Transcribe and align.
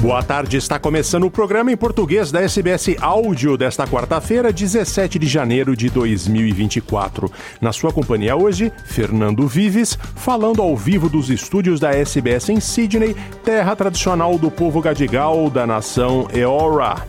Boa 0.00 0.22
tarde, 0.22 0.56
está 0.56 0.78
começando 0.78 1.24
o 1.24 1.30
programa 1.30 1.72
em 1.72 1.76
português 1.76 2.30
da 2.30 2.40
SBS 2.40 2.96
Áudio 3.00 3.56
desta 3.56 3.84
quarta-feira, 3.84 4.52
17 4.52 5.18
de 5.18 5.26
janeiro 5.26 5.74
de 5.76 5.90
2024. 5.90 7.30
Na 7.60 7.72
sua 7.72 7.92
companhia 7.92 8.36
hoje, 8.36 8.72
Fernando 8.84 9.48
Vives, 9.48 9.98
falando 10.14 10.62
ao 10.62 10.76
vivo 10.76 11.08
dos 11.08 11.30
estúdios 11.30 11.80
da 11.80 11.90
SBS 11.90 12.48
em 12.48 12.60
Sydney, 12.60 13.16
terra 13.42 13.74
tradicional 13.74 14.38
do 14.38 14.52
povo 14.52 14.80
gadigal 14.80 15.50
da 15.50 15.66
nação 15.66 16.28
Eora. 16.32 17.04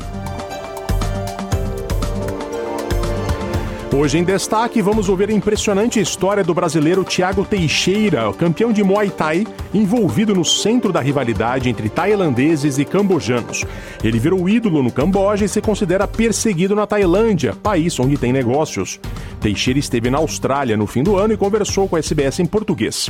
Hoje 3.92 4.20
em 4.20 4.24
destaque, 4.24 4.84
vamos 4.84 5.10
ouvir 5.10 5.30
a 5.30 5.34
impressionante 5.34 6.00
história 6.00 6.44
do 6.44 6.54
brasileiro 6.54 7.04
Thiago 7.04 7.44
Teixeira, 7.44 8.32
campeão 8.34 8.72
de 8.72 8.84
Muay 8.84 9.10
Thai, 9.10 9.48
envolvido 9.74 10.36
no 10.36 10.46
centro 10.46 10.94
da 10.94 11.02
rivalidade 11.02 11.70
entre 11.70 11.90
tailandeses 11.90 12.78
e 12.78 12.86
cambojanos. 12.86 13.66
Ele 14.04 14.20
virou 14.20 14.48
ídolo 14.48 14.84
no 14.84 14.92
Camboja 14.92 15.46
e 15.46 15.50
se 15.50 15.60
considera 15.60 16.08
perseguido 16.08 16.76
na 16.76 16.86
Tailândia, 16.86 17.56
país 17.64 18.00
onde 18.00 18.16
tem 18.16 18.32
negócios. 18.32 19.00
Teixeira 19.42 19.80
esteve 19.80 20.12
na 20.12 20.20
Austrália 20.20 20.78
no 20.78 20.86
fim 20.86 21.02
do 21.02 21.18
ano 21.18 21.34
e 21.34 21.38
conversou 21.38 21.90
com 21.90 21.96
a 21.96 22.00
SBS 22.00 22.40
em 22.40 22.46
português. 22.46 23.10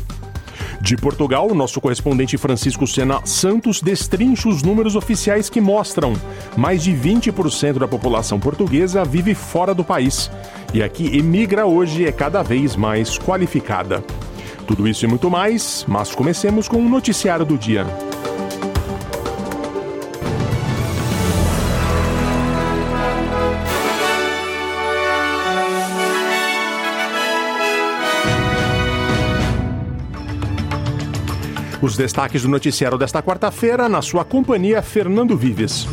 De 0.81 0.95
Portugal, 0.95 1.53
nosso 1.53 1.81
correspondente 1.81 2.37
Francisco 2.37 2.87
Sena 2.87 3.21
Santos 3.25 3.81
destrincha 3.81 4.47
os 4.47 4.63
números 4.63 4.95
oficiais 4.95 5.49
que 5.49 5.59
mostram 5.59 6.13
mais 6.55 6.83
de 6.83 6.91
20% 6.93 7.79
da 7.79 7.87
população 7.87 8.39
portuguesa 8.39 9.03
vive 9.03 9.35
fora 9.35 9.73
do 9.73 9.83
país 9.83 10.31
e 10.73 10.81
a 10.81 10.87
que 10.87 11.17
emigra 11.17 11.65
hoje 11.65 12.05
é 12.05 12.11
cada 12.11 12.41
vez 12.41 12.75
mais 12.75 13.17
qualificada. 13.19 14.03
Tudo 14.65 14.87
isso 14.87 15.03
e 15.03 15.07
muito 15.07 15.29
mais, 15.29 15.83
mas 15.87 16.15
comecemos 16.15 16.67
com 16.67 16.77
o 16.77 16.81
um 16.81 16.89
noticiário 16.89 17.45
do 17.45 17.57
dia. 17.57 17.85
Os 31.81 31.95
destaques 31.95 32.41
do 32.41 32.49
noticiário 32.49 32.97
desta 32.97 33.23
quarta-feira, 33.23 33.87
na 33.87 34.01
sua 34.01 34.25
companhia, 34.25 34.81
Fernando 34.81 35.37
Vives. 35.37 35.87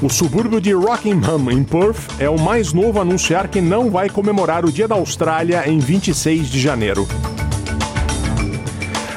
O 0.00 0.08
subúrbio 0.08 0.58
de 0.58 0.72
Rockingham, 0.72 1.50
em 1.50 1.62
Perth, 1.62 2.18
é 2.18 2.30
o 2.30 2.38
mais 2.38 2.72
novo 2.72 2.98
a 2.98 3.02
anunciar 3.02 3.48
que 3.48 3.60
não 3.60 3.90
vai 3.90 4.08
comemorar 4.08 4.64
o 4.64 4.72
Dia 4.72 4.88
da 4.88 4.94
Austrália 4.94 5.68
em 5.68 5.78
26 5.78 6.48
de 6.48 6.58
janeiro. 6.58 7.06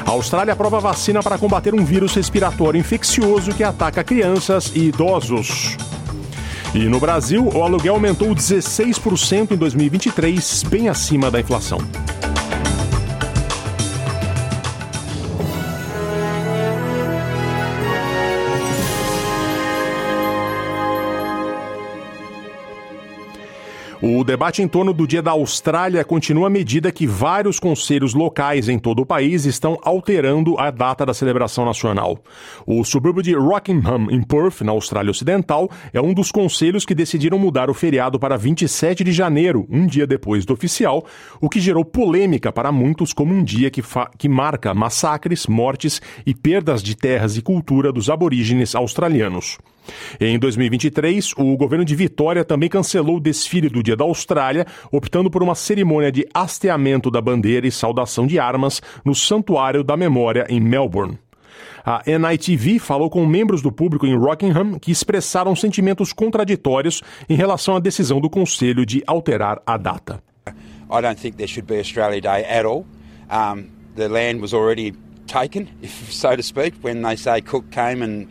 A 0.04 0.10
Austrália 0.10 0.52
aprova 0.52 0.78
vacina 0.78 1.22
para 1.22 1.38
combater 1.38 1.72
um 1.72 1.82
vírus 1.82 2.14
respiratório 2.14 2.78
infeccioso 2.78 3.54
que 3.54 3.64
ataca 3.64 4.04
crianças 4.04 4.70
e 4.74 4.88
idosos. 4.88 5.78
E 6.74 6.80
no 6.88 7.00
Brasil, 7.00 7.48
o 7.48 7.62
aluguel 7.62 7.94
aumentou 7.94 8.34
16% 8.34 9.52
em 9.52 9.56
2023, 9.56 10.64
bem 10.64 10.90
acima 10.90 11.30
da 11.30 11.40
inflação. 11.40 11.78
O 24.22 24.24
debate 24.24 24.62
em 24.62 24.68
torno 24.68 24.92
do 24.92 25.04
Dia 25.04 25.20
da 25.20 25.32
Austrália 25.32 26.04
continua 26.04 26.46
à 26.46 26.48
medida 26.48 26.92
que 26.92 27.08
vários 27.08 27.58
conselhos 27.58 28.14
locais 28.14 28.68
em 28.68 28.78
todo 28.78 29.02
o 29.02 29.04
país 29.04 29.46
estão 29.46 29.76
alterando 29.82 30.56
a 30.60 30.70
data 30.70 31.04
da 31.04 31.12
celebração 31.12 31.64
nacional. 31.64 32.16
O 32.64 32.84
subúrbio 32.84 33.20
de 33.20 33.34
Rockingham, 33.34 34.06
em 34.12 34.22
Perth, 34.22 34.60
na 34.60 34.70
Austrália 34.70 35.10
Ocidental, 35.10 35.68
é 35.92 36.00
um 36.00 36.14
dos 36.14 36.30
conselhos 36.30 36.84
que 36.84 36.94
decidiram 36.94 37.36
mudar 37.36 37.68
o 37.68 37.74
feriado 37.74 38.16
para 38.16 38.36
27 38.36 39.02
de 39.02 39.10
janeiro, 39.10 39.66
um 39.68 39.88
dia 39.88 40.06
depois 40.06 40.46
do 40.46 40.52
oficial, 40.52 41.04
o 41.40 41.48
que 41.48 41.58
gerou 41.58 41.84
polêmica 41.84 42.52
para 42.52 42.70
muitos 42.70 43.12
como 43.12 43.34
um 43.34 43.42
dia 43.42 43.72
que, 43.72 43.82
que 44.16 44.28
marca 44.28 44.72
massacres, 44.72 45.48
mortes 45.48 46.00
e 46.24 46.32
perdas 46.32 46.80
de 46.80 46.94
terras 46.94 47.36
e 47.36 47.42
cultura 47.42 47.92
dos 47.92 48.08
aborígenes 48.08 48.76
australianos. 48.76 49.58
Em 50.20 50.38
2023, 50.38 51.32
o 51.36 51.56
governo 51.56 51.84
de 51.84 51.96
Vitória 51.96 52.44
também 52.44 52.68
cancelou 52.68 53.16
o 53.16 53.20
desfile 53.20 53.68
do 53.68 53.82
Dia 53.82 53.96
da 53.96 54.04
Austrália, 54.12 54.66
optando 54.92 55.30
por 55.30 55.42
uma 55.42 55.54
cerimônia 55.54 56.12
de 56.12 56.26
hasteamento 56.32 57.10
da 57.10 57.20
bandeira 57.20 57.66
e 57.66 57.72
saudação 57.72 58.26
de 58.26 58.38
armas 58.38 58.80
no 59.04 59.14
Santuário 59.14 59.82
da 59.82 59.96
Memória 59.96 60.46
em 60.48 60.60
Melbourne. 60.60 61.18
A 61.84 62.02
NITV 62.06 62.78
falou 62.78 63.10
com 63.10 63.26
membros 63.26 63.60
do 63.60 63.72
público 63.72 64.06
em 64.06 64.16
Rockingham 64.16 64.78
que 64.78 64.92
expressaram 64.92 65.56
sentimentos 65.56 66.12
contraditórios 66.12 67.02
em 67.28 67.34
relação 67.34 67.74
à 67.74 67.80
decisão 67.80 68.20
do 68.20 68.30
Conselho 68.30 68.86
de 68.86 69.02
alterar 69.06 69.60
a 69.66 69.76
data. 69.76 70.22
I 70.46 71.00
don't 71.00 71.18
think 71.18 71.36
there 71.36 71.48
should 71.48 71.66
be 71.66 71.78
Australia 71.78 72.20
Day 72.20 72.44
at 72.44 72.66
all. 72.66 72.84
Um, 73.30 73.70
the 73.96 74.08
land 74.08 74.40
was 74.40 74.52
already 74.52 74.92
taken, 75.26 75.68
if 75.82 75.90
so 76.12 76.36
to 76.36 76.42
speak, 76.42 76.74
when 76.82 77.02
they 77.02 77.16
say 77.16 77.40
Cook 77.40 77.70
came 77.70 78.02
and 78.02 78.28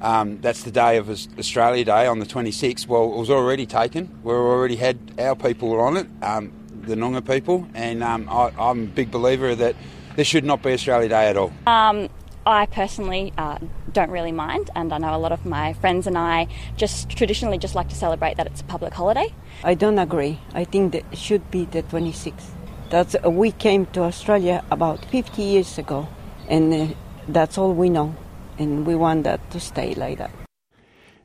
Um, 0.00 0.40
that's 0.40 0.62
the 0.62 0.70
day 0.70 0.96
of 0.96 1.10
Australia 1.10 1.84
Day 1.84 2.06
on 2.06 2.18
the 2.18 2.26
26th. 2.26 2.86
Well, 2.86 3.12
it 3.12 3.18
was 3.18 3.30
already 3.30 3.66
taken. 3.66 4.18
We 4.22 4.32
already 4.32 4.76
had 4.76 4.98
our 5.18 5.36
people 5.36 5.78
on 5.78 5.96
it, 5.98 6.06
um, 6.22 6.52
the 6.82 6.94
Noongar 6.94 7.26
people, 7.26 7.68
and 7.74 8.02
um, 8.02 8.28
I, 8.28 8.50
am 8.58 8.84
a 8.84 8.86
big 8.86 9.10
believer 9.10 9.54
that 9.54 9.76
there 10.16 10.24
should 10.24 10.44
not 10.44 10.62
be 10.62 10.72
Australia 10.72 11.08
Day 11.08 11.28
at 11.28 11.36
all. 11.36 11.52
Um, 11.66 12.08
I 12.46 12.66
personally 12.66 13.32
uh, 13.36 13.58
don't 13.92 14.10
really 14.10 14.32
mind, 14.32 14.70
and 14.74 14.92
I 14.92 14.98
know 14.98 15.14
a 15.14 15.18
lot 15.18 15.32
of 15.32 15.44
my 15.44 15.74
friends 15.74 16.06
and 16.06 16.16
I 16.16 16.48
just 16.76 17.10
traditionally 17.10 17.58
just 17.58 17.74
like 17.74 17.88
to 17.90 17.94
celebrate 17.94 18.38
that 18.38 18.46
it's 18.46 18.62
a 18.62 18.64
public 18.64 18.94
holiday. 18.94 19.34
I 19.62 19.74
don't 19.74 19.98
agree. 19.98 20.40
I 20.54 20.64
think 20.64 20.92
that 20.92 21.04
it 21.12 21.18
should 21.18 21.50
be 21.50 21.66
the 21.66 21.82
26th. 21.82 22.46
That's 22.88 23.14
uh, 23.14 23.30
we 23.30 23.52
came 23.52 23.86
to 23.86 24.02
Australia 24.02 24.64
about 24.70 25.04
50 25.04 25.42
years 25.42 25.76
ago, 25.76 26.08
and 26.48 26.72
uh, 26.72 26.94
that's 27.28 27.58
all 27.58 27.74
we 27.74 27.90
know. 27.90 28.14
And 28.60 28.86
we 28.86 28.94
want 28.94 29.24
that 29.24 29.40
to 29.50 29.58
stay 29.58 29.94
like 29.96 30.16
that. 30.16 30.30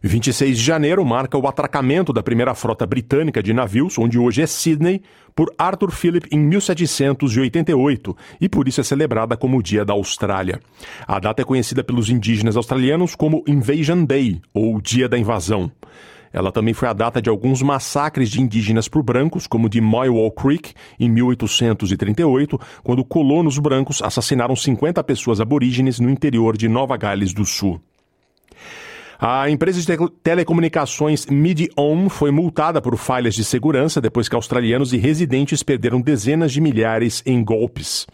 26 0.02 0.58
de 0.58 0.64
janeiro 0.64 1.04
marca 1.04 1.36
o 1.36 1.48
atracamento 1.48 2.14
da 2.14 2.22
primeira 2.22 2.54
frota 2.54 2.86
britânica 2.86 3.42
de 3.42 3.54
navios, 3.54 3.98
onde 3.98 4.20
hoje 4.20 4.44
é 4.44 4.46
Sydney, 4.46 5.02
por 5.34 5.52
Arthur 5.58 5.92
Phillip 5.92 6.28
em 6.32 6.40
1788 6.40 8.16
e 8.40 8.48
por 8.48 8.68
isso 8.68 8.82
é 8.82 8.84
celebrada 8.84 9.36
como 9.36 9.58
o 9.58 9.64
Dia 9.64 9.84
da 9.84 9.94
Austrália. 9.94 10.60
A 11.08 11.20
data 11.20 11.42
é 11.42 11.46
conhecida 11.46 11.84
pelos 11.84 12.10
indígenas 12.10 12.56
australianos 12.56 13.16
como 13.16 13.44
Invasion 13.48 14.06
Day, 14.06 14.42
ou 14.54 14.80
Dia 14.80 15.10
da 15.10 15.18
Invasão. 15.18 15.72
Ela 16.36 16.52
também 16.52 16.74
foi 16.74 16.90
a 16.90 16.94
data 16.94 17.22
de 17.22 17.30
alguns 17.30 17.62
massacres 17.62 18.30
de 18.30 18.42
indígenas 18.42 18.90
por 18.90 19.02
brancos, 19.02 19.48
como 19.48 19.70
de 19.70 19.80
Moywall 19.80 20.30
Creek, 20.34 20.74
em 21.00 21.10
1838, 21.10 22.60
quando 22.84 23.06
colonos 23.06 23.58
brancos 23.58 24.02
assassinaram 24.02 24.54
50 24.54 25.02
pessoas 25.06 25.40
aborígenes 25.40 25.98
no 25.98 26.10
interior 26.10 26.58
de 26.58 26.68
Nova 26.68 26.98
Gales 26.98 27.34
do 27.34 27.46
Sul. 27.46 27.80
A 29.20 29.50
empresa 29.50 29.80
de 29.80 30.10
telecomunicações 30.22 31.26
MidOn 31.26 32.10
foi 32.10 32.32
multada 32.32 32.82
por 32.82 32.98
falhas 32.98 33.34
de 33.34 33.44
segurança 33.44 34.02
depois 34.02 34.28
que 34.28 34.36
australianos 34.36 34.92
e 34.94 34.98
residentes 34.98 35.64
perderam 35.64 36.02
dezenas 36.02 36.52
de 36.52 36.60
milhares 36.60 37.24
em 37.26 37.44
golpes. 37.44 38.06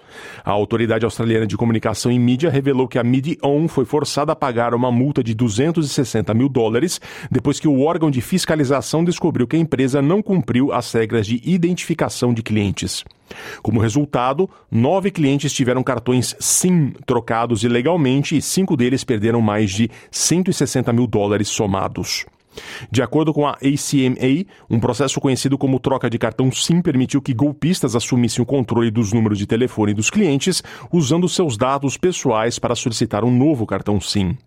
A 0.44 0.52
Autoridade 0.52 1.06
Australiana 1.06 1.48
de 1.48 1.58
Comunicação 1.58 2.12
e 2.12 2.20
Mídia 2.20 2.50
revelou 2.50 2.88
que 2.88 3.00
a 3.00 3.04
MidOn 3.04 3.68
foi 3.68 3.86
forçada 3.86 4.32
a 4.32 4.36
pagar 4.36 4.74
uma 4.76 4.92
multa 4.92 5.24
de 5.24 5.34
260 5.34 6.34
mil 6.34 6.48
dólares 6.48 7.02
depois 7.30 7.60
que 7.60 7.68
o 7.68 7.82
órgão 7.82 8.12
de 8.12 8.22
fiscalização 8.22 9.04
descobriu 9.04 9.48
que 9.48 9.56
a 9.56 9.60
empresa 9.60 10.02
não 10.02 10.22
cumpriu 10.22 10.72
as 10.72 10.92
regras 10.94 11.26
de 11.26 11.42
identificação 11.44 12.34
de 12.34 12.44
clientes. 12.44 13.04
Como 13.62 13.80
resultado, 13.80 14.50
nove 14.70 15.12
clientes 15.12 15.54
tiveram 15.54 15.84
cartões 15.84 16.36
SIM 16.40 16.94
trocados 17.06 17.64
ilegalmente 17.64 18.38
e 18.38 18.42
cinco 18.42 18.76
deles 18.76 19.04
perderam 19.04 19.42
mais 19.42 19.72
de 19.72 19.90
160 20.10 20.92
mil 20.94 21.08
dólares 21.08 21.48
somados. 21.48 22.26
De 22.92 23.02
acordo 23.02 23.34
com 23.34 23.48
a 23.48 23.52
ACMA, 23.52 24.46
um 24.70 24.80
processo 24.80 25.22
conhecido 25.22 25.58
como 25.58 25.80
troca 25.80 26.10
de 26.10 26.18
cartão 26.18 26.52
SIM 26.52 26.82
permitiu 26.82 27.22
que 27.22 27.34
golpistas 27.34 27.96
assumissem 27.96 28.42
o 28.42 28.46
controle 28.46 28.92
dos 28.92 29.14
números 29.14 29.38
de 29.38 29.48
telefone 29.48 29.94
dos 29.94 30.10
clientes 30.10 30.62
usando 30.92 31.30
seus 31.30 31.56
dados 31.58 31.98
pessoais 31.98 32.60
para 32.60 32.76
solicitar 32.76 33.24
um 33.24 33.36
novo 33.36 33.66
cartão 33.66 34.02
SIM. 34.02 34.38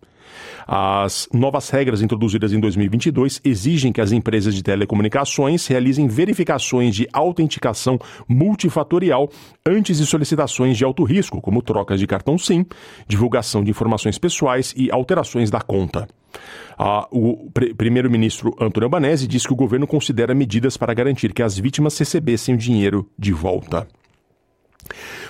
As 0.66 1.28
novas 1.32 1.69
regras 1.70 2.02
introduzidas 2.02 2.52
em 2.52 2.61
2022 2.61 3.40
exigem 3.44 3.93
que 3.93 4.00
as 4.00 4.12
empresas 4.12 4.55
de 4.55 4.62
telecomunicações 4.62 5.66
realizem 5.66 6.08
verificações 6.08 6.94
de 6.94 7.08
autenticação 7.12 7.99
multifatorial 8.28 9.28
antes 9.66 9.99
de 9.99 10.06
solicitações 10.06 10.76
de 10.76 10.84
alto 10.84 11.05
risco, 11.05 11.40
como 11.40 11.62
trocas 11.62 12.00
de 12.00 12.06
cartão 12.06 12.38
SIM, 12.38 12.64
divulgação 13.06 13.62
de 13.62 13.70
informações 13.70 14.19
pessoais 14.19 14.72
e 14.76 14.90
alterações 14.90 15.50
da 15.50 15.61
conta. 15.61 16.08
O 17.11 17.50
primeiro-ministro 17.76 18.55
Antônio 18.61 18.87
Albanese 18.87 19.28
disse 19.28 19.46
que 19.46 19.52
o 19.52 19.56
governo 19.56 19.87
considera 19.87 20.34
medidas 20.34 20.76
para 20.76 20.94
garantir 20.94 21.32
que 21.32 21.43
as 21.43 21.58
vítimas 21.58 21.96
recebessem 21.96 22.55
o 22.55 22.58
dinheiro 22.58 23.08
de 23.19 23.32
volta. 23.32 23.87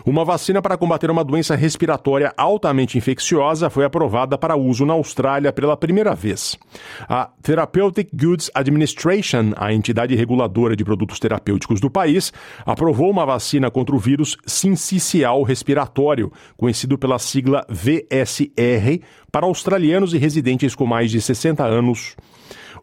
Uma 0.06 0.22
vacina 0.22 0.60
para 0.60 0.76
combater 0.76 1.10
uma 1.10 1.24
doença 1.24 1.56
respiratória 1.56 2.30
altamente 2.36 2.98
infecciosa 2.98 3.70
foi 3.70 3.86
aprovada 3.86 4.36
para 4.36 4.54
uso 4.54 4.84
na 4.84 4.92
Austrália 4.92 5.50
pela 5.50 5.78
primeira 5.78 6.14
vez. 6.14 6.58
A 7.08 7.30
Therapeutic 7.42 8.10
Goods 8.12 8.50
Administration, 8.54 9.52
a 9.56 9.72
entidade 9.72 10.14
reguladora 10.14 10.76
de 10.76 10.84
produtos 10.84 11.18
terapêuticos 11.18 11.80
do 11.80 11.88
país, 11.88 12.34
aprovou 12.66 13.10
uma 13.10 13.24
vacina 13.24 13.70
contra 13.70 13.96
o 13.96 13.98
vírus 13.98 14.36
sincicial 14.46 15.42
respiratório, 15.42 16.30
conhecido 16.54 16.98
pela 16.98 17.18
sigla 17.18 17.66
VSR, 17.70 19.00
para 19.32 19.46
australianos 19.46 20.12
e 20.12 20.18
residentes 20.18 20.74
com 20.74 20.84
mais 20.84 21.10
de 21.10 21.18
60 21.18 21.64
anos. 21.64 22.14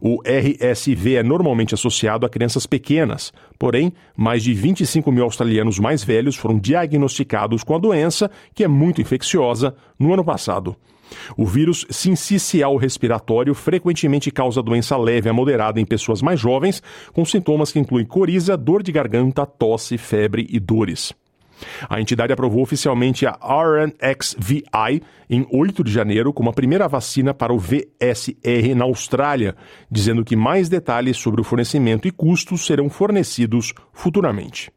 O 0.04 0.20
RSV 0.26 1.14
é 1.14 1.22
normalmente 1.22 1.74
associado 1.74 2.26
a 2.26 2.28
crianças 2.28 2.66
pequenas, 2.66 3.32
porém, 3.56 3.92
mais 4.16 4.42
de 4.42 4.52
25 4.52 5.12
mil 5.12 5.22
australianos 5.22 5.78
mais 5.78 6.02
velhos 6.02 6.34
foram 6.34 6.58
diagnosticados 6.58 7.62
com 7.62 7.72
a 7.72 7.78
doença, 7.78 8.28
que 8.52 8.64
é 8.64 8.68
muito 8.68 9.00
infecciosa, 9.00 9.76
no 9.96 10.12
ano 10.12 10.24
passado. 10.24 10.74
O 11.36 11.46
vírus 11.46 11.86
sincicial 11.88 12.76
respiratório 12.76 13.54
frequentemente 13.54 14.32
causa 14.32 14.60
doença 14.60 14.96
leve 14.96 15.28
a 15.28 15.32
moderada 15.32 15.80
em 15.80 15.84
pessoas 15.84 16.20
mais 16.20 16.40
jovens, 16.40 16.82
com 17.12 17.24
sintomas 17.24 17.70
que 17.70 17.78
incluem 17.78 18.04
coriza, 18.04 18.56
dor 18.56 18.82
de 18.82 18.90
garganta, 18.90 19.46
tosse, 19.46 19.96
febre 19.96 20.48
e 20.50 20.58
dores. 20.58 21.14
A 21.88 22.00
entidade 22.00 22.32
aprovou 22.32 22.62
oficialmente 22.62 23.26
a 23.26 23.38
RNXVI 23.40 25.02
em 25.28 25.46
8 25.50 25.84
de 25.84 25.92
janeiro 25.92 26.32
como 26.32 26.50
a 26.50 26.52
primeira 26.52 26.88
vacina 26.88 27.32
para 27.32 27.52
o 27.52 27.58
VSR 27.58 28.74
na 28.76 28.84
Austrália, 28.84 29.56
dizendo 29.90 30.24
que 30.24 30.36
mais 30.36 30.68
detalhes 30.68 31.16
sobre 31.16 31.40
o 31.40 31.44
fornecimento 31.44 32.06
e 32.06 32.10
custos 32.10 32.66
serão 32.66 32.88
fornecidos 32.90 33.72
futuramente. 33.92 34.70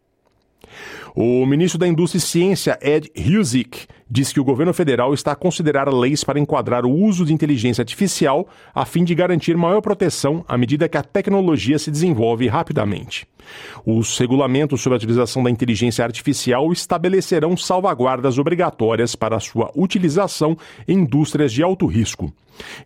O 1.16 1.46
ministro 1.46 1.80
da 1.80 1.88
Indústria 1.88 2.18
e 2.18 2.22
Ciência, 2.22 2.78
Ed 2.82 3.10
Husick, 3.16 3.88
diz 4.10 4.32
que 4.32 4.40
o 4.40 4.44
governo 4.44 4.74
federal 4.74 5.14
está 5.14 5.32
a 5.32 5.36
considerar 5.36 5.92
leis 5.92 6.24
para 6.24 6.40
enquadrar 6.40 6.86
o 6.86 6.92
uso 6.92 7.26
de 7.26 7.34
inteligência 7.34 7.82
artificial 7.82 8.48
a 8.74 8.86
fim 8.86 9.04
de 9.04 9.16
garantir 9.16 9.58
maior 9.58 9.82
proteção 9.82 10.44
à 10.48 10.58
medida 10.58 10.90
que 10.90 10.98
a 10.98 11.04
tecnologia 11.04 11.80
se 11.80 11.90
desenvolve 11.90 12.48
rapidamente. 12.48 13.28
Os 13.86 14.18
regulamentos 14.18 14.82
sobre 14.82 14.96
a 14.96 14.98
utilização 14.98 15.44
da 15.44 15.52
inteligência 15.52 16.04
artificial 16.04 16.72
estabelecerão 16.72 17.56
salvaguardas 17.56 18.40
obrigatórias 18.40 19.16
para 19.16 19.40
sua 19.40 19.72
utilização 19.76 20.58
em 20.88 21.06
indústrias 21.06 21.54
de 21.54 21.62
alto 21.62 21.86
risco. 21.86 22.34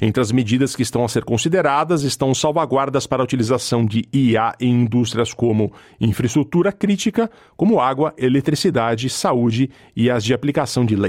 Entre 0.01 0.21
as 0.21 0.31
medidas 0.31 0.75
que 0.75 0.81
estão 0.81 1.05
a 1.05 1.07
ser 1.07 1.23
consideradas 1.23 2.03
estão 2.03 2.33
salvaguardas 2.33 3.07
para 3.07 3.21
a 3.21 3.23
utilização 3.23 3.85
de 3.85 4.05
IA 4.11 4.53
em 4.59 4.81
indústrias 4.81 5.33
como 5.33 5.71
infraestrutura 6.01 6.71
crítica, 6.71 7.29
como 7.55 7.79
água, 7.79 8.13
eletricidade, 8.17 9.09
saúde 9.09 9.69
e 9.95 10.09
as 10.09 10.23
de 10.23 10.33
aplicação 10.33 10.85
de 10.85 10.95
leis. 10.95 11.08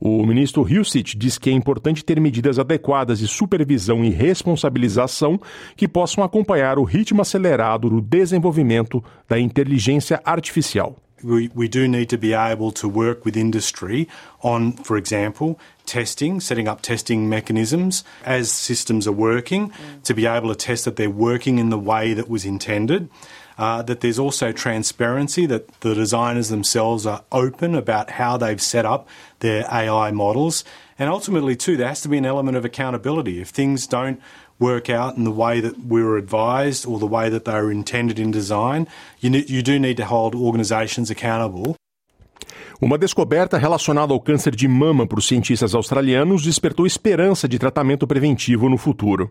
O 0.00 0.26
ministro 0.26 0.66
Hilsit 0.68 1.16
diz 1.16 1.38
que 1.38 1.48
é 1.48 1.52
importante 1.52 2.04
ter 2.04 2.20
medidas 2.20 2.58
adequadas 2.58 3.20
de 3.20 3.28
supervisão 3.28 4.04
e 4.04 4.10
responsabilização 4.10 5.40
que 5.76 5.86
possam 5.86 6.24
acompanhar 6.24 6.78
o 6.78 6.82
ritmo 6.82 7.22
acelerado 7.22 7.88
do 7.88 8.00
desenvolvimento 8.00 9.02
da 9.28 9.38
inteligência 9.38 10.20
artificial. 10.24 10.96
we, 11.22 11.48
we 11.54 11.68
do 11.68 11.88
need 11.88 12.08
to 12.08 12.18
be 12.18 12.32
able 12.32 12.72
to 12.72 12.88
work 12.88 13.24
with 13.24 13.36
industry 13.36 14.08
on, 14.42 14.72
for 14.72 14.96
example, 14.96 15.58
testing, 15.86 16.40
setting 16.40 16.68
up 16.68 16.82
testing 16.82 17.28
mechanisms 17.28 18.04
as 18.24 18.50
systems 18.50 19.06
are 19.06 19.12
working, 19.12 19.72
to 20.04 20.14
be 20.14 20.26
able 20.26 20.48
to 20.48 20.54
test 20.54 20.84
that 20.84 20.96
they're 20.96 21.10
working 21.10 21.58
in 21.58 21.70
the 21.70 21.78
way 21.78 22.14
that 22.14 22.28
was 22.28 22.44
intended. 22.44 23.08
Uh, 23.62 23.80
that 23.80 24.00
there's 24.00 24.18
also 24.18 24.50
transparency, 24.50 25.46
that 25.46 25.68
the 25.82 25.94
designers 25.94 26.48
themselves 26.48 27.06
are 27.06 27.22
open 27.30 27.76
about 27.76 28.10
how 28.10 28.36
they've 28.36 28.60
set 28.60 28.84
up 28.84 29.08
their 29.38 29.64
AI 29.72 30.10
models. 30.10 30.64
And 30.98 31.08
ultimately, 31.08 31.54
too, 31.54 31.76
there 31.76 31.86
has 31.86 32.00
to 32.00 32.08
be 32.08 32.18
an 32.18 32.26
element 32.26 32.56
of 32.56 32.64
accountability. 32.64 33.40
If 33.40 33.50
things 33.50 33.86
don't 33.86 34.20
work 34.58 34.90
out 34.90 35.16
in 35.16 35.22
the 35.22 35.30
way 35.30 35.60
that 35.60 35.78
we 35.78 36.02
were 36.02 36.16
advised 36.16 36.84
or 36.84 36.98
the 36.98 37.06
way 37.06 37.28
that 37.28 37.44
they 37.44 37.52
were 37.52 37.70
intended 37.70 38.18
in 38.18 38.32
design, 38.32 38.88
you, 39.20 39.30
you 39.30 39.62
do 39.62 39.78
need 39.78 39.96
to 39.98 40.06
hold 40.06 40.34
organisations 40.34 41.08
accountable. 41.08 41.76
Uma 42.84 42.98
descoberta 42.98 43.56
relacionada 43.56 44.12
ao 44.12 44.18
câncer 44.18 44.56
de 44.56 44.66
mama 44.66 45.06
por 45.06 45.22
cientistas 45.22 45.72
australianos 45.72 46.42
despertou 46.42 46.84
esperança 46.84 47.46
de 47.46 47.56
tratamento 47.56 48.08
preventivo 48.08 48.68
no 48.68 48.76
futuro. 48.76 49.30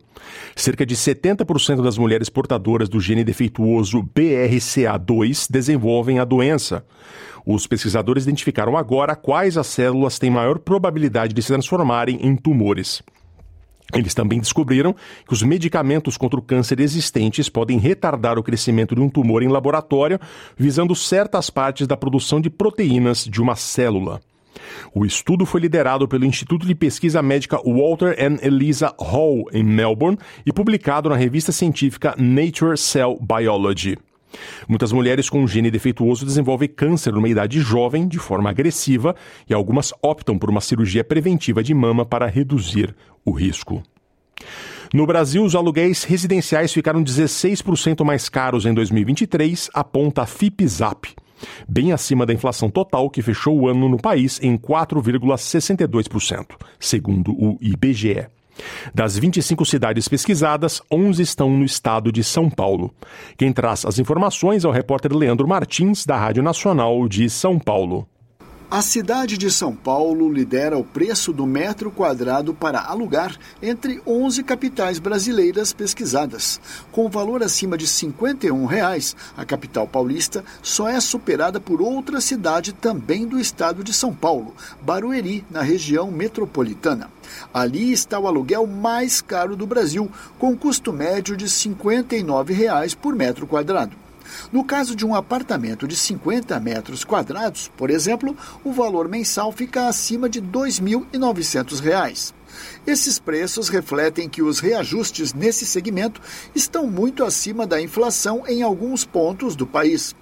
Cerca 0.56 0.86
de 0.86 0.96
70% 0.96 1.84
das 1.84 1.98
mulheres 1.98 2.30
portadoras 2.30 2.88
do 2.88 3.02
gene 3.02 3.26
defeituoso 3.26 4.08
BRCA2 4.16 5.48
desenvolvem 5.52 6.18
a 6.18 6.24
doença. 6.24 6.86
Os 7.46 7.68
pesquisadores 7.68 8.24
identificaram 8.24 8.78
agora 8.78 9.18
quais 9.18 9.58
as 9.58 9.68
células 9.68 10.18
têm 10.18 10.30
maior 10.30 10.58
probabilidade 10.58 11.34
de 11.34 11.42
se 11.42 11.50
transformarem 11.50 12.26
em 12.26 12.38
tumores. 12.38 13.04
Eles 13.96 14.14
também 14.14 14.40
descobriram 14.40 14.96
que 15.28 15.34
os 15.34 15.44
medicamentos 15.44 16.18
contra 16.18 16.40
o 16.40 16.44
câncer 16.44 16.80
existentes 16.80 17.50
podem 17.50 17.78
retardar 17.78 18.38
o 18.38 18.44
crescimento 18.44 18.96
de 18.96 19.02
um 19.02 19.10
tumor 19.10 19.44
em 19.44 19.48
laboratório, 19.48 20.20
visando 20.58 20.96
certas 20.96 21.50
partes 21.50 21.88
da 21.88 21.98
produção 21.98 22.40
de 22.40 22.50
proteínas 22.50 23.26
de 23.26 23.42
uma 23.42 23.56
célula. 23.56 24.22
O 24.94 25.06
estudo 25.06 25.46
foi 25.46 25.62
liderado 25.62 26.08
pelo 26.08 26.26
Instituto 26.26 26.66
de 26.66 26.76
Pesquisa 26.76 27.22
Médica 27.22 27.58
Walter 27.64 28.16
and 28.20 28.38
Eliza 28.46 28.94
Hall, 29.00 29.46
em 29.54 29.64
Melbourne, 29.64 30.18
e 30.46 30.52
publicado 30.52 31.10
na 31.10 31.16
revista 31.16 31.52
científica 31.52 32.16
Nature 32.18 32.78
Cell 32.78 33.18
Biology. 33.22 33.98
Muitas 34.68 34.92
mulheres 34.92 35.30
com 35.30 35.42
um 35.42 35.48
gene 35.48 35.72
defeituoso 35.72 36.26
desenvolvem 36.26 36.70
câncer 36.70 37.14
numa 37.14 37.30
idade 37.30 37.60
jovem, 37.60 38.08
de 38.08 38.20
forma 38.20 38.50
agressiva, 38.50 39.16
e 39.50 39.54
algumas 39.54 39.94
optam 40.02 40.38
por 40.38 40.50
uma 40.50 40.62
cirurgia 40.62 41.04
preventiva 41.04 41.64
de 41.64 41.74
mama 41.74 42.06
para 42.06 42.28
reduzir 42.28 42.96
o 43.26 43.32
risco. 43.32 43.82
No 44.94 45.08
Brasil, 45.08 45.44
os 45.44 45.56
aluguéis 45.56 46.04
residenciais 46.04 46.74
ficaram 46.74 47.02
16% 47.02 48.04
mais 48.04 48.28
caros 48.28 48.66
em 48.66 48.74
2023, 48.74 49.70
aponta 49.74 50.24
a 50.24 50.26
FIPZAP, 50.26 51.16
bem 51.68 51.92
acima 51.94 52.26
da 52.26 52.34
inflação 52.34 52.70
total 52.70 53.10
que 53.10 53.22
fechou 53.22 53.58
o 53.58 53.70
ano 53.70 53.88
no 53.88 53.98
país 53.98 54.38
em 54.44 54.58
4,62%, 54.58 56.46
segundo 56.78 57.32
o 57.32 57.58
IBGE. 57.62 58.28
Das 58.94 59.18
25 59.18 59.66
cidades 59.66 60.08
pesquisadas, 60.08 60.82
11 60.92 61.22
estão 61.22 61.50
no 61.50 61.64
estado 61.64 62.12
de 62.12 62.24
São 62.24 62.50
Paulo. 62.50 62.94
Quem 63.38 63.54
traz 63.54 63.86
as 63.86 64.00
informações 64.00 64.64
é 64.64 64.68
o 64.68 64.72
repórter 64.72 65.16
Leandro 65.16 65.48
Martins, 65.48 66.06
da 66.06 66.18
Rádio 66.18 66.44
Nacional 66.44 67.08
de 67.08 67.30
São 67.30 67.58
Paulo. 67.58 68.08
A 68.74 68.82
cidade 68.82 69.38
de 69.38 69.52
São 69.52 69.76
Paulo 69.76 70.32
lidera 70.32 70.78
o 70.78 70.84
preço 70.86 71.34
do 71.34 71.46
metro 71.46 71.92
quadrado 71.92 72.54
para 72.54 72.80
alugar 72.80 73.36
entre 73.62 74.02
11 74.08 74.44
capitais 74.44 74.98
brasileiras 74.98 75.74
pesquisadas. 75.74 76.58
Com 76.90 77.10
valor 77.10 77.44
acima 77.44 77.78
de 77.78 77.86
51 77.86 78.64
reais, 78.64 79.14
a 79.36 79.44
capital 79.44 79.86
paulista 79.86 80.42
só 80.64 80.88
é 80.88 81.02
superada 81.02 81.60
por 81.60 81.82
outra 81.82 82.22
cidade 82.22 82.72
também 82.72 83.28
do 83.28 83.38
estado 83.38 83.84
de 83.84 83.92
São 83.92 84.14
Paulo, 84.14 84.56
Barueri, 84.82 85.44
na 85.52 85.62
região 85.62 86.10
metropolitana. 86.10 87.12
Ali 87.54 87.92
está 87.92 88.18
o 88.18 88.26
aluguel 88.26 88.66
mais 88.66 89.20
caro 89.20 89.58
do 89.58 89.68
Brasil, 89.68 90.10
com 90.40 90.56
custo 90.56 90.94
médio 90.94 91.36
de 91.36 91.50
59 91.50 92.54
reais 92.54 92.96
por 92.96 93.14
metro 93.14 93.46
quadrado. 93.46 93.98
No 94.52 94.64
caso 94.64 94.96
de 94.96 95.06
um 95.06 95.16
apartamento 95.16 95.88
de 95.88 95.96
50 95.96 96.60
metros 96.60 97.04
quadrados, 97.04 97.72
por 97.78 97.90
exemplo, 97.90 98.36
o 98.64 98.72
valor 98.72 99.08
mensal 99.08 99.52
fica 99.52 99.88
acima 99.88 100.30
de 100.30 100.40
R$ 100.40 100.48
2.900. 100.48 102.34
Esses 102.86 103.20
preços 103.20 103.70
refletem 103.70 104.28
que 104.28 104.42
os 104.42 104.60
reajustes 104.60 105.34
nesse 105.34 105.66
segmento 105.66 106.22
estão 106.54 106.88
muito 106.88 107.24
acima 107.24 107.66
da 107.66 107.82
inflação 107.82 108.44
em 108.48 108.62
alguns 108.62 109.06
pontos 109.06 109.56
do 109.56 109.66
país. 109.66 110.16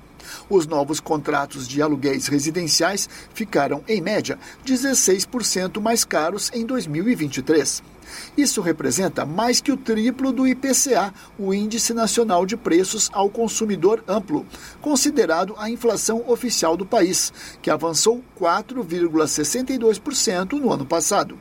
Os 0.49 0.67
novos 0.67 0.99
contratos 0.99 1.67
de 1.67 1.81
aluguéis 1.81 2.27
residenciais 2.27 3.09
ficaram, 3.33 3.83
em 3.87 4.01
média, 4.01 4.37
16% 4.65 5.81
mais 5.81 6.03
caros 6.03 6.51
em 6.53 6.65
2023. 6.65 7.81
Isso 8.37 8.61
representa 8.61 9.25
mais 9.25 9.59
que 9.61 9.71
o 9.71 9.77
triplo 9.77 10.31
do 10.31 10.47
IPCA, 10.47 11.13
o 11.37 11.53
Índice 11.53 11.93
Nacional 11.93 12.43
de 12.45 12.57
Preços 12.57 13.09
ao 13.13 13.29
Consumidor 13.29 14.03
Amplo, 14.07 14.45
considerado 14.81 15.53
a 15.57 15.69
inflação 15.69 16.23
oficial 16.27 16.75
do 16.77 16.85
país, 16.85 17.33
que 17.61 17.69
avançou 17.69 18.23
4,62% 18.39 20.53
no 20.53 20.71
ano 20.71 20.85
passado. 20.85 21.37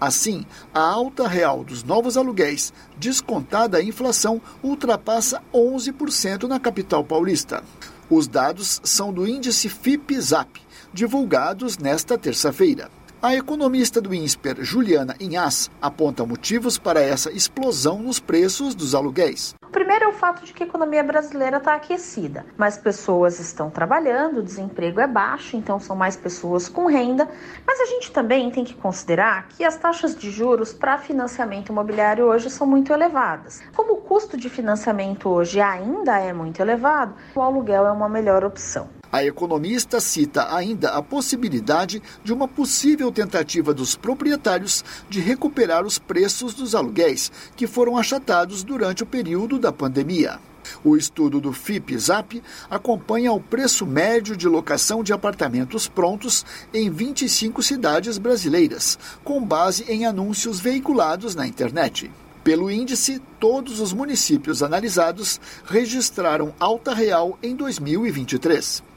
Assim, 0.00 0.46
a 0.72 0.80
alta 0.80 1.28
real 1.28 1.62
dos 1.62 1.84
novos 1.84 2.16
aluguéis, 2.16 2.72
descontada 2.96 3.76
a 3.78 3.82
inflação, 3.82 4.40
ultrapassa 4.62 5.42
11% 5.52 6.44
na 6.44 6.58
capital 6.58 7.04
paulista. 7.04 7.62
Os 8.08 8.26
dados 8.26 8.80
são 8.82 9.12
do 9.12 9.28
índice 9.28 9.68
FIP-ZAP, 9.68 10.62
divulgados 10.92 11.78
nesta 11.78 12.18
terça-feira. 12.18 12.90
A 13.22 13.34
economista 13.34 14.00
do 14.00 14.14
INSPER, 14.14 14.64
Juliana 14.64 15.14
Inhas, 15.20 15.70
aponta 15.78 16.24
motivos 16.24 16.78
para 16.78 17.02
essa 17.02 17.30
explosão 17.30 17.98
nos 17.98 18.18
preços 18.18 18.74
dos 18.74 18.94
aluguéis. 18.94 19.54
O 19.62 19.68
primeiro 19.68 20.06
é 20.06 20.08
o 20.08 20.12
fato 20.14 20.42
de 20.42 20.54
que 20.54 20.62
a 20.62 20.66
economia 20.66 21.02
brasileira 21.02 21.58
está 21.58 21.74
aquecida. 21.74 22.46
Mais 22.56 22.78
pessoas 22.78 23.38
estão 23.38 23.68
trabalhando, 23.68 24.38
o 24.38 24.42
desemprego 24.42 25.00
é 25.00 25.06
baixo, 25.06 25.54
então 25.54 25.78
são 25.78 25.94
mais 25.94 26.16
pessoas 26.16 26.66
com 26.66 26.86
renda. 26.86 27.28
Mas 27.66 27.78
a 27.82 27.84
gente 27.84 28.10
também 28.10 28.50
tem 28.50 28.64
que 28.64 28.72
considerar 28.72 29.48
que 29.48 29.64
as 29.64 29.76
taxas 29.76 30.16
de 30.16 30.30
juros 30.30 30.72
para 30.72 30.96
financiamento 30.96 31.68
imobiliário 31.68 32.24
hoje 32.24 32.48
são 32.48 32.66
muito 32.66 32.90
elevadas. 32.90 33.60
Como 33.76 33.92
o 33.92 34.00
custo 34.00 34.34
de 34.34 34.48
financiamento 34.48 35.28
hoje 35.28 35.60
ainda 35.60 36.18
é 36.18 36.32
muito 36.32 36.58
elevado, 36.60 37.14
o 37.34 37.42
aluguel 37.42 37.86
é 37.86 37.92
uma 37.92 38.08
melhor 38.08 38.46
opção. 38.46 38.88
A 39.12 39.24
economista 39.24 39.98
cita 39.98 40.54
ainda 40.54 40.90
a 40.90 41.02
possibilidade 41.02 42.00
de 42.22 42.32
uma 42.32 42.46
possível 42.46 43.10
tentativa 43.10 43.74
dos 43.74 43.96
proprietários 43.96 44.84
de 45.08 45.18
recuperar 45.18 45.84
os 45.84 45.98
preços 45.98 46.54
dos 46.54 46.76
aluguéis, 46.76 47.32
que 47.56 47.66
foram 47.66 47.96
achatados 47.96 48.62
durante 48.62 49.02
o 49.02 49.06
período 49.06 49.58
da 49.58 49.72
pandemia. 49.72 50.38
O 50.84 50.96
estudo 50.96 51.40
do 51.40 51.52
FIP-ZAP 51.52 52.40
acompanha 52.70 53.32
o 53.32 53.40
preço 53.40 53.84
médio 53.84 54.36
de 54.36 54.46
locação 54.46 55.02
de 55.02 55.12
apartamentos 55.12 55.88
prontos 55.88 56.46
em 56.72 56.88
25 56.88 57.64
cidades 57.64 58.16
brasileiras, 58.16 58.96
com 59.24 59.44
base 59.44 59.84
em 59.88 60.06
anúncios 60.06 60.60
veiculados 60.60 61.34
na 61.34 61.48
internet. 61.48 62.08
Pelo 62.44 62.70
índice, 62.70 63.20
todos 63.40 63.80
os 63.80 63.92
municípios 63.92 64.62
analisados 64.62 65.40
registraram 65.64 66.54
alta 66.60 66.94
real 66.94 67.36
em 67.42 67.56
2023. 67.56 68.89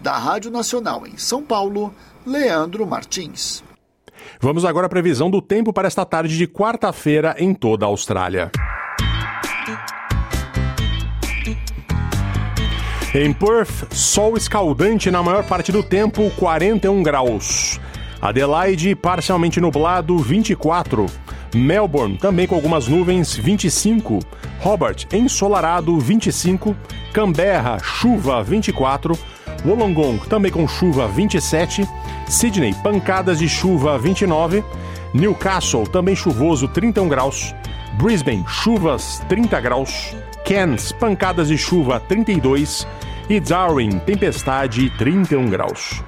Da 0.00 0.16
Rádio 0.16 0.50
Nacional 0.50 1.06
em 1.06 1.16
São 1.16 1.42
Paulo, 1.42 1.94
Leandro 2.26 2.86
Martins. 2.86 3.62
Vamos 4.40 4.64
agora 4.64 4.86
à 4.86 4.88
previsão 4.88 5.30
do 5.30 5.40
tempo 5.40 5.72
para 5.72 5.88
esta 5.88 6.04
tarde 6.04 6.36
de 6.36 6.46
quarta-feira 6.46 7.34
em 7.38 7.54
toda 7.54 7.86
a 7.86 7.88
Austrália. 7.88 8.50
Em 13.14 13.30
Perth, 13.30 13.92
sol 13.92 14.38
escaldante 14.38 15.10
na 15.10 15.22
maior 15.22 15.44
parte 15.44 15.70
do 15.70 15.82
tempo, 15.82 16.30
41 16.36 17.02
graus. 17.02 17.78
Adelaide, 18.22 18.94
parcialmente 18.94 19.60
nublado, 19.60 20.16
24. 20.16 21.04
Melbourne, 21.54 22.16
também 22.16 22.46
com 22.46 22.54
algumas 22.54 22.88
nuvens, 22.88 23.34
25. 23.36 24.20
Hobart, 24.64 25.12
ensolarado, 25.12 25.98
25. 25.98 26.74
Canberra, 27.12 27.78
chuva, 27.80 28.42
24. 28.42 29.18
Wollongong, 29.64 30.18
também 30.28 30.50
com 30.50 30.66
chuva 30.66 31.06
27, 31.06 31.88
Sydney, 32.26 32.74
pancadas 32.82 33.38
de 33.38 33.48
chuva 33.48 33.98
29, 33.98 34.64
Newcastle, 35.14 35.86
também 35.86 36.16
chuvoso 36.16 36.66
31 36.68 37.08
graus, 37.08 37.54
Brisbane, 37.94 38.44
chuvas 38.48 39.22
30 39.28 39.60
graus, 39.60 40.16
Cairns, 40.44 40.90
pancadas 40.92 41.48
de 41.48 41.56
chuva 41.56 42.00
32 42.00 42.86
e 43.28 43.38
Darwin, 43.38 43.98
tempestade 44.00 44.90
31 44.98 45.48
graus. 45.48 46.02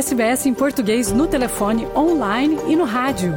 SBS 0.00 0.46
em 0.46 0.54
português 0.54 1.12
no 1.12 1.26
telefone, 1.26 1.86
online 1.94 2.56
e 2.68 2.74
no 2.74 2.84
rádio. 2.84 3.34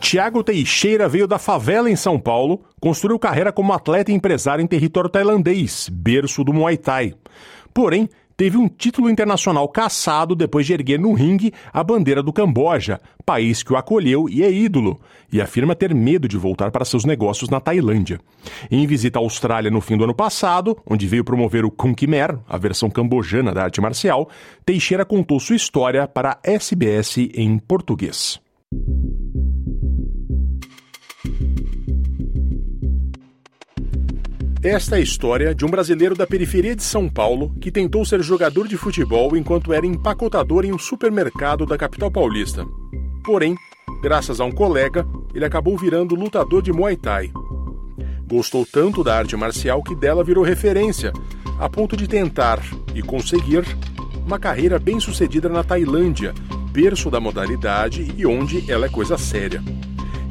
Tiago 0.00 0.42
Teixeira 0.42 1.08
veio 1.08 1.28
da 1.28 1.38
favela 1.38 1.88
em 1.88 1.94
São 1.94 2.18
Paulo, 2.18 2.64
construiu 2.80 3.20
carreira 3.20 3.52
como 3.52 3.72
atleta 3.72 4.10
e 4.10 4.14
empresário 4.14 4.64
em 4.64 4.66
território 4.66 5.08
tailandês, 5.08 5.88
berço 5.88 6.42
do 6.42 6.52
Muay 6.52 6.76
Thai. 6.76 7.14
Porém, 7.72 8.08
teve 8.36 8.56
um 8.56 8.68
título 8.68 9.08
internacional 9.08 9.66
caçado 9.68 10.34
depois 10.34 10.66
de 10.66 10.74
erguer 10.74 10.98
no 10.98 11.12
ringue 11.14 11.52
a 11.72 11.82
bandeira 11.82 12.22
do 12.22 12.32
Camboja, 12.32 13.00
país 13.24 13.62
que 13.62 13.72
o 13.72 13.76
acolheu 13.76 14.28
e 14.28 14.42
é 14.42 14.50
ídolo, 14.50 15.00
e 15.32 15.40
afirma 15.40 15.74
ter 15.74 15.94
medo 15.94 16.28
de 16.28 16.36
voltar 16.36 16.70
para 16.70 16.84
seus 16.84 17.04
negócios 17.04 17.48
na 17.48 17.60
Tailândia. 17.60 18.20
Em 18.70 18.86
visita 18.86 19.18
à 19.18 19.22
Austrália 19.22 19.70
no 19.70 19.80
fim 19.80 19.96
do 19.96 20.04
ano 20.04 20.14
passado, 20.14 20.76
onde 20.86 21.06
veio 21.06 21.24
promover 21.24 21.64
o 21.64 21.70
Kung 21.70 21.94
Khmer, 21.94 22.38
a 22.48 22.58
versão 22.58 22.90
cambojana 22.90 23.52
da 23.52 23.64
arte 23.64 23.80
marcial, 23.80 24.28
Teixeira 24.64 25.04
contou 25.04 25.40
sua 25.40 25.56
história 25.56 26.06
para 26.06 26.32
a 26.32 26.50
SBS 26.50 27.16
em 27.34 27.58
português. 27.58 28.45
Esta 34.66 34.96
é 34.96 34.98
a 34.98 35.00
história 35.00 35.54
de 35.54 35.64
um 35.64 35.68
brasileiro 35.68 36.16
da 36.16 36.26
periferia 36.26 36.74
de 36.74 36.82
São 36.82 37.08
Paulo 37.08 37.54
que 37.60 37.70
tentou 37.70 38.04
ser 38.04 38.20
jogador 38.20 38.66
de 38.66 38.76
futebol 38.76 39.36
enquanto 39.36 39.72
era 39.72 39.86
empacotador 39.86 40.64
em 40.64 40.72
um 40.72 40.78
supermercado 40.78 41.64
da 41.64 41.78
capital 41.78 42.10
paulista. 42.10 42.66
Porém, 43.24 43.54
graças 44.02 44.40
a 44.40 44.44
um 44.44 44.50
colega, 44.50 45.06
ele 45.32 45.44
acabou 45.44 45.78
virando 45.78 46.16
lutador 46.16 46.62
de 46.62 46.72
Muay 46.72 46.96
Thai. 46.96 47.30
Gostou 48.28 48.66
tanto 48.66 49.04
da 49.04 49.16
arte 49.16 49.36
marcial 49.36 49.84
que 49.84 49.94
dela 49.94 50.24
virou 50.24 50.42
referência, 50.42 51.12
a 51.60 51.68
ponto 51.68 51.96
de 51.96 52.08
tentar 52.08 52.60
e 52.92 53.00
conseguir 53.02 53.64
uma 54.26 54.36
carreira 54.36 54.80
bem 54.80 54.98
sucedida 54.98 55.48
na 55.48 55.62
Tailândia, 55.62 56.34
berço 56.72 57.08
da 57.08 57.20
modalidade 57.20 58.12
e 58.16 58.26
onde 58.26 58.68
ela 58.68 58.86
é 58.86 58.88
coisa 58.88 59.16
séria. 59.16 59.62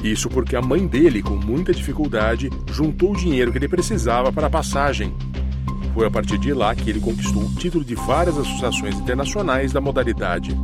Isso 0.05 0.29
porque 0.29 0.55
a 0.55 0.61
mãe 0.61 0.85
dele, 0.85 1.19
com 1.19 1.35
muita 1.35 1.73
dificuldade, 1.73 2.51
juntou 2.71 3.13
o 3.13 3.17
dinheiro 3.17 3.51
que 3.51 3.57
ele 3.57 3.67
precisava 3.67 4.31
para 4.31 4.45
a 4.45 4.49
passagem. 4.51 5.11
Foi 5.95 6.05
a 6.05 6.11
partir 6.11 6.37
de 6.37 6.53
lá 6.53 6.75
que 6.75 6.87
ele 6.91 6.99
conquistou 6.99 7.41
o 7.41 7.55
título 7.55 7.83
de 7.83 7.95
várias 7.95 8.37
associações 8.37 8.99
internacionais 8.99 9.73
da 9.73 9.81
modalidade. 9.81 10.55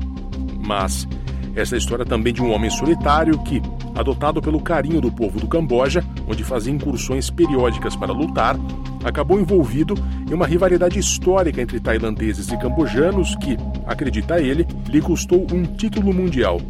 Mas 0.64 1.08
essa 1.56 1.74
é 1.74 1.78
a 1.78 1.80
história 1.80 2.06
também 2.06 2.32
de 2.32 2.40
um 2.40 2.52
homem 2.52 2.70
solitário 2.70 3.42
que, 3.42 3.60
adotado 3.96 4.44
pelo 4.44 4.62
carinho 4.62 5.02
do 5.02 5.12
povo 5.12 5.40
do 5.40 5.48
Camboja, 5.48 6.06
onde 6.28 6.44
fazia 6.44 6.72
incursões 6.72 7.32
periódicas 7.32 7.96
para 7.96 8.14
lutar, 8.14 8.56
acabou 9.04 9.40
envolvido 9.40 9.96
em 10.30 10.36
uma 10.36 10.46
rivalidade 10.46 11.00
histórica 11.00 11.60
entre 11.60 11.80
tailandeses 11.80 12.52
e 12.52 12.58
cambojanos 12.60 13.36
que, 13.38 13.58
acredita 13.88 14.40
ele, 14.40 14.68
lhe 14.88 15.02
custou 15.02 15.48
um 15.52 15.64
título 15.64 16.14
mundial. 16.14 16.62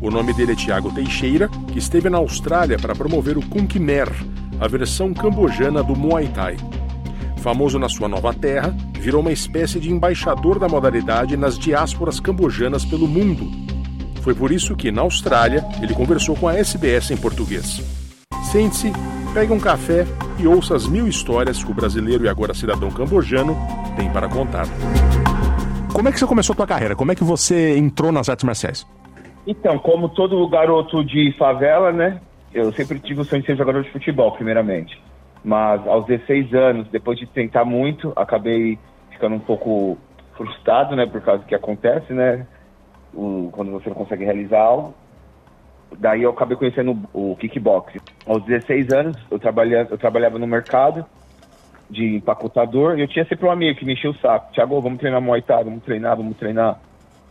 O 0.00 0.10
nome 0.10 0.32
dele 0.32 0.52
é 0.52 0.54
Tiago 0.54 0.92
Teixeira, 0.92 1.48
que 1.72 1.78
esteve 1.78 2.08
na 2.08 2.18
Austrália 2.18 2.78
para 2.78 2.94
promover 2.94 3.36
o 3.36 3.42
Kung 3.42 3.66
Khmer, 3.66 4.08
a 4.60 4.68
versão 4.68 5.12
cambojana 5.12 5.82
do 5.82 5.96
Muay 5.96 6.28
Thai. 6.28 6.56
Famoso 7.38 7.80
na 7.80 7.88
sua 7.88 8.08
nova 8.08 8.32
terra, 8.32 8.74
virou 9.00 9.20
uma 9.20 9.32
espécie 9.32 9.80
de 9.80 9.90
embaixador 9.90 10.58
da 10.60 10.68
modalidade 10.68 11.36
nas 11.36 11.58
diásporas 11.58 12.20
cambojanas 12.20 12.84
pelo 12.84 13.08
mundo. 13.08 13.50
Foi 14.22 14.34
por 14.34 14.52
isso 14.52 14.76
que, 14.76 14.92
na 14.92 15.02
Austrália, 15.02 15.66
ele 15.82 15.94
conversou 15.94 16.36
com 16.36 16.46
a 16.46 16.54
SBS 16.54 17.10
em 17.10 17.16
português. 17.16 17.82
Sente-se, 18.52 18.92
pegue 19.34 19.52
um 19.52 19.58
café 19.58 20.06
e 20.38 20.46
ouça 20.46 20.76
as 20.76 20.86
mil 20.86 21.08
histórias 21.08 21.62
que 21.62 21.70
o 21.70 21.74
brasileiro 21.74 22.24
e 22.24 22.28
agora 22.28 22.54
cidadão 22.54 22.90
cambojano 22.90 23.56
tem 23.96 24.08
para 24.10 24.28
contar. 24.28 24.66
Como 25.92 26.08
é 26.08 26.12
que 26.12 26.18
você 26.20 26.26
começou 26.26 26.52
a 26.52 26.56
sua 26.56 26.66
carreira? 26.66 26.94
Como 26.94 27.10
é 27.10 27.16
que 27.16 27.24
você 27.24 27.76
entrou 27.76 28.12
nas 28.12 28.28
artes 28.28 28.44
marciais? 28.44 28.86
Então, 29.50 29.78
como 29.78 30.10
todo 30.10 30.46
garoto 30.46 31.02
de 31.02 31.32
favela, 31.38 31.90
né? 31.90 32.20
Eu 32.52 32.70
sempre 32.70 33.00
tive 33.00 33.22
o 33.22 33.24
sonho 33.24 33.40
de 33.40 33.46
ser 33.46 33.56
jogador 33.56 33.82
de 33.82 33.90
futebol, 33.90 34.30
primeiramente. 34.32 35.02
Mas 35.42 35.86
aos 35.86 36.04
16 36.04 36.52
anos, 36.52 36.88
depois 36.88 37.18
de 37.18 37.24
tentar 37.24 37.64
muito, 37.64 38.12
acabei 38.14 38.78
ficando 39.10 39.36
um 39.36 39.40
pouco 39.40 39.96
frustrado, 40.36 40.94
né? 40.94 41.06
Por 41.06 41.22
causa 41.22 41.42
do 41.42 41.46
que 41.46 41.54
acontece, 41.54 42.12
né? 42.12 42.46
O, 43.14 43.48
quando 43.50 43.70
você 43.70 43.88
não 43.88 43.96
consegue 43.96 44.22
realizar 44.22 44.60
algo. 44.60 44.94
Daí 45.98 46.24
eu 46.24 46.30
acabei 46.30 46.54
conhecendo 46.54 46.98
o, 47.14 47.34
kickboxing. 47.36 48.00
Aos 48.26 48.44
16 48.44 48.92
anos, 48.92 49.16
eu, 49.30 49.38
trabalhava, 49.38 49.88
eu 49.90 49.96
trabalhava 49.96 50.38
no 50.38 50.46
mercado 50.46 51.06
de 51.88 52.16
empacotador 52.16 52.98
e 52.98 53.00
eu 53.00 53.08
tinha 53.08 53.24
sempre 53.24 53.46
um 53.46 53.50
amigo 53.50 53.78
que 53.78 53.86
me 53.86 53.94
enchia 53.94 54.10
o 54.10 54.18
saco. 54.18 54.52
Tiago, 54.52 54.78
vamos 54.82 54.98
treinar 54.98 55.22
Muay 55.22 55.40
Thai, 55.40 55.64
vamos 55.64 55.82
treinar, 55.84 56.18
vamos 56.18 56.36
treinar 56.36 56.78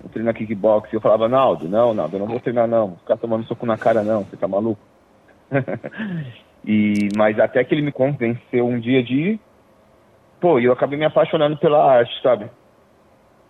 vou 0.01 0.09
treinar 0.11 0.33
kickbox. 0.33 0.91
Eu 0.91 1.01
falava, 1.01 1.27
Naldo, 1.27 1.67
não, 1.67 1.93
Naldo, 1.93 2.15
eu 2.15 2.19
não 2.19 2.27
vou 2.27 2.39
treinar 2.39 2.67
não, 2.67 2.87
vou 2.89 2.97
ficar 2.97 3.17
tomando 3.17 3.45
soco 3.45 3.65
na 3.65 3.77
cara 3.77 4.03
não, 4.03 4.23
você 4.23 4.37
tá 4.37 4.47
maluco? 4.47 4.81
e, 6.65 7.09
mas 7.15 7.39
até 7.39 7.63
que 7.63 7.73
ele 7.73 7.81
me 7.81 7.91
convenceu 7.91 8.65
um 8.65 8.79
dia 8.79 9.03
de 9.03 9.39
Pô, 10.39 10.59
e 10.59 10.65
eu 10.65 10.71
acabei 10.71 10.99
me 10.99 11.05
apaixonando 11.05 11.57
pela 11.57 11.83
arte, 11.83 12.11
sabe? 12.21 12.47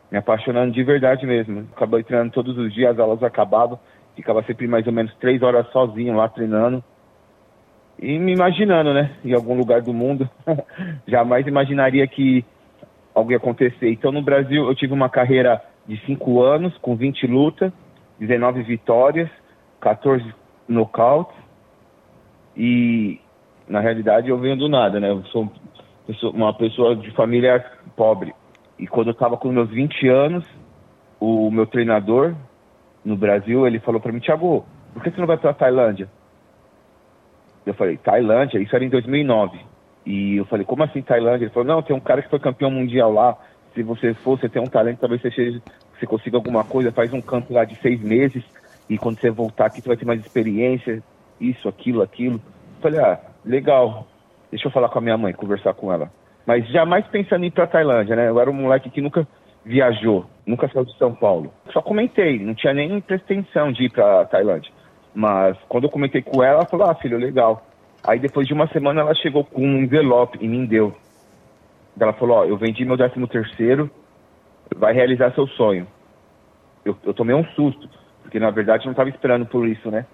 Me 0.09 0.17
apaixonando 0.17 0.71
de 0.71 0.83
verdade 0.83 1.25
mesmo. 1.25 1.67
Acabei 1.75 2.01
treinando 2.01 2.31
todos 2.31 2.57
os 2.57 2.73
dias, 2.73 2.91
as 2.91 2.99
aulas 2.99 3.21
acabavam, 3.21 3.77
ficava 4.15 4.41
sempre 4.43 4.67
mais 4.67 4.87
ou 4.87 4.93
menos 4.93 5.13
três 5.15 5.41
horas 5.41 5.67
sozinho 5.71 6.15
lá 6.15 6.29
treinando. 6.29 6.81
E 7.99 8.17
me 8.17 8.31
imaginando, 8.31 8.93
né? 8.93 9.11
Em 9.25 9.33
algum 9.33 9.55
lugar 9.55 9.81
do 9.81 9.93
mundo. 9.93 10.29
Jamais 11.05 11.45
imaginaria 11.45 12.07
que 12.07 12.45
algo 13.13 13.31
ia 13.31 13.37
acontecer. 13.37 13.89
Então, 13.89 14.11
no 14.11 14.21
Brasil, 14.21 14.65
eu 14.65 14.75
tive 14.75 14.93
uma 14.93 15.09
carreira 15.09 15.61
de 15.87 15.97
cinco 16.05 16.41
anos, 16.41 16.77
com 16.79 16.95
20 16.95 17.25
lutas, 17.27 17.71
19 18.19 18.63
vitórias, 18.63 19.29
14 19.79 20.33
nocautes. 20.67 21.35
E, 22.55 23.19
na 23.67 23.79
realidade, 23.79 24.29
eu 24.29 24.37
venho 24.37 24.57
do 24.57 24.67
nada, 24.67 24.99
né? 24.99 25.09
Eu 25.11 25.23
sou 25.25 25.51
uma 26.33 26.53
pessoa 26.53 26.95
de 26.95 27.11
família 27.11 27.63
pobre. 27.95 28.33
E 28.77 28.87
quando 28.87 29.07
eu 29.07 29.13
estava 29.13 29.37
com 29.37 29.51
meus 29.51 29.69
20 29.69 30.07
anos, 30.07 30.45
o 31.19 31.49
meu 31.49 31.65
treinador 31.65 32.35
no 33.03 33.15
Brasil, 33.15 33.65
ele 33.65 33.79
falou 33.79 34.01
para 34.01 34.11
mim, 34.11 34.19
Thiago, 34.19 34.65
por 34.93 35.03
que 35.03 35.11
você 35.11 35.19
não 35.19 35.27
vai 35.27 35.37
para 35.37 35.53
Tailândia? 35.53 36.09
Eu 37.65 37.73
falei, 37.73 37.97
Tailândia? 37.97 38.59
Isso 38.59 38.75
era 38.75 38.83
em 38.83 38.89
2009. 38.89 39.59
E 40.05 40.37
eu 40.37 40.45
falei, 40.45 40.65
como 40.65 40.83
assim 40.83 41.01
Tailândia? 41.01 41.45
Ele 41.45 41.53
falou, 41.53 41.67
não, 41.67 41.81
tem 41.81 41.95
um 41.95 41.99
cara 41.99 42.21
que 42.21 42.29
foi 42.29 42.39
campeão 42.39 42.71
mundial 42.71 43.11
lá. 43.11 43.37
Se 43.77 43.83
você 43.83 44.11
for, 44.15 44.39
você 44.39 44.49
tem 44.49 44.59
um 44.59 44.65
talento, 44.65 44.97
talvez 44.97 45.21
você, 45.21 45.29
seja, 45.29 45.61
você 45.93 46.07
consiga 46.07 46.35
alguma 46.35 46.63
coisa, 46.63 46.91
faz 46.91 47.13
um 47.13 47.21
campo 47.21 47.53
lá 47.53 47.63
de 47.63 47.75
seis 47.79 48.01
meses. 48.01 48.43
E 48.89 48.97
quando 48.97 49.19
você 49.19 49.29
voltar 49.29 49.67
aqui, 49.67 49.81
você 49.81 49.87
vai 49.87 49.95
ter 49.95 50.03
mais 50.05 50.19
experiência, 50.19 51.03
isso, 51.39 51.69
aquilo, 51.69 52.01
aquilo. 52.01 52.41
Falei, 52.81 52.99
ah, 52.99 53.19
legal. 53.45 54.07
Deixa 54.49 54.67
eu 54.67 54.71
falar 54.71 54.89
com 54.89 54.97
a 54.97 55.01
minha 55.01 55.15
mãe, 55.15 55.31
conversar 55.31 55.75
com 55.75 55.93
ela. 55.93 56.11
Mas 56.43 56.67
jamais 56.69 57.05
pensando 57.05 57.43
em 57.43 57.49
ir 57.49 57.51
pra 57.51 57.67
Tailândia, 57.67 58.15
né? 58.15 58.29
Eu 58.29 58.39
era 58.39 58.49
um 58.49 58.53
moleque 58.53 58.89
que 58.89 58.99
nunca 58.99 59.27
viajou, 59.63 60.25
nunca 60.43 60.67
saiu 60.69 60.83
de 60.83 60.97
São 60.97 61.13
Paulo. 61.13 61.53
Só 61.71 61.79
comentei, 61.79 62.39
não 62.39 62.55
tinha 62.55 62.73
nem 62.73 62.99
pretensão 62.99 63.71
de 63.71 63.83
ir 63.83 63.91
pra 63.91 64.25
Tailândia. 64.25 64.71
Mas 65.13 65.55
quando 65.69 65.83
eu 65.83 65.91
comentei 65.91 66.23
com 66.23 66.41
ela, 66.41 66.61
ela 66.61 66.65
falou, 66.65 66.89
ah, 66.89 66.95
filho, 66.95 67.19
legal. 67.19 67.63
Aí 68.03 68.17
depois 68.17 68.47
de 68.47 68.53
uma 68.53 68.67
semana 68.69 69.01
ela 69.01 69.13
chegou 69.13 69.43
com 69.43 69.61
um 69.61 69.77
envelope 69.83 70.39
e 70.41 70.47
me 70.47 70.65
deu. 70.65 70.95
Ela 71.99 72.13
falou, 72.13 72.37
ó, 72.37 72.45
eu 72.45 72.57
vendi 72.57 72.85
meu 72.85 72.97
décimo 72.97 73.27
terceiro, 73.27 73.89
vai 74.75 74.93
realizar 74.93 75.33
seu 75.33 75.47
sonho. 75.47 75.87
Eu, 76.85 76.95
eu 77.03 77.13
tomei 77.13 77.35
um 77.35 77.45
susto, 77.55 77.89
porque 78.21 78.39
na 78.39 78.49
verdade 78.51 78.83
eu 78.83 78.87
não 78.87 78.91
estava 78.91 79.09
esperando 79.09 79.45
por 79.45 79.67
isso, 79.67 79.89
né? 79.89 80.05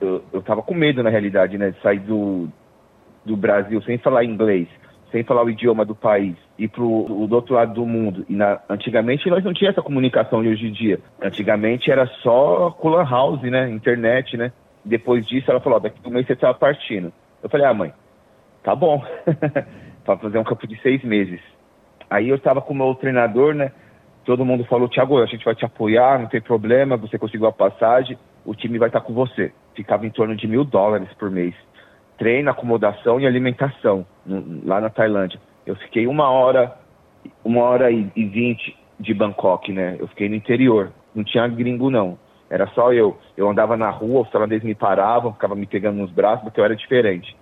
Eu, 0.00 0.22
eu 0.32 0.42
tava 0.42 0.62
com 0.62 0.74
medo 0.74 1.02
na 1.02 1.10
realidade, 1.10 1.56
né, 1.56 1.70
de 1.70 1.80
sair 1.80 2.00
do, 2.00 2.48
do 3.24 3.36
Brasil 3.36 3.80
sem 3.82 3.98
falar 3.98 4.24
inglês 4.24 4.68
sem 5.12 5.22
falar 5.22 5.44
o 5.44 5.50
idioma 5.50 5.84
do 5.84 5.94
país, 5.94 6.34
ir 6.58 6.68
para 6.68 6.82
o 6.82 7.26
do 7.28 7.36
outro 7.36 7.54
lado 7.54 7.74
do 7.74 7.86
mundo. 7.86 8.24
E 8.28 8.34
na, 8.34 8.58
antigamente 8.68 9.28
nós 9.28 9.44
não 9.44 9.52
tinha 9.52 9.70
essa 9.70 9.82
comunicação 9.82 10.42
de 10.42 10.48
hoje 10.48 10.66
em 10.66 10.72
dia. 10.72 10.98
Antigamente 11.20 11.90
era 11.90 12.06
só 12.22 12.70
Cooler 12.70 13.08
House, 13.08 13.42
né? 13.42 13.68
Internet, 13.68 14.36
né? 14.38 14.50
Depois 14.82 15.26
disso 15.26 15.50
ela 15.50 15.60
falou, 15.60 15.78
daqui 15.78 16.00
a 16.02 16.08
um 16.08 16.10
mês 16.10 16.26
você 16.26 16.32
estava 16.32 16.54
partindo. 16.54 17.12
Eu 17.42 17.50
falei, 17.50 17.66
ah 17.66 17.74
mãe, 17.74 17.92
tá 18.64 18.74
bom. 18.74 19.04
para 20.04 20.16
fazer 20.18 20.38
um 20.38 20.44
campo 20.44 20.66
de 20.66 20.80
seis 20.80 21.02
meses. 21.02 21.40
Aí 22.10 22.28
eu 22.28 22.36
estava 22.36 22.60
com 22.60 22.72
o 22.72 22.76
meu 22.76 22.94
treinador, 22.94 23.54
né? 23.54 23.72
Todo 24.24 24.44
mundo 24.44 24.64
falou, 24.64 24.88
Thiago, 24.88 25.20
a 25.20 25.26
gente 25.26 25.44
vai 25.44 25.54
te 25.54 25.64
apoiar, 25.64 26.18
não 26.18 26.28
tem 26.28 26.40
problema, 26.40 26.96
você 26.96 27.18
conseguiu 27.18 27.46
a 27.46 27.52
passagem, 27.52 28.18
o 28.44 28.54
time 28.54 28.78
vai 28.78 28.88
estar 28.88 29.00
com 29.00 29.12
você. 29.12 29.52
Ficava 29.74 30.06
em 30.06 30.10
torno 30.10 30.36
de 30.36 30.46
mil 30.46 30.64
dólares 30.64 31.08
por 31.14 31.30
mês 31.30 31.54
treino, 32.22 32.50
acomodação 32.50 33.18
e 33.18 33.26
alimentação 33.26 34.06
no, 34.24 34.64
lá 34.64 34.80
na 34.80 34.88
Tailândia. 34.88 35.40
Eu 35.66 35.74
fiquei 35.74 36.06
uma 36.06 36.30
hora, 36.30 36.72
uma 37.44 37.62
hora 37.62 37.90
e 37.90 38.04
vinte 38.14 38.78
de 39.00 39.12
Bangkok, 39.12 39.72
né? 39.72 39.96
Eu 39.98 40.06
fiquei 40.06 40.28
no 40.28 40.36
interior, 40.36 40.92
não 41.12 41.24
tinha 41.24 41.48
gringo 41.48 41.90
não. 41.90 42.16
Era 42.48 42.68
só 42.68 42.92
eu. 42.92 43.18
Eu 43.36 43.50
andava 43.50 43.76
na 43.76 43.90
rua, 43.90 44.22
os 44.22 44.30
tailandeses 44.30 44.62
me 44.62 44.74
paravam, 44.74 45.32
ficavam 45.32 45.56
me 45.56 45.66
pegando 45.66 45.96
nos 45.96 46.12
braços, 46.12 46.44
porque 46.44 46.60
eu 46.60 46.64
era 46.64 46.76
diferente. 46.76 47.36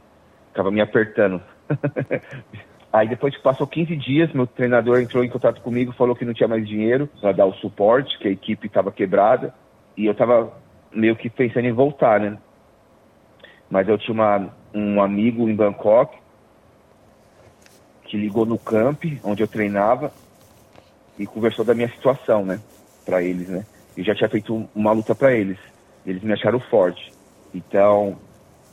Ficava 0.49 0.71
me 0.71 0.81
apertando. 0.81 1.43
Aí 2.93 3.09
depois 3.09 3.37
que 3.37 3.43
passou 3.43 3.67
15 3.67 3.95
dias, 3.97 4.33
meu 4.33 4.47
treinador 4.47 5.01
entrou 5.01 5.23
em 5.23 5.29
contato 5.29 5.61
comigo, 5.61 5.93
falou 5.93 6.17
que 6.17 6.25
não 6.25 6.35
tinha 6.35 6.49
mais 6.49 6.67
dinheiro 6.67 7.09
para 7.21 7.33
dar 7.33 7.47
o 7.47 7.55
suporte, 7.55 8.19
que 8.19 8.27
a 8.27 8.33
equipe 8.33 8.67
estava 8.67 8.91
quebrada. 8.91 9.55
E 9.97 10.07
eu 10.07 10.13
estava 10.13 10.53
meio 10.93 11.15
que 11.15 11.31
pensando 11.31 11.67
em 11.67 11.73
voltar, 11.73 12.19
né? 12.19 12.37
Mas 13.71 13.89
eu 13.89 13.97
tinha 13.97 14.13
uma, 14.13 14.51
um 14.75 15.01
amigo 15.01 15.49
em 15.49 15.55
Bangkok 15.55 16.19
que 18.05 18.17
ligou 18.17 18.45
no 18.45 18.59
camp 18.59 19.05
onde 19.23 19.41
eu 19.41 19.47
treinava 19.47 20.13
e 21.17 21.27
conversou 21.27 21.65
da 21.65 21.75
minha 21.75 21.89
situação, 21.91 22.45
né, 22.45 22.61
para 23.05 23.23
eles, 23.23 23.49
né. 23.49 23.65
Eu 23.97 24.03
já 24.03 24.15
tinha 24.15 24.29
feito 24.29 24.69
uma 24.75 24.91
luta 24.91 25.15
para 25.15 25.33
eles. 25.33 25.59
Eles 26.05 26.23
me 26.23 26.33
acharam 26.33 26.59
forte. 26.59 27.13
Então, 27.55 28.19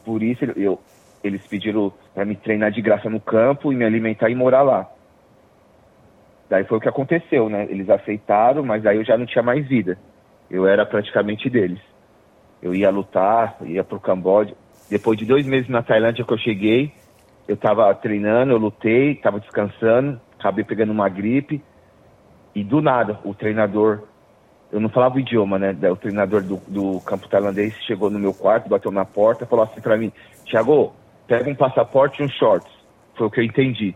por 0.05 0.23
isso 0.23 0.45
eu 0.55 0.79
eles 1.27 1.45
pediram 1.45 1.91
para 2.13 2.25
me 2.25 2.35
treinar 2.35 2.71
de 2.71 2.81
graça 2.81 3.09
no 3.09 3.19
campo 3.19 3.71
e 3.71 3.75
me 3.75 3.85
alimentar 3.85 4.29
e 4.29 4.35
morar 4.35 4.61
lá. 4.61 4.89
Daí 6.49 6.63
foi 6.63 6.77
o 6.77 6.81
que 6.81 6.89
aconteceu, 6.89 7.49
né? 7.49 7.67
Eles 7.69 7.89
aceitaram, 7.89 8.63
mas 8.63 8.85
aí 8.85 8.97
eu 8.97 9.03
já 9.03 9.17
não 9.17 9.25
tinha 9.25 9.43
mais 9.43 9.67
vida. 9.67 9.97
Eu 10.49 10.65
era 10.65 10.85
praticamente 10.85 11.49
deles. 11.49 11.79
Eu 12.61 12.73
ia 12.73 12.89
lutar, 12.89 13.57
ia 13.65 13.83
pro 13.83 13.99
Camboja. 13.99 14.55
Depois 14.89 15.17
de 15.19 15.25
dois 15.25 15.45
meses 15.45 15.67
na 15.67 15.83
Tailândia 15.83 16.23
que 16.23 16.33
eu 16.33 16.37
cheguei, 16.37 16.93
eu 17.47 17.55
estava 17.55 17.93
treinando, 17.93 18.53
eu 18.53 18.57
lutei, 18.57 19.11
estava 19.11 19.39
descansando, 19.39 20.19
acabei 20.39 20.63
pegando 20.63 20.91
uma 20.91 21.09
gripe 21.09 21.61
e 22.55 22.63
do 22.63 22.81
nada 22.81 23.19
o 23.23 23.33
treinador, 23.33 24.03
eu 24.71 24.79
não 24.79 24.89
falava 24.89 25.15
o 25.15 25.19
idioma, 25.19 25.59
né? 25.59 25.75
O 25.91 25.95
treinador 25.95 26.41
do, 26.41 26.57
do 26.67 26.99
campo 27.01 27.27
tailandês 27.27 27.73
chegou 27.85 28.09
no 28.09 28.19
meu 28.19 28.33
quarto, 28.33 28.69
bateu 28.69 28.91
na 28.91 29.05
porta, 29.05 29.45
falou 29.45 29.65
assim 29.65 29.79
para 29.79 29.97
mim: 29.97 30.11
Thiago, 30.45 30.93
pega 31.27 31.49
um 31.49 31.55
passaporte 31.55 32.21
e 32.21 32.25
um 32.25 32.29
shorts. 32.29 32.71
Foi 33.15 33.27
o 33.27 33.31
que 33.31 33.39
eu 33.39 33.43
entendi. 33.43 33.95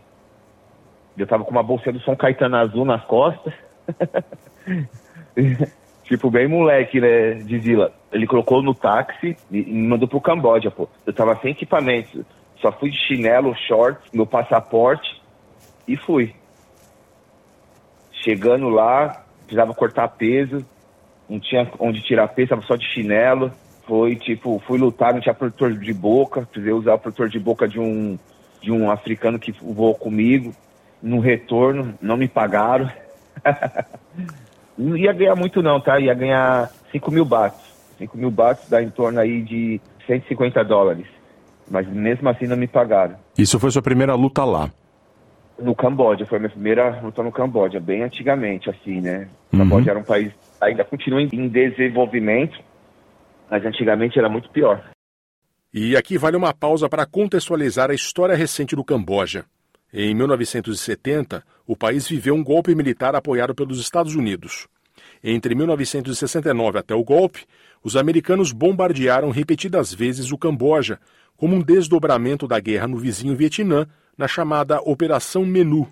Eu 1.16 1.26
tava 1.26 1.44
com 1.44 1.50
uma 1.50 1.62
bolsa 1.62 1.92
do 1.92 2.00
São 2.00 2.16
Caetano 2.16 2.56
azul 2.56 2.84
nas 2.84 3.04
costas. 3.04 3.52
tipo, 6.04 6.30
bem 6.30 6.48
moleque, 6.48 7.00
né, 7.00 7.34
de 7.34 7.58
vila. 7.58 7.92
Ele 8.12 8.26
colocou 8.26 8.62
no 8.62 8.74
táxi 8.74 9.36
e 9.50 9.62
me 9.62 9.88
mandou 9.88 10.08
pro 10.08 10.20
Camboja, 10.20 10.70
pô. 10.70 10.88
Eu 11.06 11.12
tava 11.12 11.36
sem 11.36 11.52
equipamento. 11.52 12.24
Só 12.60 12.72
fui 12.72 12.90
de 12.90 12.98
chinelo, 13.06 13.54
short, 13.56 14.00
meu 14.12 14.26
passaporte 14.26 15.20
e 15.86 15.96
fui. 15.96 16.34
Chegando 18.12 18.68
lá, 18.68 19.24
precisava 19.40 19.74
cortar 19.74 20.08
peso, 20.08 20.64
não 21.28 21.40
tinha 21.40 21.68
onde 21.78 22.02
tirar 22.02 22.28
peso, 22.28 22.50
tava 22.50 22.62
só 22.62 22.76
de 22.76 22.86
chinelo. 22.86 23.50
Foi 23.86 24.16
tipo, 24.16 24.62
fui 24.66 24.78
lutar, 24.78 25.12
não 25.12 25.20
tinha 25.20 25.34
protetor 25.34 25.72
de 25.74 25.92
boca, 25.92 26.42
precisei 26.42 26.72
usar 26.72 26.94
o 26.94 26.98
protetor 26.98 27.28
de 27.28 27.38
boca 27.38 27.66
de 27.66 27.80
um, 27.80 28.18
de 28.60 28.70
um 28.70 28.90
africano 28.90 29.38
que 29.38 29.52
voou 29.52 29.94
comigo. 29.94 30.54
No 31.02 31.18
retorno, 31.18 31.94
não 32.00 32.16
me 32.16 32.28
pagaram. 32.28 32.88
não 34.78 34.96
ia 34.96 35.12
ganhar 35.12 35.34
muito 35.34 35.60
não, 35.60 35.80
tá? 35.80 35.98
Ia 35.98 36.14
ganhar 36.14 36.70
5 36.92 37.10
mil 37.10 37.24
bates. 37.24 37.60
5 37.98 38.16
mil 38.16 38.30
bates 38.30 38.68
dá 38.68 38.80
em 38.82 38.88
torno 38.88 39.18
aí 39.18 39.42
de 39.42 39.80
150 40.06 40.64
dólares. 40.64 41.06
Mas 41.68 41.88
mesmo 41.88 42.28
assim 42.28 42.46
não 42.46 42.56
me 42.56 42.68
pagaram. 42.68 43.16
Isso 43.36 43.58
foi 43.58 43.70
sua 43.70 43.82
primeira 43.82 44.14
luta 44.14 44.44
lá? 44.44 44.70
No 45.58 45.74
Camboja, 45.74 46.26
foi 46.26 46.38
a 46.38 46.40
minha 46.40 46.50
primeira 46.50 47.00
luta 47.00 47.22
no 47.22 47.30
Camboja, 47.30 47.78
bem 47.78 48.02
antigamente, 48.02 48.70
assim, 48.70 49.00
né? 49.00 49.28
O 49.52 49.56
uhum. 49.56 49.62
Camboja 49.62 49.90
era 49.90 49.98
um 49.98 50.04
país, 50.04 50.32
ainda 50.60 50.84
continua 50.84 51.22
em 51.22 51.48
desenvolvimento, 51.48 52.58
mas 53.52 53.66
antigamente 53.66 54.18
era 54.18 54.30
muito 54.30 54.48
pior. 54.48 54.82
E 55.74 55.94
aqui 55.94 56.16
vale 56.16 56.38
uma 56.38 56.54
pausa 56.54 56.88
para 56.88 57.04
contextualizar 57.04 57.90
a 57.90 57.94
história 57.94 58.34
recente 58.34 58.74
do 58.74 58.82
Camboja. 58.82 59.44
Em 59.92 60.14
1970, 60.14 61.44
o 61.66 61.76
país 61.76 62.08
viveu 62.08 62.34
um 62.34 62.42
golpe 62.42 62.74
militar 62.74 63.14
apoiado 63.14 63.54
pelos 63.54 63.78
Estados 63.78 64.14
Unidos. 64.14 64.66
Entre 65.22 65.54
1969 65.54 66.78
até 66.78 66.94
o 66.94 67.04
golpe, 67.04 67.44
os 67.84 67.94
americanos 67.94 68.52
bombardearam 68.52 69.28
repetidas 69.28 69.92
vezes 69.92 70.32
o 70.32 70.38
Camboja, 70.38 70.98
como 71.36 71.54
um 71.54 71.60
desdobramento 71.60 72.48
da 72.48 72.58
guerra 72.58 72.88
no 72.88 72.96
vizinho 72.96 73.36
Vietnã, 73.36 73.86
na 74.16 74.26
chamada 74.26 74.80
Operação 74.80 75.44
Menu. 75.44 75.86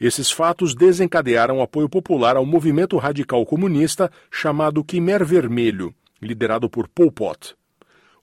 Esses 0.00 0.30
fatos 0.30 0.74
desencadearam 0.74 1.58
o 1.58 1.62
apoio 1.62 1.90
popular 1.90 2.36
ao 2.36 2.46
movimento 2.46 2.96
radical 2.96 3.44
comunista 3.44 4.10
chamado 4.30 4.82
Khmer 4.82 5.26
Vermelho, 5.26 5.94
liderado 6.20 6.68
por 6.68 6.88
Pol 6.88 7.10
Pot. 7.10 7.54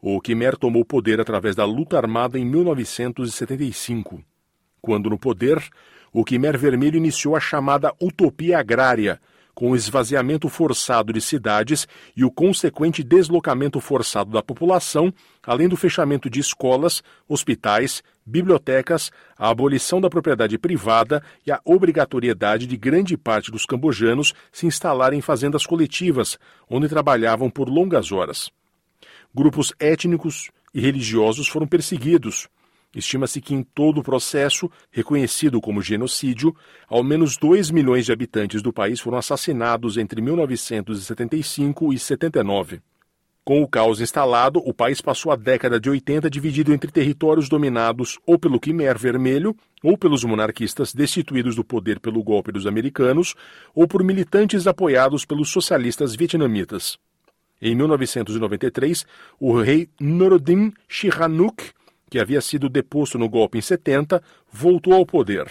O 0.02 0.22
Khmer 0.22 0.58
tomou 0.58 0.86
poder 0.86 1.20
através 1.20 1.56
da 1.56 1.66
luta 1.66 1.98
armada 1.98 2.38
em 2.38 2.46
1975. 2.46 4.24
Quando 4.80 5.10
no 5.10 5.18
poder, 5.18 5.62
o 6.14 6.24
Quimer 6.24 6.58
Vermelho 6.58 6.98
iniciou 6.98 7.36
a 7.36 7.40
chamada 7.40 7.94
Utopia 8.02 8.60
Agrária, 8.60 9.20
com 9.58 9.72
o 9.72 9.76
esvaziamento 9.76 10.48
forçado 10.50 11.12
de 11.12 11.20
cidades 11.20 11.88
e 12.16 12.24
o 12.24 12.30
consequente 12.30 13.04
deslocamento 13.04 13.80
forçado 13.80 14.30
da 14.30 14.44
população, 14.44 15.12
além 15.44 15.68
do 15.68 15.76
fechamento 15.76 16.30
de 16.30 16.40
escolas, 16.40 17.02
hospitais, 17.28 18.04
bibliotecas, 18.24 19.12
a 19.36 19.50
abolição 19.50 20.00
da 20.00 20.12
propriedade 20.12 20.60
privada 20.60 21.24
e 21.44 21.52
a 21.52 21.60
obrigatoriedade 21.66 22.68
de 22.68 22.78
grande 22.78 23.18
parte 23.18 23.50
dos 23.50 23.66
cambojanos 23.66 24.32
se 24.52 24.68
instalarem 24.68 25.18
em 25.18 25.24
fazendas 25.24 25.66
coletivas, 25.66 26.38
onde 26.70 26.88
trabalhavam 26.88 27.50
por 27.50 27.68
longas 27.68 28.12
horas. 28.12 28.52
Grupos 29.34 29.74
étnicos 29.80 30.52
e 30.72 30.80
religiosos 30.80 31.48
foram 31.48 31.66
perseguidos. 31.66 32.48
Estima-se 32.98 33.40
que 33.40 33.54
em 33.54 33.62
todo 33.62 34.00
o 34.00 34.04
processo, 34.04 34.72
reconhecido 34.90 35.62
como 35.62 35.84
genocídio, 35.84 36.56
ao 36.90 37.04
menos 37.04 37.38
2 37.38 37.70
milhões 37.70 38.08
de 38.08 38.12
habitantes 38.12 38.60
do 38.64 38.74
país 38.74 39.00
foram 39.00 39.20
assassinados 39.20 39.98
entre 39.98 40.20
1975 40.20 41.94
e 41.94 42.00
79. 42.00 42.82
Com 43.44 43.62
o 43.62 43.68
caos 43.68 44.02
instalado, 44.02 44.60
o 44.66 44.74
país 44.74 45.00
passou 45.00 45.32
a 45.32 45.36
década 45.36 45.80
de 45.80 45.92
80 45.92 46.28
dividido 46.28 46.74
entre 46.74 46.92
territórios 46.92 47.48
dominados 47.48 48.18
ou 48.26 48.40
pelo 48.40 48.60
Khmer 48.60 48.98
Vermelho, 48.98 49.56
ou 49.84 49.96
pelos 49.96 50.24
monarquistas 50.24 50.92
destituídos 50.92 51.56
do 51.56 51.64
poder 51.64 52.00
pelo 52.00 52.24
golpe 52.24 52.52
dos 52.52 52.66
americanos, 52.66 53.36
ou 53.76 53.88
por 53.88 54.04
militantes 54.04 54.66
apoiados 54.66 55.24
pelos 55.24 55.50
socialistas 55.50 56.16
vietnamitas. 56.16 56.98
Em 57.62 57.76
1993, 57.76 59.06
o 59.40 59.62
rei 59.62 59.88
Norodom 60.00 60.72
Sihanouk 60.90 61.77
que 62.10 62.20
havia 62.20 62.42
sido 62.42 62.70
deposto 62.70 63.18
no 63.18 63.30
golpe 63.30 63.58
em 63.58 63.62
70, 63.62 64.22
voltou 64.52 64.94
ao 64.94 65.06
poder. 65.06 65.46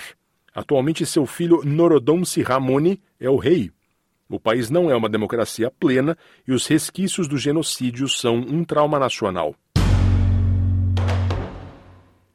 Atualmente, 0.54 1.04
seu 1.04 1.26
filho 1.26 1.62
Norodom 1.64 2.24
Sihamoni 2.24 3.00
é 3.20 3.28
o 3.28 3.36
rei. 3.36 3.70
O 4.28 4.40
país 4.40 4.70
não 4.70 4.90
é 4.90 4.96
uma 4.96 5.08
democracia 5.08 5.70
plena 5.70 6.16
e 6.48 6.52
os 6.52 6.66
resquícios 6.66 7.28
do 7.28 7.38
genocídio 7.38 8.08
são 8.08 8.36
um 8.36 8.64
trauma 8.64 8.98
nacional. 8.98 9.54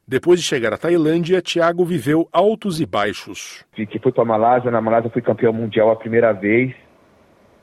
Depois 0.08 0.40
de 0.40 0.46
chegar 0.46 0.74
à 0.74 0.78
Tailândia, 0.78 1.42
Thiago 1.42 1.86
viveu 1.86 2.28
altos 2.32 2.82
e 2.82 2.86
baixos. 2.86 3.64
Fui 3.74 4.12
para 4.12 4.22
a 4.22 4.26
Malásia, 4.26 4.70
na 4.70 4.82
Malásia 4.82 5.10
fui 5.10 5.22
campeão 5.22 5.54
mundial 5.54 5.90
a 5.90 5.96
primeira 5.96 6.34
vez. 6.34 6.76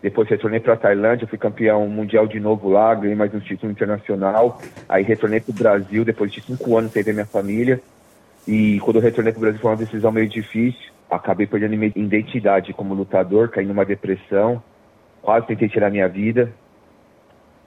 Depois 0.00 0.28
retornei 0.28 0.60
para 0.60 0.74
a 0.74 0.76
Tailândia, 0.76 1.26
fui 1.26 1.36
campeão 1.36 1.88
mundial 1.88 2.26
de 2.26 2.38
novo 2.38 2.68
lá, 2.68 2.94
ganhei 2.94 3.16
mais 3.16 3.34
um 3.34 3.40
título 3.40 3.72
internacional. 3.72 4.60
Aí 4.88 5.02
retornei 5.02 5.40
para 5.40 5.50
o 5.50 5.54
Brasil 5.54 6.04
depois 6.04 6.30
de 6.30 6.40
cinco 6.40 6.76
anos 6.76 6.92
sem 6.92 7.02
ver 7.02 7.12
minha 7.12 7.26
família. 7.26 7.80
E 8.46 8.78
quando 8.80 8.96
eu 8.96 9.02
retornei 9.02 9.32
para 9.32 9.38
o 9.38 9.40
Brasil 9.40 9.60
foi 9.60 9.70
uma 9.70 9.76
decisão 9.76 10.12
meio 10.12 10.28
difícil. 10.28 10.92
Acabei 11.10 11.46
perdendo 11.46 11.76
minha 11.76 11.92
identidade 11.96 12.72
como 12.72 12.94
lutador, 12.94 13.48
caí 13.48 13.66
numa 13.66 13.84
depressão. 13.84 14.62
Quase 15.20 15.46
tentei 15.48 15.68
tirar 15.68 15.90
minha 15.90 16.08
vida. 16.08 16.52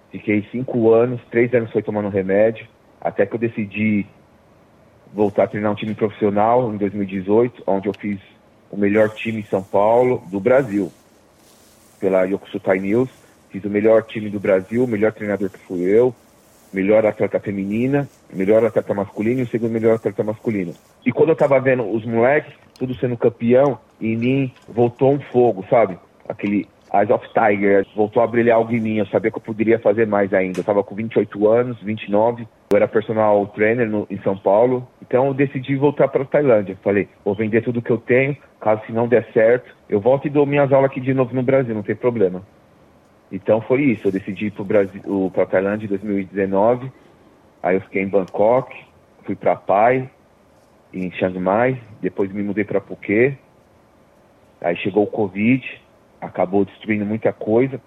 Fiquei 0.10 0.48
cinco 0.52 0.94
anos, 0.94 1.20
três 1.30 1.54
anos 1.54 1.72
foi 1.72 1.82
tomando 1.82 2.08
remédio. 2.08 2.65
Até 3.02 3.26
que 3.26 3.36
eu 3.36 3.39
decidi 3.39 4.06
voltar 5.13 5.44
a 5.44 5.48
treinar 5.48 5.74
um 5.74 5.76
time 5.76 5.94
profissional 5.94 6.74
em 6.74 6.78
2018, 6.78 7.63
onde 7.67 7.89
eu 7.89 7.94
fiz 7.94 8.22
o 8.70 8.78
melhor 8.78 9.10
time 9.10 9.41
em 9.41 9.46
São 9.46 9.62
Paulo 9.62 10.24
do 10.32 10.39
Brasil 10.39 10.89
pela 12.02 12.24
Yokosutai 12.26 12.80
News. 12.80 13.10
Fiz 13.52 13.64
o 13.64 13.70
melhor 13.70 14.04
time 14.04 14.30
do 14.30 14.40
Brasil, 14.40 14.84
o 14.84 14.88
melhor 14.88 15.14
treinador 15.14 15.50
que 15.50 15.60
fui 15.60 15.82
eu, 15.82 16.14
melhor 16.74 17.06
atleta 17.06 17.40
feminina, 17.40 18.10
melhor 18.34 18.66
atleta 18.66 18.94
masculino 18.94 19.42
e 19.42 19.44
o 19.44 19.48
segundo 19.48 19.72
melhor 19.72 19.96
atleta 19.96 20.24
masculino. 20.24 20.74
E 21.06 21.12
quando 21.12 21.30
eu 21.30 21.36
tava 21.36 21.60
vendo 21.60 21.84
os 21.84 22.04
moleques, 22.06 22.54
tudo 22.80 22.96
sendo 22.96 23.16
campeão, 23.16 23.78
em 24.00 24.18
mim 24.18 24.54
voltou 24.68 25.14
um 25.14 25.20
fogo, 25.20 25.66
sabe? 25.70 26.00
Aquele 26.28 26.68
Eyes 26.93 27.10
of 27.10 27.25
Tiger, 27.30 27.88
voltou 27.95 28.21
a 28.21 28.27
brilhar 28.27 28.58
algo 28.58 28.73
em 28.73 28.80
mim, 28.82 28.97
eu 28.97 29.06
sabia 29.06 29.32
que 29.32 29.38
eu 29.38 29.41
poderia 29.41 29.80
fazer 29.80 30.06
mais 30.06 30.34
ainda. 30.34 30.60
Eu 30.60 30.63
tava 30.63 30.84
com 30.84 30.93
28 30.93 31.47
anos, 31.47 31.82
29, 31.82 32.45
eu 32.69 32.75
era 32.75 32.88
personal 32.88 33.47
trainer 33.47 33.89
no, 33.89 34.06
em 34.10 34.17
São 34.19 34.38
Paulo, 34.38 34.86
então 35.01 35.27
eu 35.27 35.34
decidi 35.34 35.75
voltar 35.77 36.10
para 36.10 36.23
a 36.23 36.25
Tailândia. 36.25 36.77
Falei, 36.84 37.08
vou 37.23 37.34
vender 37.34 37.62
tudo 37.62 37.82
que 37.82 37.91
eu 37.91 37.97
tenho, 37.97 38.36
caso 38.60 38.82
se 38.86 38.91
não 38.91 39.08
der 39.08 39.25
certo, 39.32 39.73
eu 39.89 40.01
volto 40.01 40.27
e 40.27 40.30
dou 40.30 40.45
minhas 40.45 40.71
aulas 40.73 40.91
aqui 40.91 40.99
de 40.99 41.13
novo 41.13 41.34
no 41.34 41.43
Brasil, 41.43 41.73
não 41.73 41.82
tem 41.82 41.95
problema. 41.95 42.43
Então 43.32 43.62
foi 43.62 43.84
isso, 43.84 44.08
eu 44.08 44.12
decidi 44.12 44.47
ir 44.47 44.51
para 44.51 44.86
para 45.32 45.45
Tailândia 45.45 45.86
em 45.86 45.89
2019, 45.89 46.91
aí 47.63 47.75
eu 47.77 47.82
fiquei 47.82 48.01
em 48.01 48.10
Bangkok, 48.10 48.75
fui 49.23 49.36
para 49.36 49.56
Pai, 49.56 50.10
em 50.93 51.10
Chiang 51.12 51.39
Mai, 51.39 51.82
depois 52.01 52.30
me 52.34 52.43
mudei 52.43 52.65
para 52.65 52.82
Phuket, 52.82 53.38
aí 54.60 54.75
chegou 54.75 55.04
o 55.04 55.08
Covid, 55.08 55.82
acabou 56.22 56.64
destruindo 56.64 57.06
muita 57.06 57.34
coisa, 57.34 57.82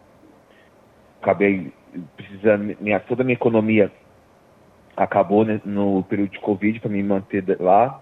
acabei 1.23 1.73
precisando, 2.16 2.77
minha, 2.81 2.99
toda 3.01 3.23
a 3.23 3.25
minha 3.25 3.37
economia 3.37 3.90
acabou 4.97 5.44
né, 5.44 5.61
no 5.64 6.03
período 6.05 6.33
de 6.33 6.40
Covid 6.40 6.81
para 6.81 6.90
me 6.90 7.03
manter 7.03 7.44
lá, 7.61 8.01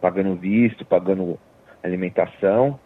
pagando 0.00 0.34
visto, 0.36 0.84
pagando 0.84 1.38
alimentação. 1.82 2.78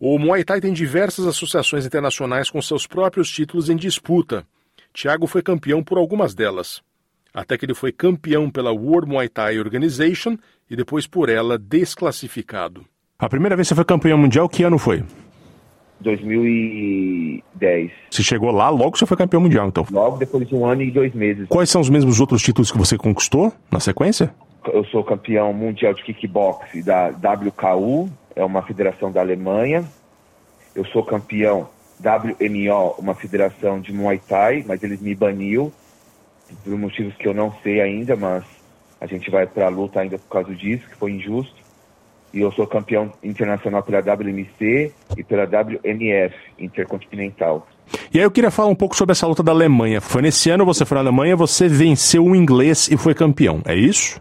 O 0.00 0.18
Muay 0.18 0.44
Thai 0.44 0.60
tem 0.60 0.72
diversas 0.72 1.26
associações 1.26 1.86
internacionais 1.86 2.50
com 2.50 2.60
seus 2.60 2.86
próprios 2.86 3.30
títulos 3.30 3.70
em 3.70 3.76
disputa. 3.76 4.44
Thiago 4.92 5.26
foi 5.26 5.42
campeão 5.42 5.82
por 5.82 5.98
algumas 5.98 6.34
delas. 6.34 6.82
Até 7.32 7.56
que 7.58 7.64
ele 7.64 7.74
foi 7.74 7.90
campeão 7.90 8.50
pela 8.50 8.72
World 8.72 9.10
Muay 9.10 9.28
Thai 9.28 9.58
Organization 9.58 10.36
e 10.70 10.76
depois 10.76 11.06
por 11.06 11.28
ela 11.28 11.58
desclassificado. 11.58 12.84
A 13.18 13.28
primeira 13.28 13.56
vez 13.56 13.66
que 13.66 13.70
você 13.70 13.76
foi 13.76 13.84
campeão 13.84 14.18
mundial, 14.18 14.48
que 14.48 14.62
ano 14.62 14.78
foi? 14.78 15.02
2010. 16.00 17.90
Você 18.10 18.22
chegou 18.22 18.50
lá, 18.50 18.68
logo 18.68 18.96
você 18.96 19.06
foi 19.06 19.16
campeão 19.16 19.40
mundial, 19.40 19.68
então? 19.68 19.86
Logo 19.90 20.16
depois 20.18 20.46
de 20.46 20.54
um 20.54 20.66
ano 20.66 20.82
e 20.82 20.90
dois 20.90 21.14
meses. 21.14 21.48
Quais 21.48 21.70
são 21.70 21.80
os 21.80 21.88
mesmos 21.88 22.20
outros 22.20 22.42
títulos 22.42 22.70
que 22.70 22.78
você 22.78 22.96
conquistou 22.96 23.52
na 23.70 23.80
sequência? 23.80 24.34
Eu 24.72 24.84
sou 24.86 25.04
campeão 25.04 25.52
mundial 25.52 25.92
de 25.94 26.02
kickbox 26.02 26.84
da 26.84 27.08
WKU, 27.08 28.08
é 28.34 28.44
uma 28.44 28.62
federação 28.62 29.12
da 29.12 29.20
Alemanha. 29.20 29.84
Eu 30.74 30.84
sou 30.86 31.04
campeão 31.04 31.68
WMO, 32.00 32.94
uma 32.98 33.14
federação 33.14 33.80
de 33.80 33.92
Muay 33.92 34.18
Thai, 34.18 34.64
mas 34.66 34.82
eles 34.82 35.00
me 35.00 35.14
baniu 35.14 35.72
por 36.62 36.76
motivos 36.76 37.14
que 37.16 37.26
eu 37.26 37.34
não 37.34 37.52
sei 37.62 37.80
ainda, 37.80 38.16
mas 38.16 38.44
a 39.00 39.06
gente 39.06 39.30
vai 39.30 39.46
para 39.46 39.66
a 39.66 39.70
luta 39.70 40.00
ainda 40.00 40.18
por 40.18 40.28
causa 40.28 40.54
disso, 40.54 40.86
que 40.88 40.96
foi 40.96 41.12
injusto 41.12 41.63
e 42.34 42.40
eu 42.40 42.50
sou 42.52 42.66
campeão 42.66 43.12
internacional 43.22 43.82
pela 43.82 44.00
WMC 44.00 44.92
e 45.16 45.22
pela 45.22 45.44
WMF 45.44 46.34
Intercontinental. 46.58 47.66
E 48.12 48.18
aí 48.18 48.24
eu 48.24 48.30
queria 48.30 48.50
falar 48.50 48.68
um 48.68 48.74
pouco 48.74 48.96
sobre 48.96 49.12
essa 49.12 49.26
luta 49.26 49.42
da 49.42 49.52
Alemanha. 49.52 50.00
Foi 50.00 50.20
nesse 50.20 50.50
ano 50.50 50.64
você 50.64 50.84
foi 50.84 50.96
na 50.96 51.02
Alemanha, 51.02 51.36
você 51.36 51.68
venceu 51.68 52.24
um 52.24 52.34
inglês 52.34 52.88
e 52.90 52.96
foi 52.96 53.14
campeão, 53.14 53.62
é 53.64 53.74
isso? 53.74 54.20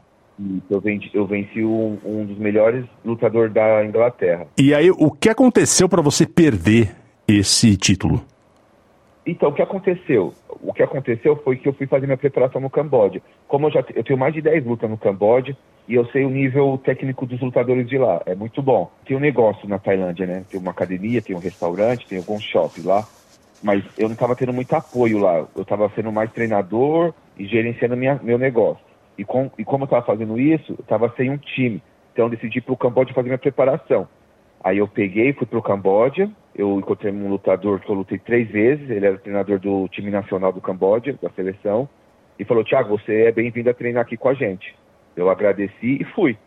Eu 0.69 0.79
venci, 0.79 1.09
eu 1.13 1.25
venci 1.25 1.63
um, 1.63 1.97
um 2.05 2.25
dos 2.25 2.37
melhores 2.37 2.85
lutadores 3.03 3.53
da 3.53 3.85
Inglaterra. 3.85 4.47
E 4.57 4.73
aí, 4.73 4.91
o 4.91 5.11
que 5.11 5.29
aconteceu 5.29 5.87
para 5.87 6.01
você 6.01 6.25
perder 6.25 6.95
esse 7.27 7.77
título? 7.77 8.23
Então, 9.25 9.49
o 9.49 9.53
que 9.53 9.61
aconteceu? 9.61 10.33
O 10.65 10.73
que 10.73 10.81
aconteceu 10.81 11.35
foi 11.43 11.57
que 11.57 11.67
eu 11.67 11.73
fui 11.73 11.85
fazer 11.87 12.05
minha 12.05 12.17
preparação 12.17 12.61
no 12.61 12.69
Camboja. 12.69 13.21
Como 13.47 13.67
eu 13.67 13.71
já 13.71 13.83
eu 13.93 14.03
tenho 14.03 14.17
mais 14.17 14.33
de 14.33 14.41
10 14.41 14.65
lutas 14.65 14.89
no 14.89 14.97
Camboja, 14.97 15.55
e 15.87 15.95
eu 15.95 16.05
sei 16.07 16.23
o 16.23 16.29
nível 16.29 16.79
técnico 16.83 17.25
dos 17.25 17.41
lutadores 17.41 17.87
de 17.87 17.97
lá. 17.97 18.21
É 18.25 18.33
muito 18.33 18.61
bom. 18.61 18.89
Tem 19.05 19.17
um 19.17 19.19
negócio 19.19 19.67
na 19.67 19.77
Tailândia, 19.77 20.25
né? 20.25 20.45
Tem 20.49 20.59
uma 20.59 20.71
academia, 20.71 21.21
tem 21.21 21.35
um 21.35 21.39
restaurante, 21.39 22.07
tem 22.07 22.17
alguns 22.17 22.43
shopping 22.45 22.83
lá. 22.83 23.05
Mas 23.61 23.83
eu 23.97 24.07
não 24.07 24.13
estava 24.13 24.35
tendo 24.35 24.53
muito 24.53 24.73
apoio 24.73 25.17
lá. 25.17 25.45
Eu 25.55 25.63
estava 25.63 25.91
sendo 25.95 26.11
mais 26.11 26.31
treinador 26.31 27.13
e 27.37 27.45
gerenciando 27.45 27.97
minha, 27.97 28.19
meu 28.23 28.37
negócio. 28.37 28.83
E, 29.17 29.25
com, 29.25 29.51
e 29.57 29.65
como 29.65 29.83
eu 29.83 29.85
estava 29.85 30.05
fazendo 30.05 30.39
isso, 30.39 30.71
eu 30.71 30.81
estava 30.81 31.13
sem 31.17 31.29
um 31.29 31.37
time. 31.37 31.83
Então 32.13 32.25
eu 32.25 32.29
decidi 32.29 32.61
para 32.61 32.73
o 32.73 32.77
Camboja 32.77 33.13
fazer 33.13 33.27
minha 33.27 33.37
preparação. 33.37 34.07
Aí 34.63 34.77
eu 34.77 34.87
peguei, 34.87 35.33
fui 35.33 35.45
para 35.45 35.59
o 35.59 35.63
Camboja. 35.63 36.29
Eu 36.55 36.77
encontrei 36.79 37.11
um 37.11 37.29
lutador 37.29 37.79
que 37.79 37.89
eu 37.89 37.95
lutei 37.95 38.17
três 38.17 38.49
vezes. 38.49 38.89
Ele 38.89 39.05
era 39.05 39.17
treinador 39.17 39.59
do 39.59 39.87
time 39.89 40.09
nacional 40.09 40.53
do 40.53 40.61
Camboja, 40.61 41.17
da 41.21 41.29
seleção. 41.31 41.89
E 42.39 42.45
falou: 42.45 42.63
Thiago, 42.63 42.97
você 42.97 43.23
é 43.23 43.31
bem-vindo 43.31 43.69
a 43.69 43.73
treinar 43.73 44.03
aqui 44.03 44.15
com 44.15 44.29
a 44.29 44.33
gente. 44.33 44.73
Eu 45.15 45.29
agradeci 45.29 45.97
e 45.99 46.03
fui. 46.03 46.37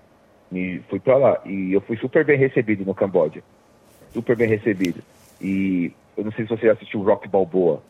E 0.50 0.81
fui 0.88 0.98
para 0.98 1.16
lá. 1.16 1.40
E 1.44 1.72
eu 1.72 1.81
fui 1.83 1.96
super 1.98 2.24
bem 2.24 2.38
recebido 2.38 2.85
no 2.85 2.94
Camboja. 2.94 3.42
Super 4.12 4.37
bem 4.37 4.48
recebido. 4.48 5.02
E 5.40 5.92
eu 6.16 6.24
não 6.24 6.33
sei 6.33 6.46
se 6.46 6.50
você 6.50 6.68
assistiu 6.68 7.02
Rock 7.02 7.29
Balboa. 7.29 7.83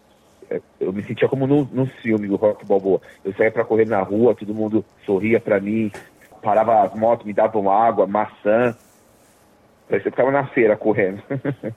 É, 0.51 0.61
eu 0.81 0.93
me 0.93 1.03
sentia 1.03 1.29
como 1.29 1.47
no, 1.47 1.69
no 1.73 1.87
filme 1.87 2.27
do 2.27 2.37
Rock 2.37 2.65
Balboa. 2.67 3.01
Eu 3.25 3.33
saía 3.35 3.51
para 3.51 3.65
correr 3.65 3.87
na 3.87 4.03
rua, 4.03 4.35
todo 4.35 4.55
mundo 4.55 4.85
sorria 5.05 5.41
para 5.41 5.61
mim, 5.61 5.91
parava 6.43 6.83
as 6.83 6.95
motos, 6.95 7.27
me 7.27 7.33
davam 7.33 7.71
água, 7.71 8.07
maçã. 8.07 8.77
Parecia 9.88 10.03
que 10.03 10.09
eu 10.09 10.12
ficava 10.12 10.31
na 10.31 10.46
feira 10.49 10.77
correndo. 10.77 11.22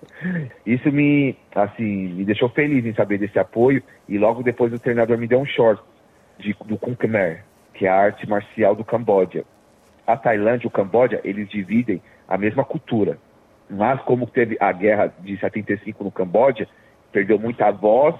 Isso 0.65 0.91
me, 0.91 1.37
assim, 1.53 2.09
me 2.09 2.25
deixou 2.25 2.49
feliz 2.49 2.85
em 2.85 2.93
saber 2.93 3.19
desse 3.19 3.37
apoio. 3.37 3.83
E 4.07 4.17
logo 4.17 4.41
depois 4.41 4.73
o 4.73 4.79
treinador 4.79 5.17
me 5.17 5.27
deu 5.27 5.39
um 5.39 5.45
short 5.45 5.81
de, 6.39 6.55
do 6.65 6.77
Kung 6.77 6.95
Khmer 6.95 7.43
que 7.79 7.85
é 7.85 7.89
a 7.89 7.95
arte 7.95 8.27
marcial 8.27 8.75
do 8.75 8.83
Camboja. 8.83 9.45
A 10.05 10.17
Tailândia 10.17 10.65
e 10.65 10.67
o 10.67 10.71
Camboja, 10.71 11.21
eles 11.23 11.47
dividem 11.47 12.01
a 12.27 12.37
mesma 12.37 12.65
cultura. 12.65 13.17
Mas 13.69 14.01
como 14.01 14.27
teve 14.27 14.57
a 14.59 14.69
guerra 14.73 15.13
de 15.21 15.39
75 15.39 16.03
no 16.03 16.11
Camboja, 16.11 16.67
perdeu 17.09 17.39
muita 17.39 17.71
voz 17.71 18.15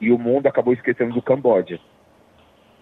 e 0.00 0.10
o 0.10 0.18
mundo 0.18 0.48
acabou 0.48 0.74
esquecendo 0.74 1.14
do 1.14 1.22
Camboja. 1.22 1.78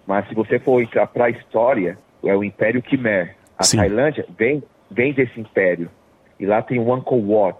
Mas 0.06 0.26
se 0.26 0.34
você 0.34 0.58
for 0.58 0.80
entrar 0.80 1.06
para 1.08 1.26
a 1.26 1.30
história, 1.30 1.98
é 2.24 2.34
o 2.34 2.42
Império 2.42 2.82
Khmer. 2.82 3.36
A 3.58 3.64
Sim. 3.64 3.76
Tailândia 3.76 4.24
vem, 4.38 4.62
vem 4.90 5.12
desse 5.12 5.38
império. 5.38 5.90
E 6.38 6.46
lá 6.46 6.62
tem 6.62 6.78
o 6.78 6.92
Angkor 6.92 7.18
Wat, 7.18 7.58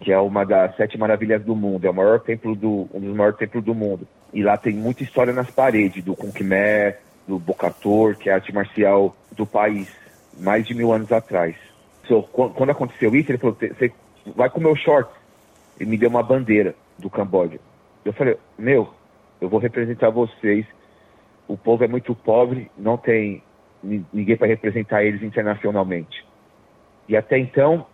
que 0.00 0.12
é 0.12 0.18
uma 0.18 0.44
das 0.44 0.74
sete 0.76 0.98
maravilhas 0.98 1.42
do 1.44 1.54
mundo, 1.54 1.86
é 1.86 1.90
o 1.90 1.94
maior 1.94 2.20
templo 2.20 2.54
do, 2.54 2.88
um 2.92 3.00
dos 3.00 3.14
maiores 3.14 3.38
templos 3.38 3.64
do 3.64 3.74
mundo. 3.74 4.06
E 4.32 4.42
lá 4.42 4.56
tem 4.56 4.74
muita 4.74 5.02
história 5.02 5.32
nas 5.32 5.50
paredes 5.50 6.04
do 6.04 6.14
Kung 6.14 6.32
Khmer, 6.32 6.98
do 7.26 7.38
Bocator, 7.38 8.16
que 8.16 8.28
é 8.28 8.32
a 8.32 8.36
arte 8.36 8.52
marcial 8.52 9.14
do 9.32 9.46
país, 9.46 9.90
mais 10.38 10.66
de 10.66 10.74
mil 10.74 10.92
anos 10.92 11.10
atrás. 11.10 11.56
So, 12.06 12.22
quando 12.22 12.70
aconteceu 12.70 13.14
isso, 13.16 13.30
ele 13.30 13.38
falou, 13.38 13.56
você 13.56 13.92
vai 14.34 14.48
com 14.48 14.60
meu 14.60 14.76
short. 14.76 15.10
Ele 15.78 15.90
me 15.90 15.98
deu 15.98 16.08
uma 16.08 16.22
bandeira 16.22 16.74
do 16.98 17.10
Camboja. 17.10 17.58
Eu 18.04 18.12
falei, 18.12 18.36
meu, 18.58 18.88
eu 19.40 19.48
vou 19.48 19.58
representar 19.58 20.10
vocês. 20.10 20.64
O 21.48 21.56
povo 21.56 21.84
é 21.84 21.88
muito 21.88 22.14
pobre, 22.14 22.70
não 22.76 22.96
tem 22.96 23.42
ninguém 23.82 24.36
para 24.36 24.46
representar 24.46 25.04
eles 25.04 25.22
internacionalmente. 25.22 26.24
E 27.08 27.16
até 27.16 27.38
então, 27.38 27.86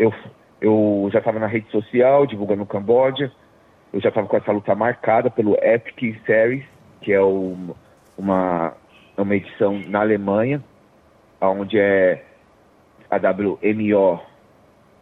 eu, 0.00 0.14
eu 0.60 1.10
já 1.12 1.18
estava 1.18 1.38
na 1.38 1.46
rede 1.46 1.70
social, 1.70 2.26
divulgando 2.26 2.62
o 2.62 2.66
Camboja. 2.66 3.30
Eu 3.92 4.00
já 4.00 4.08
estava 4.08 4.26
com 4.26 4.36
essa 4.36 4.50
luta 4.50 4.74
marcada 4.74 5.30
pelo 5.30 5.56
Epic 5.62 6.18
Series, 6.24 6.64
que 7.02 7.12
é 7.12 7.20
uma, 7.20 8.72
uma 9.16 9.36
edição 9.36 9.78
na 9.88 10.00
Alemanha, 10.00 10.62
onde 11.40 11.78
é 11.78 12.24
a 13.10 13.16
WMO, 13.16 14.20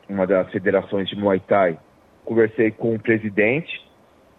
uma 0.09 0.27
das 0.27 0.51
federações 0.51 1.09
de 1.09 1.17
Muay 1.17 1.39
Thai. 1.41 1.79
Conversei 2.25 2.73
com 2.73 2.95
o 2.95 2.99
presidente 2.99 3.87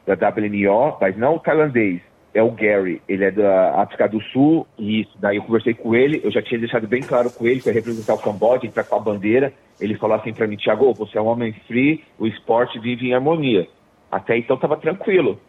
da 0.05 0.15
WMO, 0.15 0.97
mas 0.99 1.15
não 1.15 1.35
o 1.35 1.39
tailandês, 1.39 2.01
é 2.33 2.43
o 2.43 2.51
Gary, 2.51 3.01
ele 3.07 3.23
é 3.23 3.31
da 3.31 3.81
África 3.81 4.07
do 4.07 4.21
Sul, 4.21 4.67
e 4.77 5.07
daí 5.19 5.37
eu 5.37 5.43
conversei 5.43 5.73
com 5.73 5.95
ele, 5.95 6.21
eu 6.23 6.31
já 6.31 6.41
tinha 6.41 6.59
deixado 6.59 6.87
bem 6.87 7.01
claro 7.01 7.31
com 7.31 7.45
ele 7.45 7.59
que 7.59 7.67
ia 7.67 7.73
representar 7.73 8.13
o 8.13 8.21
Camboja, 8.21 8.65
entrar 8.65 8.83
com 8.83 8.95
a 8.95 8.99
bandeira, 8.99 9.53
ele 9.79 9.95
falou 9.95 10.15
assim 10.15 10.33
para 10.33 10.47
mim, 10.47 10.57
Thiago, 10.57 10.93
você 10.93 11.17
é 11.17 11.21
um 11.21 11.27
homem 11.27 11.53
free, 11.67 12.03
o 12.17 12.27
esporte 12.27 12.77
vive 12.79 13.07
em 13.07 13.13
harmonia. 13.13 13.67
Até 14.11 14.37
então 14.37 14.55
estava 14.55 14.77
tranquilo, 14.77 15.39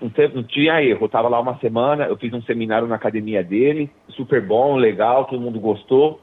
não, 0.00 0.10
não 0.34 0.42
tinha 0.42 0.82
erro, 0.82 1.02
eu 1.02 1.06
estava 1.06 1.28
lá 1.28 1.40
uma 1.40 1.58
semana, 1.58 2.06
eu 2.06 2.16
fiz 2.16 2.32
um 2.32 2.42
seminário 2.42 2.88
na 2.88 2.96
academia 2.96 3.42
dele, 3.42 3.90
super 4.08 4.40
bom, 4.40 4.76
legal, 4.76 5.26
todo 5.26 5.40
mundo 5.40 5.60
gostou, 5.60 6.20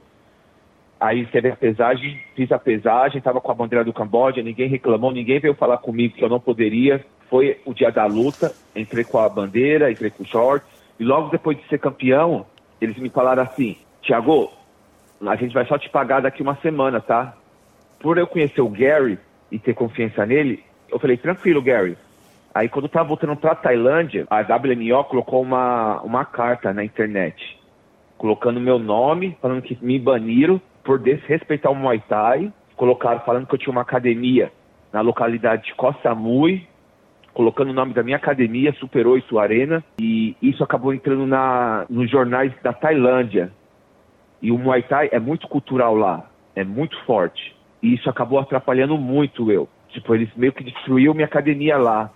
Aí 1.00 1.28
teve 1.28 1.50
a 1.50 1.56
pesagem, 1.56 2.20
fiz 2.36 2.52
a 2.52 2.58
pesagem, 2.58 3.20
estava 3.20 3.40
com 3.40 3.52
a 3.52 3.56
bandeira 3.56 3.86
do 3.86 3.94
Camboja, 3.94 4.42
ninguém 4.42 4.68
reclamou, 4.68 5.12
ninguém 5.12 5.40
veio 5.40 5.54
falar 5.54 5.78
comigo 5.78 6.16
que 6.16 6.24
eu 6.24 6.30
não 6.30 6.40
poderia. 6.40 7.06
Foi 7.30 7.60
o 7.66 7.74
dia 7.74 7.92
da 7.92 8.06
luta, 8.06 8.54
entrei 8.76 9.04
com 9.04 9.20
a 9.20 9.28
bandeira, 9.28 9.92
entrei 9.92 10.10
com 10.10 10.24
o 10.24 10.28
short. 10.28 10.66
E 11.00 11.04
logo 11.04 11.30
depois 11.30 11.58
de 11.58 11.68
ser 11.68 11.80
campeão, 11.80 12.46
eles 12.80 12.98
me 12.98 13.10
falaram 13.10 13.44
assim: 13.44 13.78
Tiago, 14.02 14.52
a 15.26 15.36
gente 15.36 15.54
vai 15.54 15.66
só 15.66 15.78
te 15.78 15.90
pagar 15.90 16.22
daqui 16.22 16.42
uma 16.42 16.56
semana, 16.58 17.02
tá? 17.02 17.36
Por 18.00 18.18
eu 18.18 18.28
conhecer 18.28 18.62
o 18.62 18.70
Gary 18.70 19.20
e 19.52 19.60
ter 19.60 19.74
confiança 19.74 20.26
nele, 20.26 20.64
eu 20.90 21.00
falei: 21.00 21.18
tranquilo, 21.18 21.62
Gary. 21.62 21.98
Aí 22.54 22.68
quando 22.70 22.86
eu 22.86 22.90
tava 22.90 23.08
voltando 23.08 23.36
pra 23.36 23.54
Tailândia, 23.54 24.26
a 24.30 24.42
WMO 24.42 25.04
colocou 25.04 25.42
uma, 25.42 26.02
uma 26.02 26.26
carta 26.26 26.74
na 26.74 26.84
internet, 26.84 27.60
colocando 28.18 28.60
meu 28.60 28.80
nome, 28.80 29.38
falando 29.40 29.62
que 29.62 29.78
me 29.80 30.00
baniram 30.00 30.60
por 30.84 30.98
desrespeitar 30.98 31.72
o 31.72 31.76
Muay 31.76 32.02
Thai, 32.08 32.52
colocaram 32.76 33.20
falando 33.20 33.46
que 33.46 33.54
eu 33.54 33.60
tinha 33.60 33.72
uma 33.72 33.82
academia 33.82 34.52
na 34.92 35.02
localidade 35.02 35.66
de 35.66 35.76
Koh 35.76 35.94
Samui, 36.02 36.68
colocando 37.38 37.70
o 37.70 37.74
nome 37.74 37.94
da 37.94 38.02
minha 38.02 38.18
academia, 38.18 38.74
Super 38.80 39.06
8 39.06 39.38
Arena, 39.38 39.84
e 40.02 40.36
isso 40.42 40.64
acabou 40.64 40.92
entrando 40.92 41.28
na, 41.28 41.86
nos 41.88 42.10
jornais 42.10 42.52
da 42.64 42.74
Tailândia. 42.74 43.52
E 44.42 44.52
o 44.52 44.58
Muay 44.58 44.82
Thai 44.82 45.10
é 45.12 45.20
muito 45.20 45.48
cultural 45.48 45.94
lá, 45.94 46.26
é 46.56 46.64
muito 46.64 47.00
forte. 47.06 47.56
E 47.84 47.94
isso 47.94 48.10
acabou 48.10 48.40
atrapalhando 48.40 48.98
muito 48.98 49.52
eu. 49.52 49.70
Tipo, 49.90 50.16
eles 50.16 50.30
meio 50.36 50.52
que 50.52 50.64
destruíram 50.64 51.14
minha 51.14 51.28
academia 51.28 51.78
lá. 51.78 52.10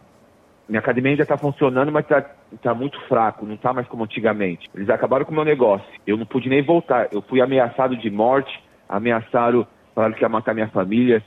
Minha 0.68 0.80
academia 0.80 1.12
ainda 1.12 1.22
está 1.22 1.38
funcionando, 1.38 1.92
mas 1.92 2.04
está 2.04 2.22
tá 2.60 2.74
muito 2.74 3.00
fraco, 3.02 3.46
não 3.46 3.54
está 3.54 3.72
mais 3.72 3.88
como 3.88 4.04
antigamente. 4.04 4.68
Eles 4.74 4.90
acabaram 4.90 5.24
com 5.24 5.32
o 5.34 5.36
meu 5.36 5.46
negócio. 5.46 5.88
Eu 6.08 6.18
não 6.18 6.26
pude 6.26 6.50
nem 6.50 6.64
voltar. 6.64 7.10
Eu 7.12 7.22
fui 7.22 7.42
ameaçado 7.42 7.96
de 7.96 8.10
morte, 8.10 8.52
ameaçaram, 8.90 9.68
falaram 9.94 10.16
que 10.16 10.24
ia 10.24 10.30
matar 10.30 10.56
minha 10.56 10.70
família. 10.70 11.24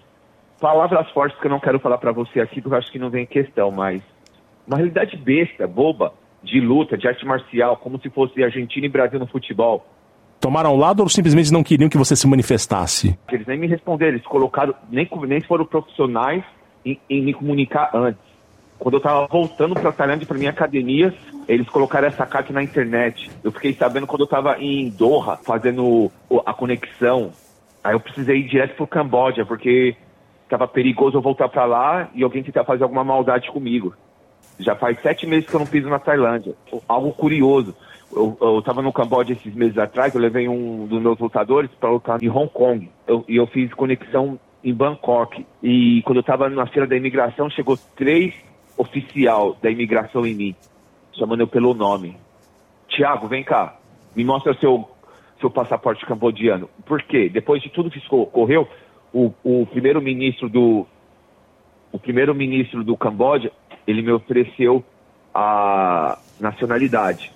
Palavras 0.64 1.11
fortes 1.11 1.38
que 1.38 1.46
eu 1.46 1.50
não 1.50 1.61
quero 1.61 1.79
falar 1.79 1.98
para 1.98 2.11
você 2.11 2.40
aqui, 2.40 2.62
porque 2.62 2.74
eu 2.74 2.79
acho 2.79 2.90
que 2.90 2.98
não 2.98 3.11
vem 3.11 3.27
questão, 3.27 3.70
mas 3.70 4.00
uma 4.66 4.79
realidade 4.79 5.14
besta, 5.14 5.66
boba, 5.66 6.14
de 6.42 6.59
luta, 6.59 6.96
de 6.96 7.07
arte 7.07 7.22
marcial, 7.27 7.77
como 7.77 8.00
se 8.00 8.09
fosse 8.09 8.42
Argentina 8.42 8.87
e 8.87 8.88
Brasil 8.88 9.18
no 9.20 9.27
futebol. 9.27 9.87
Tomaram 10.40 10.74
lado 10.74 11.00
ou 11.00 11.09
simplesmente 11.11 11.53
não 11.53 11.62
queriam 11.62 11.90
que 11.90 11.98
você 11.98 12.16
se 12.16 12.27
manifestasse? 12.27 13.14
Eles 13.31 13.46
nem 13.46 13.59
me 13.59 13.66
responderam, 13.66 14.14
eles 14.14 14.27
colocaram, 14.27 14.74
nem, 14.90 15.07
nem 15.29 15.42
foram 15.42 15.66
profissionais 15.66 16.42
em, 16.83 16.98
em 17.11 17.22
me 17.22 17.35
comunicar 17.35 17.90
antes. 17.92 18.22
Quando 18.79 18.94
eu 18.94 19.00
tava 19.00 19.27
voltando 19.27 19.74
para 19.74 19.92
Tailândia, 19.92 20.27
para 20.27 20.38
minha 20.38 20.50
academia, 20.50 21.12
eles 21.46 21.68
colocaram 21.68 22.09
essa 22.09 22.24
carta 22.24 22.55
na 22.55 22.62
internet. 22.62 23.31
Eu 23.44 23.53
fiquei 23.53 23.74
sabendo 23.74 24.07
quando 24.07 24.22
eu 24.22 24.29
tava 24.29 24.57
em 24.59 24.88
Doha, 24.88 25.37
fazendo 25.37 26.11
a 26.46 26.55
conexão. 26.55 27.33
Aí 27.83 27.92
eu 27.92 28.00
precisei 28.00 28.38
ir 28.38 28.48
direto 28.48 28.77
pro 28.77 28.87
Camboja, 28.87 29.44
porque 29.44 29.94
tava 30.48 30.68
perigoso 30.68 31.16
eu 31.16 31.22
voltar 31.22 31.48
para 31.48 31.64
lá 31.64 32.09
e 32.14 32.22
alguém 32.22 32.42
tentar 32.42 32.64
fazer 32.64 32.83
alguma 32.83 33.04
maldade 33.04 33.50
comigo. 33.50 33.94
Já 34.59 34.76
faz 34.76 35.00
sete 35.00 35.26
meses 35.26 35.48
que 35.48 35.54
eu 35.54 35.61
não 35.61 35.66
piso 35.66 35.88
na 35.88 35.98
Tailândia. 35.98 36.54
Algo 36.87 37.12
curioso. 37.12 37.74
Eu, 38.12 38.37
eu 38.40 38.62
tava 38.62 38.80
no 38.80 38.92
Camboja 38.92 39.33
esses 39.33 39.54
meses 39.54 39.76
atrás, 39.76 40.14
eu 40.14 40.20
levei 40.20 40.48
um 40.48 40.87
dos 40.87 41.02
meus 41.02 41.18
lutadores 41.18 41.70
para 41.80 41.90
lutar 41.90 42.22
em 42.22 42.28
Hong 42.28 42.48
Kong. 42.48 42.88
Eu, 43.07 43.24
e 43.28 43.37
eu 43.37 43.46
fiz 43.48 43.72
conexão 43.74 44.38
em 44.62 44.72
Bangkok. 44.72 45.44
E 45.62 46.02
quando 46.02 46.18
eu 46.18 46.22
tava 46.22 46.48
na 46.48 46.66
feira 46.66 46.87
da 46.87 46.96
imigração, 46.96 47.50
chegou 47.50 47.76
três 47.96 48.33
oficial 48.76 49.57
da 49.62 49.70
imigração 49.70 50.26
em 50.26 50.35
mim, 50.35 50.57
chamando 51.12 51.40
eu 51.40 51.48
pelo 51.48 51.74
nome. 51.74 52.16
Tiago, 52.88 53.26
vem 53.26 53.42
cá, 53.42 53.76
me 54.14 54.24
mostra 54.24 54.54
seu, 54.54 54.88
seu 55.40 55.50
passaporte 55.50 56.07
cambodiano. 56.07 56.68
Por 56.87 57.02
quê? 57.02 57.28
Depois 57.28 57.62
de 57.62 57.68
tudo 57.70 57.90
que 57.90 58.00
ocorreu, 58.11 58.68
o, 59.14 59.33
o 59.44 59.66
primeiro-ministro 59.66 60.48
do 60.48 60.87
o 61.92 61.98
primeiro-ministro 61.98 62.83
do 62.83 62.96
Camboja, 62.96 63.53
ele 63.87 64.03
me 64.03 64.11
ofereceu 64.11 64.85
a 65.33 66.18
nacionalidade. 66.40 67.33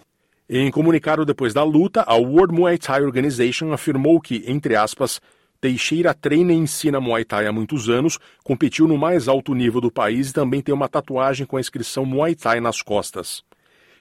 Em 0.51 0.69
comunicado 0.69 1.25
depois 1.25 1.55
da 1.55 1.63
luta, 1.63 2.03
a 2.05 2.17
World 2.17 2.53
Muay 2.53 2.77
Thai 2.77 3.03
Organization 3.03 3.73
afirmou 3.73 4.21
que, 4.21 4.43
entre 4.49 4.75
aspas, 4.75 5.21
Teixeira 5.61 6.13
treina 6.13 6.53
e 6.53 6.57
ensina 6.57 7.01
Muay 7.01 7.25
Thai 7.25 7.47
há 7.47 7.53
muitos 7.53 7.89
anos, 7.89 8.19
competiu 8.43 8.89
no 8.89 8.99
mais 8.99 9.29
alto 9.29 9.55
nível 9.55 9.81
do 9.81 9.93
país 9.93 10.31
e 10.31 10.35
também 10.35 10.61
tem 10.61 10.75
uma 10.75 10.89
tatuagem 10.89 11.47
com 11.47 11.57
a 11.57 11.61
inscrição 11.61 12.05
Muay 12.05 12.35
Thai 12.35 12.59
nas 12.59 12.83
costas. 12.83 13.45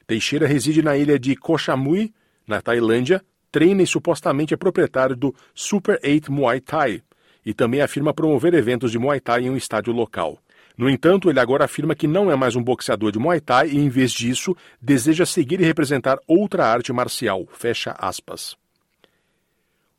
Teixeira 0.08 0.48
reside 0.48 0.82
na 0.82 0.98
ilha 0.98 1.20
de 1.20 1.36
Koh 1.36 1.58
Samui, 1.60 2.14
na 2.48 2.62
Tailândia, 2.62 3.22
treina 3.52 3.84
e 3.84 3.88
supostamente 3.88 4.56
é 4.56 4.58
proprietário 4.58 5.16
do 5.16 5.36
Super 5.54 6.00
8 6.04 6.32
Muay 6.32 6.60
Thai 6.62 7.04
e 7.48 7.54
também 7.54 7.80
afirma 7.80 8.14
promover 8.14 8.54
eventos 8.54 8.92
de 8.92 9.00
Muay 9.00 9.22
Thai 9.22 9.46
em 9.46 9.50
um 9.50 9.56
estádio 9.56 9.94
local. 9.94 10.38
No 10.78 10.90
entanto, 10.90 11.30
ele 11.30 11.40
agora 11.40 11.64
afirma 11.64 11.96
que 11.96 12.06
não 12.06 12.30
é 12.30 12.36
mais 12.36 12.58
um 12.58 12.62
boxeador 12.62 13.10
de 13.10 13.18
Muay 13.18 13.40
Thai 13.40 13.70
e, 13.70 13.78
em 13.78 13.88
vez 13.88 14.12
disso, 14.12 14.54
deseja 14.82 15.26
seguir 15.26 15.62
e 15.62 15.64
representar 15.64 16.20
outra 16.28 16.66
arte 16.66 16.92
marcial. 16.92 17.48
Fecha 17.54 17.96
aspas. 17.98 18.58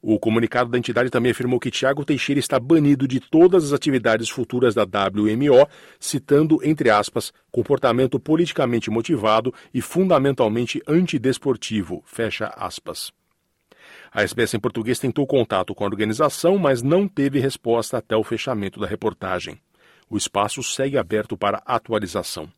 O 0.03 0.19
comunicado 0.19 0.71
da 0.71 0.77
entidade 0.77 1.09
também 1.09 1.33
afirmou 1.33 1.59
que 1.59 1.71
Tiago 1.71 2.05
Teixeira 2.05 2.39
está 2.39 2.61
banido 2.61 3.09
de 3.09 3.19
todas 3.19 3.65
as 3.65 3.73
atividades 3.73 4.29
futuras 4.29 4.75
da 4.75 4.83
WMO, 4.83 5.67
citando, 5.99 6.61
entre 6.63 6.91
aspas, 6.91 7.33
comportamento 7.51 8.21
politicamente 8.21 8.91
motivado 8.91 9.55
e 9.73 9.81
fundamentalmente 9.81 10.83
antidesportivo, 10.87 12.03
fecha 12.05 12.49
aspas. 12.49 13.11
A 14.13 14.23
SBS 14.23 14.55
em 14.55 14.61
português 14.61 14.99
tentou 14.99 15.27
contato 15.27 15.75
com 15.75 15.85
a 15.85 15.87
organização, 15.87 16.59
mas 16.59 16.83
não 16.83 17.07
teve 17.07 17.39
resposta 17.39 17.99
até 17.99 18.17
o 18.17 18.25
fechamento 18.25 18.81
da 18.81 18.87
reportagem. 18.87 19.59
O 20.09 20.17
espaço 20.17 20.63
segue 20.63 20.97
aberto 20.97 21.37
para 21.37 21.63
atualização. 21.67 22.49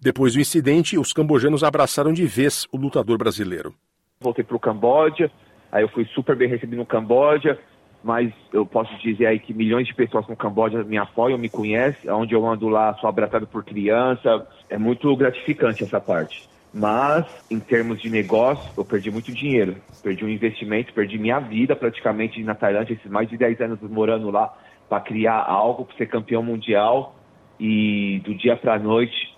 Depois 0.00 0.34
do 0.34 0.40
incidente, 0.40 0.98
os 0.98 1.12
cambojanos 1.12 1.62
abraçaram 1.62 2.12
de 2.12 2.26
vez 2.26 2.66
o 2.72 2.76
lutador 2.76 3.18
brasileiro 3.18 3.74
voltei 4.22 4.44
para 4.44 4.56
o 4.56 4.60
Camboja, 4.60 5.30
aí 5.70 5.82
eu 5.82 5.88
fui 5.88 6.06
super 6.06 6.36
bem 6.36 6.48
recebido 6.48 6.78
no 6.78 6.86
Camboja, 6.86 7.58
mas 8.02 8.32
eu 8.52 8.64
posso 8.64 8.96
dizer 8.98 9.26
aí 9.26 9.38
que 9.38 9.52
milhões 9.52 9.86
de 9.86 9.94
pessoas 9.94 10.26
no 10.26 10.36
Camboja 10.36 10.82
me 10.84 10.96
apoiam, 10.96 11.38
me 11.38 11.48
conhecem, 11.48 12.10
onde 12.10 12.34
eu 12.34 12.46
ando 12.46 12.68
lá 12.68 12.94
sou 12.94 13.08
abraçado 13.08 13.46
por 13.46 13.64
criança, 13.64 14.46
é 14.70 14.78
muito 14.78 15.14
gratificante 15.16 15.84
essa 15.84 16.00
parte. 16.00 16.48
Mas, 16.72 17.26
em 17.50 17.60
termos 17.60 18.00
de 18.00 18.08
negócio, 18.08 18.64
eu 18.76 18.84
perdi 18.84 19.10
muito 19.10 19.30
dinheiro. 19.32 19.76
Perdi 20.02 20.24
um 20.24 20.28
investimento, 20.28 20.92
perdi 20.94 21.18
minha 21.18 21.38
vida 21.38 21.76
praticamente 21.76 22.42
na 22.42 22.54
Tailândia, 22.54 22.94
esses 22.94 23.10
mais 23.10 23.28
de 23.28 23.36
10 23.36 23.60
anos 23.60 23.80
morando 23.82 24.30
lá, 24.30 24.52
para 24.88 25.00
criar 25.00 25.44
algo, 25.44 25.84
para 25.84 25.96
ser 25.96 26.06
campeão 26.06 26.42
mundial. 26.42 27.14
E 27.60 28.20
do 28.24 28.34
dia 28.34 28.56
para 28.56 28.78
noite, 28.78 29.36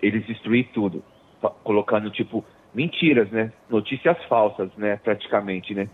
eles 0.00 0.26
destruíram 0.26 0.70
tudo. 0.72 1.04
Colocando, 1.62 2.10
tipo, 2.10 2.44
mentiras, 2.74 3.30
né? 3.30 3.52
Notícias 3.68 4.16
falsas, 4.24 4.74
né? 4.76 4.96
Praticamente, 4.96 5.74
né? 5.74 5.88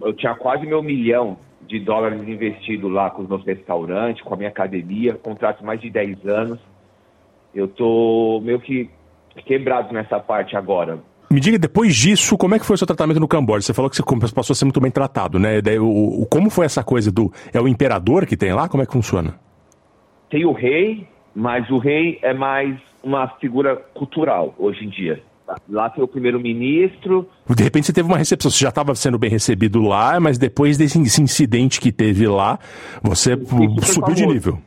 Eu 0.00 0.12
tinha 0.14 0.34
quase 0.34 0.64
meu 0.64 0.82
milhão 0.82 1.38
de 1.60 1.78
dólares 1.80 2.26
investido 2.26 2.88
lá 2.88 3.10
com 3.10 3.22
os 3.22 3.28
meus 3.28 3.44
restaurantes, 3.44 4.22
com 4.22 4.32
a 4.32 4.36
minha 4.36 4.48
academia, 4.48 5.14
contrato 5.14 5.64
mais 5.64 5.80
de 5.80 5.90
10 5.90 6.26
anos. 6.26 6.60
Eu 7.54 7.68
tô 7.68 8.40
meio 8.42 8.60
que 8.60 8.90
quebrado 9.42 9.92
nessa 9.92 10.18
parte 10.20 10.56
agora. 10.56 10.98
Me 11.30 11.40
diga, 11.40 11.58
depois 11.58 11.96
disso, 11.96 12.36
como 12.36 12.54
é 12.54 12.58
que 12.58 12.66
foi 12.66 12.74
o 12.74 12.78
seu 12.78 12.86
tratamento 12.86 13.18
no 13.18 13.26
Camboja? 13.26 13.62
Você 13.62 13.74
falou 13.74 13.90
que 13.90 13.96
você 13.96 14.34
passou 14.34 14.52
a 14.52 14.56
ser 14.56 14.64
muito 14.64 14.80
bem 14.80 14.90
tratado, 14.90 15.38
né? 15.38 15.60
O, 15.80 16.22
o, 16.22 16.26
como 16.26 16.50
foi 16.50 16.66
essa 16.66 16.84
coisa 16.84 17.10
do... 17.10 17.32
É 17.52 17.60
o 17.60 17.66
imperador 17.66 18.26
que 18.26 18.36
tem 18.36 18.52
lá? 18.52 18.68
Como 18.68 18.82
é 18.82 18.86
que 18.86 18.92
funciona? 18.92 19.34
Tem 20.30 20.44
o 20.44 20.52
rei, 20.52 21.06
mas 21.34 21.68
o 21.70 21.78
rei 21.78 22.18
é 22.22 22.32
mais 22.32 22.78
uma 23.02 23.28
figura 23.40 23.76
cultural 23.94 24.54
hoje 24.58 24.84
em 24.84 24.90
dia. 24.90 25.22
Lá 25.68 25.90
tem 25.90 26.02
o 26.02 26.08
primeiro-ministro. 26.08 27.28
De 27.50 27.62
repente 27.62 27.86
você 27.86 27.92
teve 27.92 28.08
uma 28.08 28.16
recepção, 28.16 28.50
você 28.50 28.58
já 28.58 28.70
estava 28.70 28.94
sendo 28.94 29.18
bem 29.18 29.28
recebido 29.28 29.82
lá, 29.82 30.18
mas 30.18 30.38
depois 30.38 30.78
desse 30.78 30.98
incidente 30.98 31.80
que 31.80 31.92
teve 31.92 32.26
lá, 32.26 32.58
você 33.02 33.32
subiu 33.36 33.82
famoso. 33.82 34.14
de 34.14 34.26
nível. 34.26 34.58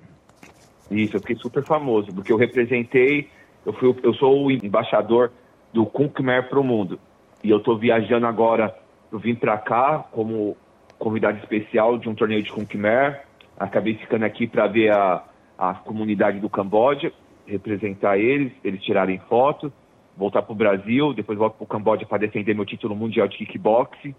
Isso, 0.92 1.18
eu 1.18 1.20
fiquei 1.20 1.36
super 1.38 1.64
famoso, 1.64 2.14
porque 2.14 2.32
eu 2.32 2.38
representei, 2.38 3.28
eu, 3.68 3.74
fui, 3.74 3.96
eu 4.02 4.14
sou 4.16 4.46
o 4.46 4.52
embaixador 4.52 5.32
do 5.72 5.86
Kunkmer 5.86 6.50
para 6.50 6.60
o 6.60 6.64
mundo. 6.64 7.00
E 7.44 7.50
eu 7.52 7.58
estou 7.58 7.78
viajando 7.78 8.26
agora, 8.26 8.76
eu 9.12 9.20
vim 9.20 9.36
para 9.36 9.56
cá 9.60 10.00
como 10.12 10.58
convidado 10.98 11.38
especial 11.38 12.00
de 12.00 12.10
um 12.10 12.16
torneio 12.16 12.42
de 12.42 12.52
Kunkmer. 12.52 13.22
Acabei 13.60 13.94
ficando 13.94 14.24
aqui 14.24 14.48
para 14.48 14.66
ver 14.66 14.92
a, 14.92 15.24
a 15.56 15.74
comunidade 15.76 16.40
do 16.40 16.50
Camboja, 16.50 17.12
representar 17.46 18.18
eles, 18.18 18.52
eles 18.64 18.82
tirarem 18.82 19.20
foto 19.30 19.72
voltar 20.18 20.42
para 20.42 20.52
o 20.52 20.56
Brasil, 20.56 21.14
depois 21.14 21.38
volto 21.38 21.54
para 21.54 21.64
o 21.64 21.68
Camboja 21.68 22.06
para 22.06 22.18
defender 22.18 22.56
meu 22.56 22.66
título 22.66 22.96
mundial 22.96 23.28
de 23.28 23.38
kickboxing. 23.38 24.16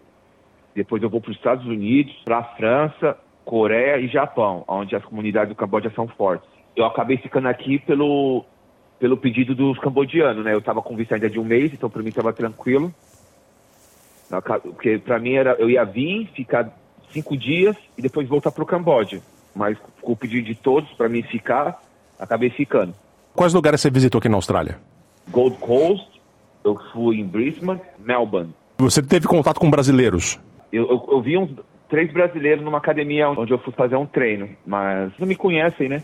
Depois 0.74 1.02
eu 1.02 1.10
vou 1.10 1.20
para 1.20 1.32
os 1.32 1.36
Estados 1.36 1.66
Unidos, 1.66 2.14
para 2.24 2.38
a 2.38 2.44
França, 2.44 3.18
Coreia 3.44 3.98
e 3.98 4.06
Japão, 4.06 4.64
onde 4.68 4.94
as 4.94 5.04
comunidades 5.04 5.48
do 5.48 5.56
Camboja 5.56 5.90
são 5.90 6.06
fortes. 6.06 6.48
Eu 6.76 6.84
acabei 6.84 7.16
ficando 7.16 7.48
aqui 7.48 7.80
pelo, 7.80 8.44
pelo 8.98 9.16
pedido 9.16 9.54
dos 9.54 9.78
cambodianos, 9.78 10.44
né? 10.44 10.52
Eu 10.52 10.58
estava 10.58 10.82
com 10.82 10.96
vista 10.96 11.14
ainda 11.14 11.30
de 11.30 11.38
um 11.38 11.44
mês, 11.44 11.72
então 11.72 11.88
para 11.88 12.02
mim 12.02 12.08
estava 12.08 12.32
tranquilo. 12.32 12.92
Porque 14.62 14.98
para 14.98 15.18
mim 15.18 15.34
era, 15.34 15.52
eu 15.58 15.70
ia 15.70 15.84
vir, 15.84 16.28
ficar 16.34 16.70
cinco 17.12 17.36
dias 17.36 17.76
e 17.96 18.02
depois 18.02 18.28
voltar 18.28 18.50
para 18.50 18.62
o 18.62 18.66
Camboja. 18.66 19.20
Mas 19.54 19.78
com 20.02 20.12
o 20.12 20.16
pedido 20.16 20.46
de 20.46 20.54
todos 20.54 20.90
para 20.92 21.08
mim 21.08 21.22
ficar, 21.22 21.80
acabei 22.18 22.50
ficando. 22.50 22.94
Quais 23.34 23.54
lugares 23.54 23.80
você 23.80 23.90
visitou 23.90 24.18
aqui 24.18 24.28
na 24.28 24.36
Austrália? 24.36 24.78
Gold 25.30 25.56
Coast, 25.58 26.20
eu 26.64 26.76
fui 26.92 27.20
em 27.20 27.24
Brisbane, 27.24 27.80
Melbourne. 27.98 28.52
Você 28.78 29.02
teve 29.02 29.26
contato 29.26 29.60
com 29.60 29.70
brasileiros? 29.70 30.38
Eu, 30.72 30.88
eu, 30.88 31.08
eu 31.12 31.22
vi 31.22 31.38
uns 31.38 31.50
três 31.88 32.12
brasileiros 32.12 32.64
numa 32.64 32.78
academia 32.78 33.28
onde 33.30 33.52
eu 33.52 33.58
fui 33.58 33.72
fazer 33.72 33.96
um 33.96 34.06
treino, 34.06 34.48
mas 34.66 35.12
não 35.18 35.26
me 35.26 35.34
conhecem, 35.34 35.88
né? 35.88 36.02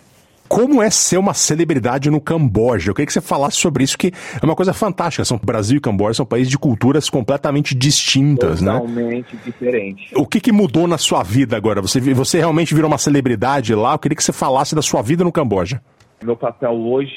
Como 0.49 0.83
é 0.83 0.91
ser 0.91 1.19
uma 1.19 1.35
celebridade 1.35 2.11
no 2.11 2.21
Camboja? 2.21 2.91
Eu 2.91 2.95
queria 2.95 3.07
que 3.07 3.13
você 3.13 3.21
falasse 3.21 3.57
sobre 3.57 3.85
isso, 3.85 3.97
que 3.97 4.13
é 4.41 4.45
uma 4.45 4.55
coisa 4.55 4.73
fantástica. 4.73 5.25
São 5.25 5.39
Brasil 5.39 5.79
e 5.79 5.81
Camboja 5.81 6.15
são 6.15 6.27
países 6.27 6.51
de 6.51 6.59
culturas 6.59 7.09
completamente 7.09 7.75
distintas, 7.75 8.61
Totalmente 8.61 8.65
né? 8.65 8.73
Totalmente 8.81 9.37
diferente. 9.39 10.11
O 10.15 10.27
que, 10.27 10.41
que 10.41 10.53
mudou 10.53 10.87
na 10.87 10.99
sua 10.99 11.23
vida 11.23 11.57
agora? 11.57 11.81
Você, 11.81 12.01
você 12.15 12.39
realmente 12.39 12.75
virou 12.75 12.89
uma 12.89 12.99
celebridade 12.99 13.75
lá? 13.75 13.95
Eu 13.95 13.99
queria 13.99 14.17
que 14.17 14.25
você 14.25 14.33
falasse 14.33 14.75
da 14.75 14.83
sua 14.83 15.03
vida 15.03 15.25
no 15.25 15.33
Camboja. 15.33 15.81
Meu 16.23 16.37
papel 16.37 16.73
hoje 16.73 17.13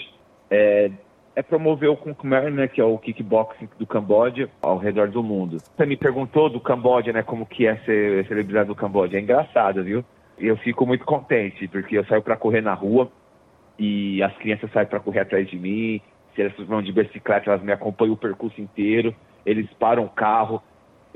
é 0.49 0.89
é 1.37 1.43
promover 1.43 1.87
o 1.87 1.95
Khmer, 1.95 2.51
né, 2.51 2.67
que 2.67 2.81
é 2.81 2.83
o 2.83 2.97
kickboxing 2.97 3.69
do 3.77 3.85
Camboja, 3.85 4.49
ao 4.59 4.75
redor 4.79 5.07
do 5.09 5.21
mundo. 5.21 5.57
Você 5.57 5.85
me 5.85 5.95
perguntou 5.95 6.49
do 6.49 6.59
Camboja, 6.59 7.13
né, 7.13 7.21
como 7.21 7.45
que 7.45 7.67
é 7.67 7.75
ser 7.85 8.27
celebridade 8.27 8.69
do 8.69 8.73
Camboja. 8.73 9.17
É 9.17 9.21
engraçado, 9.21 9.83
viu? 9.83 10.03
Eu 10.39 10.57
fico 10.57 10.85
muito 10.85 11.05
contente, 11.05 11.67
porque 11.67 11.97
eu 11.97 12.05
saio 12.05 12.21
para 12.21 12.37
correr 12.37 12.61
na 12.61 12.73
rua 12.73 13.11
e 13.77 14.21
as 14.23 14.35
crianças 14.37 14.71
saem 14.71 14.87
para 14.87 14.99
correr 14.99 15.21
atrás 15.21 15.49
de 15.49 15.57
mim. 15.57 16.01
Se 16.35 16.41
elas 16.41 16.53
vão 16.67 16.81
de 16.81 16.91
bicicleta, 16.91 17.49
elas 17.49 17.63
me 17.63 17.71
acompanham 17.71 18.13
o 18.13 18.17
percurso 18.17 18.61
inteiro. 18.61 19.15
Eles 19.45 19.67
param 19.79 20.05
o 20.05 20.09
carro, 20.09 20.61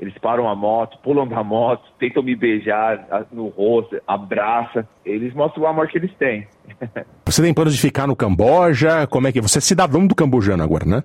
eles 0.00 0.16
param 0.18 0.48
a 0.48 0.56
moto, 0.56 0.98
pulam 0.98 1.28
da 1.28 1.44
moto, 1.44 1.84
tentam 1.98 2.22
me 2.22 2.34
beijar 2.34 3.26
no 3.30 3.48
rosto, 3.48 4.00
abraça. 4.06 4.88
Eles 5.04 5.32
mostram 5.34 5.62
o 5.62 5.66
amor 5.66 5.86
que 5.86 5.98
eles 5.98 6.12
têm. 6.14 6.48
Você 7.24 7.42
tem 7.42 7.54
planos 7.54 7.74
de 7.74 7.80
ficar 7.80 8.06
no 8.06 8.16
Camboja? 8.16 9.06
Como 9.06 9.28
é 9.28 9.32
que 9.32 9.40
você 9.40 9.58
é 9.58 9.60
cidadão 9.60 10.06
do 10.06 10.14
cambojano 10.14 10.62
agora, 10.62 10.84
né? 10.84 11.02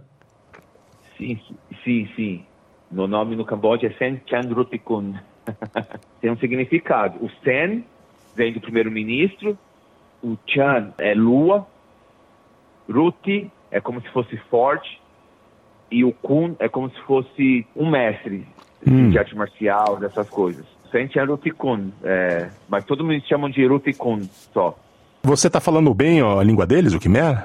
Sim, 1.18 1.40
sim, 1.84 2.10
sim. 2.16 2.44
Meu 2.92 3.08
nome 3.08 3.36
no 3.36 3.46
Camboja 3.46 3.88
é 3.88 3.92
Sen 3.92 4.20
Chandrutikun. 4.26 5.14
tem 6.20 6.30
um 6.30 6.38
significado. 6.38 7.24
O 7.24 7.30
Sen 7.46 7.86
vem 8.38 8.54
do 8.54 8.62
primeiro-ministro, 8.62 9.58
o 10.24 10.38
Chan 10.46 10.94
é 11.00 11.14
lua, 11.14 11.68
Ruti 12.90 13.52
é 13.72 13.82
como 13.82 14.00
se 14.00 14.08
fosse 14.10 14.38
forte 14.50 15.02
e 15.92 16.06
o 16.06 16.14
Kun 16.14 16.56
é 16.60 16.70
como 16.70 16.90
se 16.90 17.02
fosse 17.02 17.66
um 17.76 17.90
mestre 17.90 18.48
hum. 18.86 19.10
de 19.10 19.18
arte 19.18 19.36
marcial, 19.36 19.98
dessas 19.98 20.30
coisas. 20.30 20.66
Sen 20.92 21.10
Chandrutikun, 21.10 21.92
é, 22.04 22.50
mas 22.70 22.86
todo 22.86 23.04
mundo 23.04 23.22
chama 23.28 23.50
de 23.50 23.66
Rutikun 23.66 24.22
só. 24.54 24.78
Você 25.24 25.48
está 25.48 25.60
falando 25.60 25.94
bem 25.94 26.22
ó, 26.22 26.40
a 26.40 26.44
língua 26.44 26.66
deles, 26.66 26.94
o 26.94 27.00
Khmer? 27.00 27.44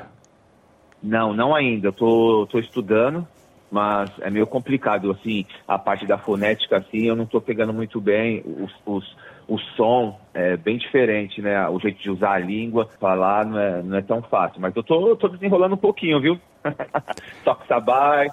Não, 1.03 1.33
não 1.33 1.55
ainda. 1.55 1.89
Eu 1.89 1.93
tô, 1.93 2.47
tô 2.49 2.59
estudando, 2.61 3.27
mas 3.73 4.11
é 4.21 4.29
meio 4.29 4.47
complicado. 4.47 5.11
Assim, 5.11 5.47
a 5.67 5.79
parte 5.79 6.07
da 6.07 6.19
fonética, 6.19 6.77
assim, 6.77 7.07
eu 7.07 7.17
não 7.17 7.25
estou 7.25 7.41
pegando 7.41 7.73
muito 7.73 7.99
bem. 8.01 8.45
Os, 8.45 8.73
os, 8.85 9.17
o 9.49 9.59
som 9.75 10.21
é 10.35 10.59
bem 10.59 10.77
diferente, 10.77 11.41
né? 11.41 11.67
O 11.69 11.81
jeito 11.81 12.01
de 12.01 12.11
usar 12.11 12.33
a 12.33 12.39
língua, 12.39 12.87
falar 13.01 13.47
não 13.47 13.59
é, 13.59 13.83
não 13.83 13.97
é 13.97 14.03
tão 14.03 14.21
fácil. 14.21 14.61
Mas 14.61 14.77
eu 14.77 14.83
tô, 14.83 15.17
tô 15.17 15.27
desenrolando 15.29 15.75
um 15.75 15.79
pouquinho, 15.79 16.21
viu? 16.21 16.39
Toque 17.43 17.67
sabai, 17.67 18.29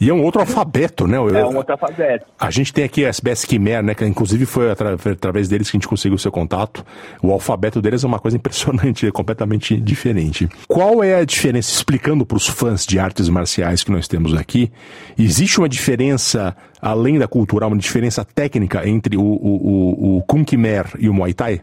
e 0.00 0.10
é 0.10 0.12
um 0.12 0.22
outro 0.22 0.40
alfabeto, 0.40 1.06
né? 1.06 1.16
É 1.16 1.44
um 1.44 1.56
outro 1.56 1.72
alfabeto. 1.72 2.26
A 2.38 2.50
gente 2.50 2.72
tem 2.72 2.84
aqui 2.84 3.04
a 3.04 3.08
SBS 3.08 3.44
Khmer, 3.44 3.82
né? 3.82 3.94
Que 3.94 4.04
inclusive 4.04 4.46
foi 4.46 4.70
atra 4.70 4.94
através 4.94 5.48
deles 5.48 5.70
que 5.70 5.76
a 5.76 5.78
gente 5.78 5.88
conseguiu 5.88 6.16
o 6.16 6.18
seu 6.18 6.32
contato. 6.32 6.84
O 7.22 7.32
alfabeto 7.32 7.80
deles 7.80 8.04
é 8.04 8.06
uma 8.06 8.18
coisa 8.18 8.36
impressionante, 8.36 9.06
é 9.08 9.12
completamente 9.12 9.76
diferente. 9.76 10.48
Qual 10.66 11.02
é 11.02 11.16
a 11.16 11.24
diferença, 11.24 11.70
explicando 11.70 12.26
para 12.26 12.36
os 12.36 12.48
fãs 12.48 12.86
de 12.86 12.98
artes 12.98 13.28
marciais 13.28 13.84
que 13.84 13.92
nós 13.92 14.08
temos 14.08 14.34
aqui, 14.34 14.72
existe 15.18 15.58
uma 15.58 15.68
diferença, 15.68 16.56
além 16.80 17.18
da 17.18 17.28
cultural, 17.28 17.68
uma 17.68 17.78
diferença 17.78 18.24
técnica 18.24 18.88
entre 18.88 19.16
o, 19.16 19.22
o, 19.22 19.26
o, 19.26 20.16
o 20.18 20.22
Kung 20.22 20.44
Khmer 20.44 20.86
e 20.98 21.08
o 21.08 21.14
Muay 21.14 21.32
Thai? 21.32 21.60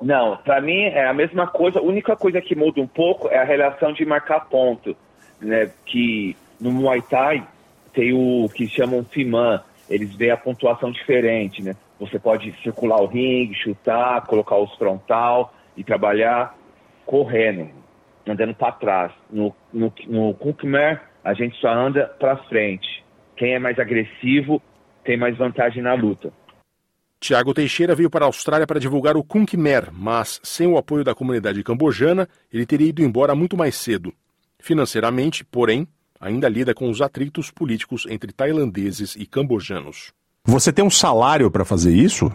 Não, 0.00 0.36
para 0.36 0.60
mim 0.60 0.82
é 0.82 1.06
a 1.06 1.14
mesma 1.14 1.46
coisa. 1.46 1.80
A 1.80 1.82
única 1.82 2.16
coisa 2.16 2.40
que 2.40 2.54
muda 2.54 2.80
um 2.80 2.86
pouco 2.86 3.28
é 3.28 3.38
a 3.38 3.44
relação 3.44 3.92
de 3.92 4.04
marcar 4.04 4.48
ponto, 4.48 4.96
né? 5.40 5.70
Que 5.84 6.36
no 6.60 6.72
Muay 6.72 7.02
Thai 7.02 7.46
tem 7.92 8.12
o 8.12 8.48
que 8.48 8.68
chamam 8.68 9.04
Fiman, 9.04 9.60
eles 9.88 10.14
veem 10.14 10.30
a 10.30 10.36
pontuação 10.36 10.90
diferente, 10.90 11.62
né? 11.62 11.74
Você 11.98 12.18
pode 12.18 12.54
circular 12.62 13.00
o 13.00 13.06
ringue, 13.06 13.54
chutar, 13.54 14.24
colocar 14.26 14.56
os 14.56 14.72
frontal 14.76 15.52
e 15.76 15.82
trabalhar 15.82 16.56
correndo, 17.04 17.70
andando 18.26 18.54
para 18.54 18.72
trás. 18.72 19.12
No, 19.30 19.54
no, 19.72 19.92
no 20.06 20.34
Kunkmer, 20.34 21.00
a 21.24 21.34
gente 21.34 21.56
só 21.58 21.70
anda 21.70 22.06
para 22.18 22.36
frente. 22.44 23.04
Quem 23.36 23.54
é 23.54 23.58
mais 23.58 23.78
agressivo 23.78 24.62
tem 25.04 25.16
mais 25.16 25.36
vantagem 25.36 25.82
na 25.82 25.94
luta. 25.94 26.32
Tiago 27.20 27.52
Teixeira 27.52 27.96
veio 27.96 28.10
para 28.10 28.24
a 28.24 28.28
Austrália 28.28 28.66
para 28.66 28.78
divulgar 28.78 29.16
o 29.16 29.24
Kunkmer, 29.24 29.88
mas 29.92 30.40
sem 30.44 30.68
o 30.68 30.78
apoio 30.78 31.02
da 31.02 31.14
comunidade 31.14 31.64
cambojana, 31.64 32.28
ele 32.52 32.64
teria 32.64 32.88
ido 32.88 33.02
embora 33.02 33.34
muito 33.34 33.56
mais 33.56 33.74
cedo. 33.74 34.14
Financeiramente, 34.60 35.44
porém, 35.44 35.88
ainda 36.20 36.48
lida 36.48 36.74
com 36.74 36.88
os 36.90 37.00
atritos 37.00 37.50
políticos 37.50 38.06
entre 38.08 38.32
tailandeses 38.32 39.14
e 39.16 39.26
cambojanos. 39.26 40.12
Você 40.44 40.72
tem 40.72 40.84
um 40.84 40.90
salário 40.90 41.50
para 41.50 41.64
fazer 41.64 41.92
isso? 41.92 42.32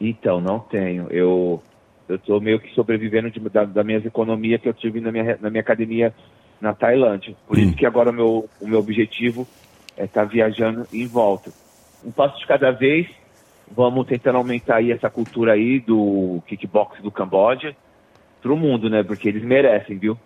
Então, 0.00 0.40
não 0.40 0.58
tenho. 0.58 1.06
Eu 1.10 1.62
eu 2.08 2.16
estou 2.16 2.40
meio 2.40 2.60
que 2.60 2.72
sobrevivendo 2.74 3.30
de, 3.30 3.40
da, 3.40 3.64
da 3.64 3.82
minhas 3.82 4.04
economias 4.04 4.60
que 4.60 4.68
eu 4.68 4.74
tive 4.74 5.00
na 5.00 5.10
minha, 5.10 5.38
na 5.40 5.48
minha 5.48 5.62
academia 5.62 6.14
na 6.60 6.74
Tailândia. 6.74 7.34
Por 7.46 7.56
hum. 7.56 7.60
isso 7.60 7.76
que 7.76 7.86
agora 7.86 8.10
o 8.10 8.12
meu, 8.12 8.48
o 8.60 8.68
meu 8.68 8.78
objetivo 8.78 9.46
é 9.96 10.04
estar 10.04 10.22
tá 10.22 10.26
viajando 10.26 10.86
em 10.92 11.06
volta. 11.06 11.50
Um 12.04 12.10
passo 12.10 12.38
de 12.38 12.46
cada 12.46 12.70
vez, 12.70 13.08
vamos 13.70 14.06
tentando 14.06 14.36
aumentar 14.36 14.76
aí 14.76 14.92
essa 14.92 15.08
cultura 15.08 15.52
aí 15.52 15.80
do 15.80 16.42
kickbox 16.46 17.00
do 17.02 17.10
Camboja 17.10 17.74
para 18.42 18.52
o 18.52 18.56
mundo, 18.56 18.90
né? 18.90 19.02
Porque 19.02 19.28
eles 19.28 19.42
merecem, 19.42 19.96
viu? 19.96 20.18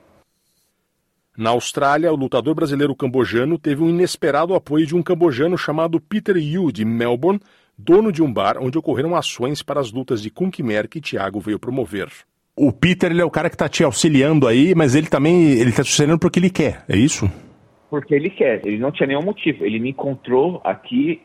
Na 1.39 1.51
Austrália, 1.51 2.13
o 2.13 2.17
lutador 2.17 2.53
brasileiro 2.53 2.97
cambojano 2.97 3.57
teve 3.57 3.81
um 3.81 3.89
inesperado 3.89 4.57
apoio 4.57 4.85
de 4.85 4.97
um 4.97 5.03
cambojano 5.05 5.57
chamado 5.57 6.01
Peter 6.01 6.37
Yu, 6.37 6.73
de 6.73 6.85
Melbourne, 6.85 7.39
dono 7.79 8.11
de 8.11 8.21
um 8.21 8.33
bar 8.33 8.57
onde 8.61 8.77
ocorreram 8.77 9.15
ações 9.15 9.63
para 9.63 9.79
as 9.79 9.93
lutas 9.93 10.21
de 10.21 10.31
Kunkimer 10.31 10.89
que 10.89 11.01
Thiago 11.01 11.39
veio 11.39 11.57
promover. 11.57 12.09
O 12.57 12.73
Peter 12.73 13.13
ele 13.13 13.21
é 13.21 13.25
o 13.25 13.31
cara 13.31 13.49
que 13.49 13.55
está 13.55 13.69
te 13.69 13.85
auxiliando 13.85 14.49
aí, 14.49 14.75
mas 14.75 14.97
ele 14.97 15.07
também 15.07 15.53
ele 15.53 15.71
está 15.71 15.85
te 15.85 15.91
auxiliando 15.91 16.19
porque 16.19 16.41
ele 16.41 16.51
quer, 16.51 16.85
é 16.89 16.97
isso? 16.97 17.31
Porque 17.89 18.17
ele 18.17 18.31
quer, 18.31 18.67
ele 18.67 18.79
não 18.79 18.91
tinha 18.91 19.07
nenhum 19.07 19.23
motivo. 19.23 19.65
Ele 19.65 19.79
me 19.79 19.91
encontrou 19.91 20.61
aqui, 20.65 21.23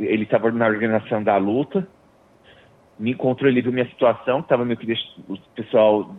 ele 0.00 0.24
estava 0.24 0.50
na 0.50 0.66
organização 0.66 1.22
da 1.22 1.36
luta, 1.36 1.86
me 2.98 3.12
encontrou, 3.12 3.48
ele 3.48 3.62
viu 3.62 3.70
minha 3.70 3.88
situação, 3.88 4.40
estava 4.40 4.64
meio 4.64 4.76
que 4.76 4.84
deix... 4.84 4.98
o 5.28 5.38
pessoal 5.54 6.12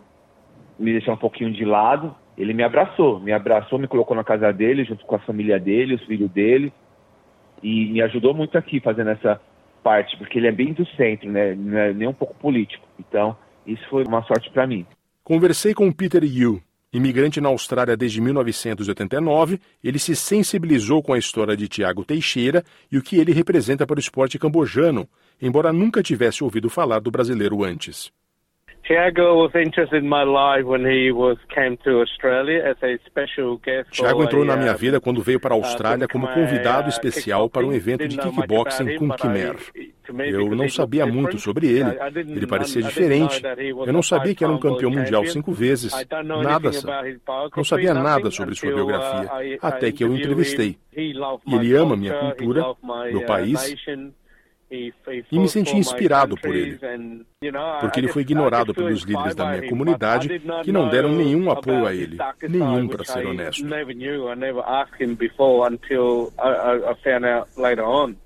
me 0.78 0.92
deixou 0.92 1.12
um 1.12 1.18
pouquinho 1.18 1.52
de 1.52 1.66
lado, 1.66 2.16
ele 2.40 2.54
me 2.54 2.62
abraçou, 2.62 3.20
me 3.20 3.32
abraçou, 3.32 3.78
me 3.78 3.86
colocou 3.86 4.16
na 4.16 4.24
casa 4.24 4.50
dele, 4.50 4.84
junto 4.84 5.04
com 5.04 5.14
a 5.14 5.18
família 5.18 5.60
dele, 5.60 5.96
os 5.96 6.04
filhos 6.04 6.30
dele, 6.30 6.72
e 7.62 7.84
me 7.92 8.00
ajudou 8.00 8.32
muito 8.32 8.56
aqui 8.56 8.80
fazendo 8.80 9.10
essa 9.10 9.38
parte, 9.82 10.16
porque 10.16 10.38
ele 10.38 10.46
é 10.46 10.52
bem 10.52 10.72
do 10.72 10.86
centro, 10.96 11.30
né? 11.30 11.54
Não 11.54 11.78
é 11.78 11.92
nem 11.92 12.08
um 12.08 12.14
pouco 12.14 12.34
político. 12.34 12.86
Então, 12.98 13.36
isso 13.66 13.86
foi 13.90 14.04
uma 14.04 14.22
sorte 14.22 14.50
para 14.50 14.66
mim. 14.66 14.86
Conversei 15.22 15.74
com 15.74 15.92
Peter 15.92 16.24
Yu, 16.24 16.62
imigrante 16.90 17.42
na 17.42 17.50
Austrália 17.50 17.94
desde 17.94 18.22
1989. 18.22 19.60
Ele 19.84 19.98
se 19.98 20.16
sensibilizou 20.16 21.02
com 21.02 21.12
a 21.12 21.18
história 21.18 21.54
de 21.54 21.68
Tiago 21.68 22.06
Teixeira 22.06 22.64
e 22.90 22.96
o 22.96 23.02
que 23.02 23.18
ele 23.18 23.34
representa 23.34 23.86
para 23.86 23.96
o 23.96 24.00
esporte 24.00 24.38
cambojano, 24.38 25.06
embora 25.42 25.74
nunca 25.74 26.02
tivesse 26.02 26.42
ouvido 26.42 26.70
falar 26.70 27.00
do 27.00 27.10
brasileiro 27.10 27.62
antes. 27.62 28.10
Tiago 28.84 29.42
was 29.42 29.54
interested 29.54 30.02
in 30.02 30.08
my 30.08 30.24
life 30.24 30.64
when 30.64 30.84
he 30.84 31.12
was 31.12 31.38
came 31.54 31.76
to 31.84 32.00
Australia 32.00 32.62
as 32.70 32.76
a 32.82 32.98
special 33.06 33.58
guest. 33.58 33.90
Tiago 33.90 34.22
entrou 34.22 34.44
na 34.44 34.56
minha 34.56 34.74
vida 34.74 35.00
quando 35.00 35.22
veio 35.22 35.38
para 35.38 35.54
a 35.54 35.56
Austrália 35.56 36.08
como 36.08 36.26
convidado 36.28 36.88
especial 36.88 37.48
para 37.48 37.66
um 37.66 37.72
evento 37.72 38.08
de 38.08 38.18
kickboxing 38.18 38.96
com 38.96 39.08
Khmer. 39.08 39.56
Eu 40.18 40.54
não 40.56 40.68
sabia 40.68 41.06
muito 41.06 41.38
sobre 41.38 41.68
ele. 41.68 41.90
Ele 42.16 42.46
parecia 42.46 42.82
diferente. 42.82 43.40
Eu 43.86 43.92
não 43.92 44.02
sabia 44.02 44.34
que 44.34 44.42
era 44.42 44.52
um 44.52 44.58
campeão 44.58 44.90
mundial 44.90 45.24
cinco 45.26 45.52
vezes. 45.52 45.92
Nada. 46.42 46.70
Não 47.56 47.64
sabia 47.64 47.94
nada 47.94 48.30
sobre 48.30 48.54
sua 48.54 48.72
biografia. 48.72 49.58
Até 49.62 49.92
que 49.92 50.02
eu 50.02 50.10
o 50.10 50.16
entrevistei. 50.16 50.76
E 50.96 51.14
ele 51.54 51.74
ama 51.74 51.96
minha 51.96 52.14
cultura, 52.14 52.74
meu 53.10 53.24
país 53.24 53.74
e 54.70 55.38
me 55.38 55.48
senti 55.48 55.76
inspirado 55.76 56.36
por 56.36 56.54
ele, 56.54 56.78
porque 57.80 57.98
ele 57.98 58.08
foi 58.08 58.22
ignorado 58.22 58.72
pelos 58.72 59.02
líderes 59.02 59.34
da 59.34 59.46
minha 59.46 59.68
comunidade 59.68 60.28
que 60.62 60.70
não 60.70 60.88
deram 60.88 61.10
nenhum 61.10 61.50
apoio 61.50 61.86
a 61.86 61.94
ele, 61.94 62.16
nenhum 62.48 62.86
para 62.86 63.04
ser 63.04 63.26
honesto. 63.26 63.66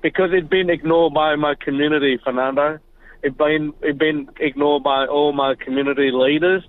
Because 0.02 0.32
it'd 0.34 0.48
been 0.50 0.68
ignored 0.68 1.14
by 1.14 1.36
my 1.36 1.54
community, 1.64 2.18
Fernando. 2.22 2.78
It'd 3.22 3.38
been, 3.38 3.72
it'd 3.80 3.98
been 3.98 4.28
ignored 4.38 4.82
by 4.82 5.06
all 5.06 5.32
my 5.32 5.54
community 5.56 6.10
leaders. 6.10 6.62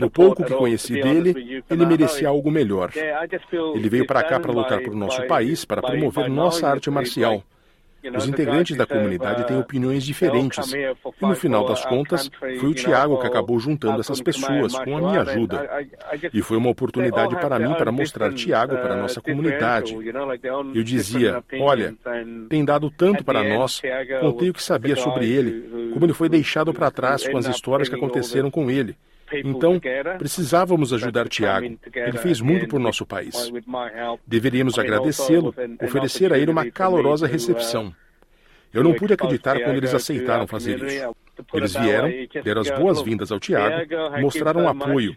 No 0.00 0.10
pouco 0.10 0.42
que 0.44 0.54
conheci 0.54 0.94
dele, 0.94 1.62
ele 1.70 1.86
merecia 1.86 2.28
algo 2.28 2.50
melhor. 2.50 2.90
Ele 3.74 3.88
veio 3.88 4.06
para 4.06 4.22
cá 4.22 4.40
para 4.40 4.52
lutar 4.52 4.80
por 4.82 4.94
nosso 4.94 5.24
país, 5.26 5.64
para 5.64 5.82
promover 5.82 6.28
nossa 6.30 6.68
arte 6.68 6.90
marcial. 6.90 7.42
Os 8.14 8.26
integrantes 8.26 8.76
da 8.76 8.86
comunidade 8.86 9.46
têm 9.46 9.58
opiniões 9.58 10.04
diferentes. 10.04 10.72
E 10.72 10.94
no 11.20 11.34
final 11.34 11.66
das 11.66 11.84
contas, 11.84 12.30
foi 12.38 12.68
o 12.68 12.74
Tiago 12.74 13.20
que 13.20 13.26
acabou 13.26 13.58
juntando 13.58 14.00
essas 14.00 14.20
pessoas 14.20 14.74
com 14.74 14.96
a 14.96 15.00
minha 15.00 15.22
ajuda. 15.22 15.68
E 16.32 16.42
foi 16.42 16.56
uma 16.56 16.70
oportunidade 16.70 17.34
para 17.36 17.58
mim 17.58 17.74
para 17.74 17.90
mostrar 17.92 18.32
Tiago 18.32 18.76
para 18.76 18.94
a 18.94 18.96
nossa 18.96 19.20
comunidade. 19.20 19.96
Eu 20.74 20.82
dizia: 20.82 21.42
Olha, 21.60 21.94
tem 22.48 22.64
dado 22.64 22.90
tanto 22.90 23.24
para 23.24 23.42
nós, 23.42 23.80
contei 24.20 24.50
o 24.50 24.54
que 24.54 24.62
sabia 24.62 24.96
sobre 24.96 25.30
ele, 25.30 25.90
como 25.92 26.04
ele 26.04 26.12
foi 26.12 26.28
deixado 26.28 26.72
para 26.72 26.90
trás 26.90 27.26
com 27.26 27.38
as 27.38 27.46
histórias 27.46 27.88
que 27.88 27.94
aconteceram 27.94 28.50
com 28.50 28.70
ele. 28.70 28.96
Então, 29.44 29.80
precisávamos 30.18 30.92
ajudar 30.92 31.28
Tiago. 31.28 31.78
Ele 31.94 32.18
fez 32.18 32.40
muito 32.40 32.68
por 32.68 32.80
nosso 32.80 33.04
país. 33.04 33.50
Deveríamos 34.26 34.78
agradecê-lo, 34.78 35.54
oferecer 35.82 36.32
a 36.32 36.38
ele 36.38 36.50
uma 36.50 36.70
calorosa 36.70 37.26
recepção. 37.26 37.94
Eu 38.76 38.84
não 38.84 38.94
pude 38.94 39.14
acreditar 39.14 39.58
quando 39.60 39.76
eles 39.76 39.94
aceitaram 39.94 40.46
fazer 40.46 40.82
isso. 40.82 41.14
Eles 41.52 41.74
vieram, 41.74 42.10
deram 42.42 42.60
as 42.62 42.70
boas-vindas 42.70 43.30
ao 43.30 43.38
Tiago, 43.38 43.74
mostraram 44.20 44.68
apoio. 44.68 45.16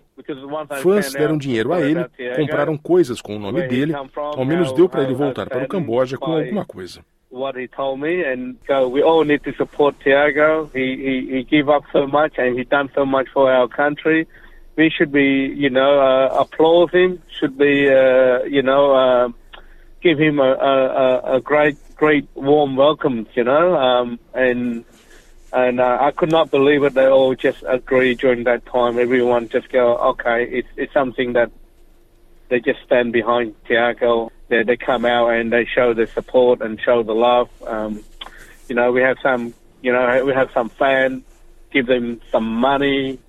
Fãs 0.82 1.14
deram 1.14 1.38
dinheiro 1.38 1.72
a 1.74 1.82
ele, 1.82 2.05
compraram 2.36 2.78
coisas 2.78 3.22
com 3.22 3.36
o 3.36 3.39
nome 3.39 3.68
dele, 3.68 3.93
ao 4.16 4.45
menos 4.45 4.72
deu 4.74 4.89
para 4.89 5.03
ele 5.03 5.14
voltar 5.14 5.47
para 5.49 5.64
o 5.64 5.68
Camboja 5.68 6.18
com 6.18 6.32
alguma 6.32 6.66
coisa. 6.66 7.01
what 7.30 7.55
he 7.55 7.68
told 7.68 7.99
me, 7.99 8.24
and 8.24 8.57
so 8.68 8.88
we 8.88 9.01
all 9.03 9.24
need 9.24 9.43
to 9.43 9.53
support 9.53 9.99
Tiago. 9.99 10.70
He, 10.74 10.97
he 11.30 11.36
he 11.36 11.43
gave 11.43 11.70
up 11.70 11.84
so 11.93 12.07
much, 12.07 12.34
and 12.38 12.57
he 12.57 12.64
done 12.64 12.89
so 12.95 13.05
much 13.05 13.28
for 13.30 13.51
our 13.51 13.68
country. 13.68 14.28
We 14.76 14.89
should 14.89 15.12
be, 15.12 15.53
you 15.55 15.70
know, 15.70 15.99
uh, 15.99 16.41
applaud 16.41 16.91
him. 16.91 17.22
Should 17.38 17.57
be, 17.57 17.89
uh, 17.89 18.43
you 18.43 18.62
know, 18.64 18.95
uh, 18.95 19.30
give 20.01 20.18
him 20.18 20.39
a, 20.39 20.51
a, 20.53 21.36
a 21.36 21.41
great, 21.41 21.78
great 22.00 22.28
warm 22.36 22.76
welcome. 22.76 23.28
You 23.36 23.43
know, 23.43 23.76
um, 23.76 24.20
and 24.34 24.86
and 25.52 25.80
uh, 25.80 25.97
I 26.02 26.12
could 26.12 26.32
not 26.32 26.50
believe 26.50 26.84
it. 26.84 26.93
They 26.93 27.08
all 27.08 27.36
just 27.36 27.64
agree 27.68 28.16
during 28.16 28.45
that 28.45 28.66
time. 28.66 28.97
Everyone 28.97 29.50
just 29.50 29.70
go, 29.70 29.97
okay, 30.12 30.43
it's 30.45 30.70
it's 30.78 30.93
something 30.93 31.34
that 31.34 31.52
they 32.50 32.60
just 32.60 32.80
stand 32.86 33.14
behind 33.14 33.56
Tiago 33.68 34.32
they, 34.50 34.64
they 34.64 34.78
come 34.78 35.06
out 35.06 35.30
and 35.30 35.54
they 35.54 35.66
show 35.66 35.93
the 35.93 36.08
support 36.08 36.62
and 36.62 36.82
show 36.82 37.04
the 37.04 37.14
love. 37.14 37.50
Um, 37.66 38.04
you 38.68 38.76
know, 38.76 38.91
we 38.91 39.02
have 39.02 39.18
some, 39.22 39.54
you 39.82 39.93
know, 39.93 40.26
we 40.26 40.34
have 40.34 40.50
some 40.54 40.70
fans 40.70 41.24
give 41.72 41.86
them 41.86 42.20
some 42.32 42.52
money, 42.52 43.20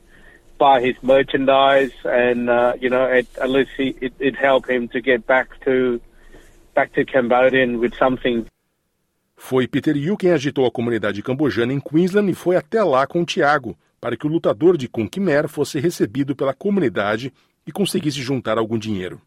buy 0.58 0.80
his 0.80 0.96
merchandise, 1.02 1.92
and 2.04 2.48
uh, 2.48 2.72
you 2.80 2.88
know, 2.88 3.04
it, 3.04 3.26
at 3.40 3.50
least 3.50 3.70
he, 3.76 3.88
it, 4.00 4.14
it 4.18 4.34
helped 4.34 4.68
him 4.68 4.88
to 4.88 5.00
get 5.00 5.26
back 5.26 5.48
to 5.64 6.00
back 6.74 6.92
to 6.94 7.04
Cambodian 7.04 7.80
with 7.80 7.94
something. 7.96 8.48
Foi 9.43 9.66
Peter 9.66 9.97
Yu 9.97 10.18
quem 10.18 10.32
agitou 10.32 10.66
a 10.66 10.70
comunidade 10.70 11.22
cambojana 11.22 11.72
em 11.72 11.80
Queensland 11.80 12.30
e 12.30 12.34
foi 12.34 12.57
até 12.57 12.84
lá 12.84 13.07
com 13.07 13.24
Tiago 13.24 13.74
para 13.99 14.14
que 14.14 14.26
o 14.26 14.30
lutador 14.30 14.76
de 14.76 14.86
Kung 14.86 15.09
Khmer 15.09 15.49
fosse 15.49 15.80
recebido 15.80 16.36
pela 16.36 16.53
comunidade 16.53 17.32
e 17.66 17.72
conseguisse 17.72 18.20
juntar 18.20 18.59
algum 18.59 18.78
dinheiro. 18.78 19.18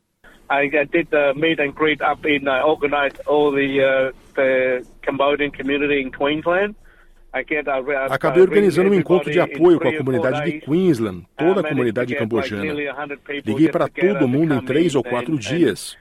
I 0.52 0.70
did 0.70 1.08
the 1.10 1.34
meet 1.34 1.60
and 1.60 1.74
greet 1.74 2.00
up 2.02 2.26
in, 2.30 2.48
uh, 2.48 2.64
organized 2.64 3.20
all 3.26 3.52
the, 3.52 3.82
uh, 3.82 4.14
the 4.36 4.84
Cambodian 5.02 5.52
community 5.52 6.00
in 6.00 6.12
Queensland. 6.12 6.76
Acabei 8.12 8.44
organizando 8.44 8.92
um 8.92 8.94
encontro 8.94 9.32
de 9.32 9.40
apoio 9.40 9.80
com 9.80 9.88
a 9.88 9.98
comunidade 9.98 10.44
de 10.46 10.60
Queensland, 10.62 11.26
toda 11.36 11.62
a 11.62 11.64
comunidade 11.68 12.16
cambojana. 12.16 12.72
Liguei 13.44 13.70
para 13.70 13.90
todo 13.90 14.28
mundo 14.28 14.54
em 14.54 14.62
três 14.62 14.94
ou 14.94 15.04
quatro 15.04 15.38
dias 15.40 15.98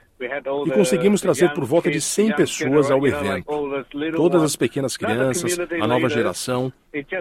e 0.65 0.71
conseguimos 0.71 1.21
trazer 1.21 1.53
por 1.53 1.65
volta 1.65 1.89
de 1.89 1.99
100 1.99 2.35
pessoas 2.35 2.91
ao 2.91 3.05
evento. 3.05 3.45
Todas 4.15 4.43
as 4.43 4.55
pequenas 4.55 4.97
crianças, 4.97 5.57
a 5.59 5.87
nova 5.87 6.09
geração, 6.09 6.71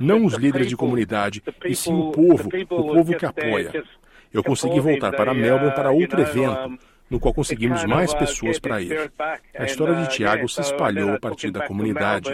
não 0.00 0.24
os 0.24 0.34
líderes 0.34 0.68
de 0.68 0.76
comunidade, 0.76 1.42
e 1.64 1.74
sim 1.74 1.94
o 1.94 2.12
povo, 2.12 2.48
o 2.70 2.94
povo 2.94 3.16
que 3.16 3.26
apoia. 3.26 3.84
Eu 4.32 4.42
consegui 4.42 4.80
voltar 4.80 5.12
para 5.12 5.34
Melbourne 5.34 5.74
para 5.74 5.90
outro 5.90 6.20
evento 6.20 6.78
no 7.10 7.20
qual 7.20 7.34
conseguimos 7.34 7.84
mais 7.84 8.14
pessoas 8.14 8.58
para 8.58 8.80
ir. 8.80 9.12
A 9.54 9.64
história 9.64 9.94
de 9.96 10.08
Tiago 10.08 10.48
se 10.48 10.62
espalhou 10.62 11.12
a 11.12 11.20
partir 11.20 11.50
da 11.50 11.66
comunidade. 11.66 12.30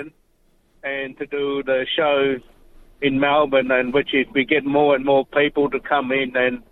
in 3.01 3.21
Melbourne, 3.21 3.71
and 3.71 3.93
which 3.93 4.15
is 4.15 4.27
we 4.35 4.45
get 4.45 4.65
more 4.65 4.97
and 4.97 5.05
more 5.05 5.25
people 5.27 5.71
to 5.71 5.81
come 5.81 6.13
in, 6.13 6.37
and 6.37 6.63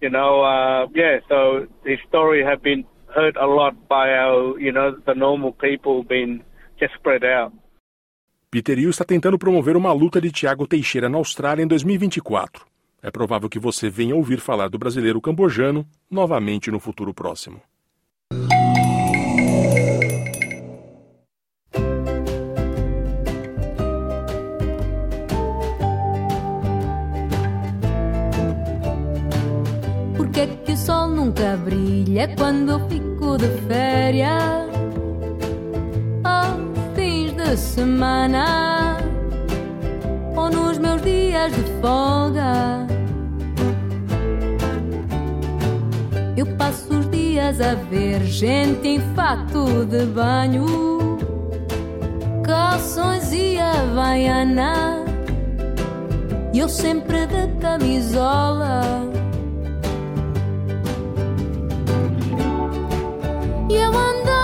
you 0.00 0.10
know, 0.10 0.42
uh, 0.42 0.86
yeah. 0.94 1.18
So 1.28 1.66
the 1.84 1.96
story 2.08 2.44
have 2.44 2.62
been 2.62 2.84
heard 3.16 3.36
a 3.36 3.46
lot 3.46 3.74
by 3.88 4.10
our, 4.14 4.60
you 4.60 4.72
know, 4.72 4.96
the 5.06 5.14
normal 5.14 5.52
people 5.52 6.04
being 6.04 6.42
just 6.78 6.94
spread 6.94 7.24
out. 7.24 7.52
Peter 8.50 8.78
Hill 8.78 8.90
está 8.90 9.04
tentando 9.04 9.38
promover 9.38 9.76
uma 9.76 9.92
luta 9.92 10.20
de 10.20 10.30
Tiago 10.30 10.66
Teixeira 10.66 11.08
na 11.08 11.18
Austrália 11.18 11.62
em 11.62 11.66
2024. 11.66 12.64
É 13.02 13.10
provável 13.10 13.48
que 13.48 13.58
você 13.58 13.90
venha 13.90 14.14
ouvir 14.14 14.38
falar 14.38 14.68
do 14.68 14.78
brasileiro 14.78 15.20
cambojano 15.20 15.86
novamente 16.10 16.70
no 16.70 16.80
futuro 16.80 17.12
próximo. 17.12 17.60
Sol 30.86 31.08
nunca 31.08 31.56
brilha 31.56 32.32
quando 32.36 32.70
eu 32.70 32.88
fico 32.88 33.36
de 33.36 33.48
férias? 33.66 34.70
Aos 36.22 36.94
fins 36.94 37.32
de 37.32 37.56
semana 37.56 38.96
ou 40.36 40.48
nos 40.48 40.78
meus 40.78 41.02
dias 41.02 41.52
de 41.52 41.62
folga? 41.80 42.86
Eu 46.36 46.46
passo 46.56 46.96
os 46.96 47.10
dias 47.10 47.60
a 47.60 47.74
ver 47.90 48.22
gente 48.22 48.86
em 48.86 49.00
fato 49.16 49.84
de 49.86 50.06
banho, 50.06 51.18
calções 52.44 53.32
e 53.32 53.58
havaiana. 53.58 55.04
E 56.54 56.60
eu 56.60 56.68
sempre 56.68 57.26
de 57.26 57.48
camisola. 57.60 59.15
E 63.68 63.74
eu 63.74 63.92
andei 63.92 64.35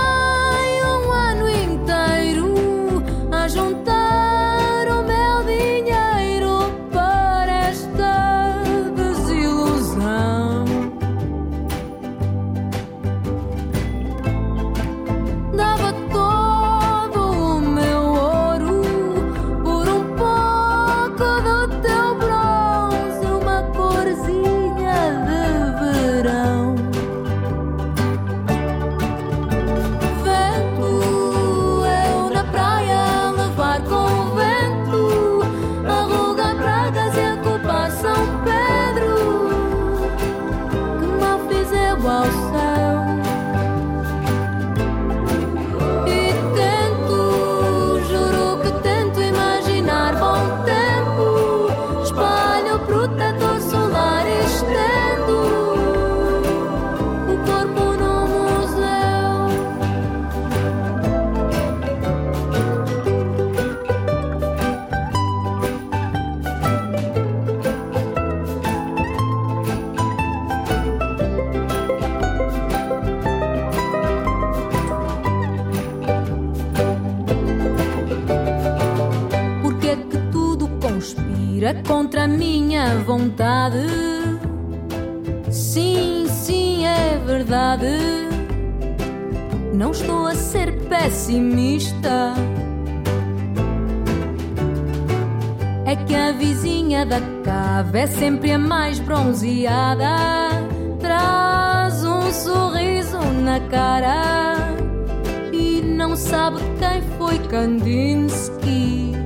sabe 106.15 106.59
quem 106.79 107.01
foi 107.17 107.39
Kandinsky. 107.47 109.22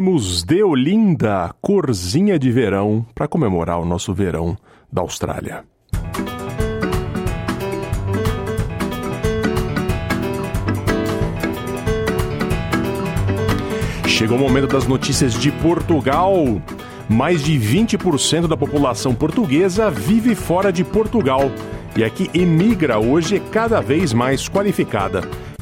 Ouvimos 0.00 0.42
Deolinda, 0.44 1.54
Corzinha 1.60 2.38
de 2.38 2.50
Verão, 2.50 3.04
para 3.14 3.28
comemorar 3.28 3.78
o 3.78 3.84
nosso 3.84 4.14
verão 4.14 4.56
da 4.90 5.02
Austrália. 5.02 5.62
Chegou 14.06 14.38
o 14.38 14.40
momento 14.40 14.68
das 14.68 14.86
notícias 14.86 15.34
de 15.34 15.52
Portugal. 15.52 16.34
Mais 17.06 17.42
de 17.42 17.58
20% 17.58 18.48
da 18.48 18.56
população 18.56 19.14
portuguesa 19.14 19.90
vive 19.90 20.34
fora 20.34 20.72
de 20.72 20.82
Portugal 20.82 21.50
e 21.94 22.02
a 22.02 22.08
que 22.08 22.30
emigra 22.32 22.98
hoje 22.98 23.36
é 23.36 23.40
cada 23.52 23.82
vez 23.82 24.14
mais 24.14 24.48
qualificada. 24.48 25.20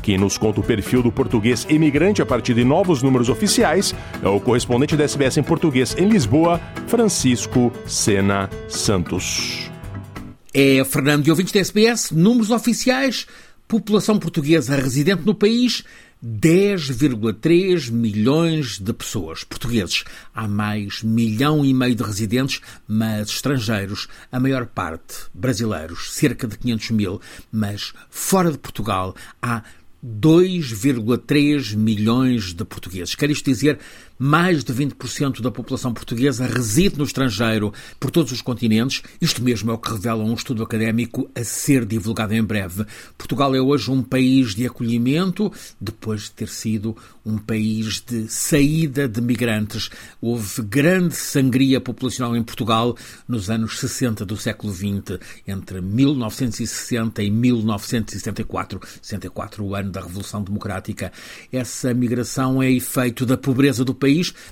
Quem 0.09 0.17
nos 0.17 0.39
conta 0.39 0.59
o 0.59 0.63
perfil 0.65 1.03
do 1.03 1.13
português 1.13 1.67
imigrante 1.69 2.23
a 2.23 2.25
partir 2.25 2.55
de 2.55 2.65
novos 2.65 3.03
números 3.03 3.29
oficiais 3.29 3.95
é 4.23 4.27
o 4.27 4.41
correspondente 4.41 4.97
da 4.97 5.05
SBS 5.05 5.37
em 5.37 5.43
português 5.43 5.95
em 5.99 6.09
Lisboa, 6.09 6.59
Francisco 6.87 7.71
Sena 7.87 8.49
Santos. 8.71 9.71
É 10.55 10.83
Fernando 10.83 11.25
de 11.25 11.31
ouvintes 11.31 11.53
da 11.53 11.61
SBS, 11.61 12.11
números 12.11 12.51
oficiais, 12.51 13.27
população 13.69 14.19
portuguesa 14.19 14.77
residente 14.77 15.27
no 15.27 15.35
país, 15.35 15.85
10,3 16.25 17.91
milhões 17.91 18.79
de 18.79 18.95
pessoas 18.95 19.45
portugueses. 19.45 20.05
Há 20.35 20.49
mais 20.49 21.03
milhão 21.03 21.63
e 21.63 21.75
meio 21.75 21.95
de 21.95 22.03
residentes, 22.03 22.63
mas 22.89 23.29
estrangeiros, 23.29 24.09
a 24.33 24.41
maior 24.41 24.65
parte 24.65 25.27
brasileiros, 25.35 26.15
cerca 26.15 26.49
de 26.49 26.57
500 26.57 26.91
mil, 26.93 27.21
mas 27.53 27.93
fora 28.09 28.51
de 28.51 28.57
Portugal 28.57 29.15
há 29.43 29.63
2,3 30.05 31.77
milhões 31.77 32.55
de 32.55 32.65
portugueses. 32.65 33.15
Quer 33.15 33.31
isto 33.31 33.45
dizer 33.45 33.79
mais 34.19 34.65
de 34.65 34.73
20% 34.73 35.41
da 35.41 35.51
população 35.51 35.93
portuguesa 35.95 36.47
reside 36.47 36.99
no 36.99 37.05
estrangeiro, 37.05 37.73
por 38.01 38.11
todos 38.11 38.33
os 38.33 38.43
continentes. 38.43 39.03
Isto 39.21 39.43
mesmo 39.43 39.71
é 39.71 39.75
o 39.75 39.79
que 39.79 39.93
revela 39.93 40.25
um 40.25 40.35
estudo 40.35 40.63
académico 40.63 41.31
a 41.35 41.45
ser 41.45 41.85
divulgado 41.85 42.35
em 42.35 42.43
breve. 42.43 42.85
Portugal 43.17 43.55
é 43.55 43.61
hoje 43.61 43.91
um 43.91 44.03
país 44.03 44.55
de 44.55 44.67
acolhimento, 44.67 45.53
depois 45.81 46.23
de 46.23 46.33
ter 46.33 46.49
sido 46.49 46.97
um 47.25 47.37
país 47.37 48.03
de 48.07 48.27
saída 48.29 49.07
de 49.07 49.21
migrantes. 49.21 49.91
Houve 50.21 50.63
grande 50.63 51.15
sangria 51.15 51.81
populacional 51.81 52.35
em 52.35 52.43
Portugal 52.43 52.97
nos 53.29 53.51
anos 53.51 53.79
60 53.79 54.25
do 54.25 54.37
século 54.37 54.73
XX, 54.73 55.19
entre 55.47 55.81
1960 55.81 57.23
e 57.23 57.31
1974, 57.31 58.81
64 59.03 59.65
o 59.65 59.75
ano 59.75 59.91
da 59.91 60.01
Revolução 60.01 60.43
Democrática. 60.43 61.13
Essa 61.53 61.93
migração 61.93 62.63
é 62.63 62.71
efeito 62.71 63.27
da 63.27 63.37
pobreza 63.37 63.85
do 63.85 63.95
país, 63.95 64.08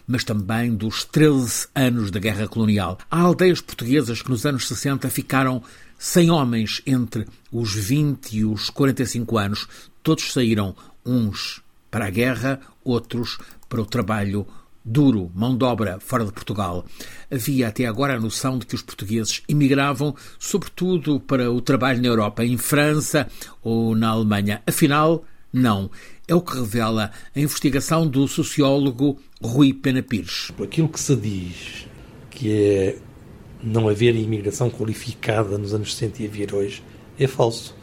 mas 0.06 0.24
também 0.24 0.74
dos 0.74 1.04
13 1.04 1.68
anos 1.74 2.10
da 2.10 2.20
Guerra 2.20 2.46
Colonial. 2.46 2.98
Há 3.10 3.20
aldeias 3.20 3.60
portuguesas 3.60 4.22
que 4.22 4.30
nos 4.30 4.44
anos 4.44 4.68
60 4.68 5.08
ficaram 5.10 5.62
sem 5.98 6.30
homens 6.30 6.82
entre 6.86 7.26
os 7.50 7.74
20 7.74 8.32
e 8.32 8.44
os 8.44 8.70
45 8.70 9.38
anos. 9.38 9.66
Todos 10.02 10.32
saíram, 10.32 10.74
uns 11.04 11.62
para 11.90 12.06
a 12.06 12.10
guerra, 12.10 12.60
outros 12.84 13.38
para 13.68 13.80
o 13.80 13.86
trabalho 13.86 14.46
duro, 14.84 15.32
mão 15.34 15.56
de 15.56 15.64
obra 15.64 15.98
fora 15.98 16.24
de 16.24 16.32
Portugal. 16.32 16.86
Havia 17.30 17.68
até 17.68 17.86
agora 17.86 18.14
a 18.14 18.20
noção 18.20 18.58
de 18.58 18.66
que 18.66 18.74
os 18.74 18.82
portugueses 18.82 19.42
imigravam 19.48 20.14
sobretudo 20.38 21.18
para 21.18 21.50
o 21.50 21.60
trabalho 21.60 22.00
na 22.00 22.08
Europa, 22.08 22.44
em 22.44 22.56
França 22.56 23.26
ou 23.62 23.96
na 23.96 24.10
Alemanha. 24.10 24.62
Afinal, 24.66 25.24
não. 25.52 25.90
É 26.26 26.34
o 26.34 26.40
que 26.40 26.56
revela 26.56 27.10
a 27.34 27.40
investigação 27.40 28.06
do 28.06 28.26
sociólogo 28.26 29.18
Rui 29.40 29.72
Pena 29.72 30.02
Pires. 30.02 30.50
Aquilo 30.62 30.88
que 30.88 31.00
se 31.00 31.16
diz 31.16 31.86
que 32.30 32.52
é 32.52 32.98
não 33.62 33.88
haver 33.88 34.14
imigração 34.14 34.70
qualificada 34.70 35.56
nos 35.56 35.72
anos 35.72 35.94
60 35.94 36.22
e 36.22 36.26
haver 36.26 36.54
hoje 36.54 36.82
é 37.18 37.26
falso. 37.26 37.74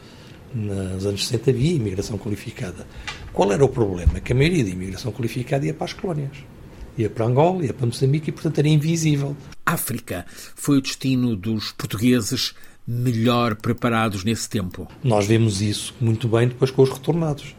Nos 0.54 1.04
anos 1.04 1.26
60 1.26 1.50
havia 1.50 1.74
imigração 1.74 2.16
qualificada. 2.16 2.86
Qual 3.32 3.52
era 3.52 3.64
o 3.64 3.68
problema? 3.68 4.20
Que 4.20 4.32
a 4.32 4.36
maioria 4.36 4.62
da 4.62 4.70
imigração 4.70 5.10
qualificada 5.10 5.66
ia 5.66 5.74
para 5.74 5.86
as 5.86 5.92
colónias 5.92 6.54
ia 6.96 7.10
para 7.10 7.26
Angola, 7.26 7.64
ia 7.64 7.74
para 7.74 7.86
Moçambique 7.86 8.30
e, 8.30 8.32
portanto, 8.32 8.58
era 8.58 8.68
invisível. 8.68 9.36
África 9.66 10.24
foi 10.54 10.78
o 10.78 10.80
destino 10.80 11.36
dos 11.36 11.72
portugueses 11.72 12.54
melhor 12.86 13.56
preparados 13.56 14.24
nesse 14.24 14.48
tempo. 14.48 14.86
Nós 15.02 15.26
vemos 15.26 15.62
isso 15.62 15.94
muito 16.00 16.28
bem 16.28 16.48
depois 16.48 16.70
com 16.70 16.82
os 16.82 16.90
retornados. 16.90 17.54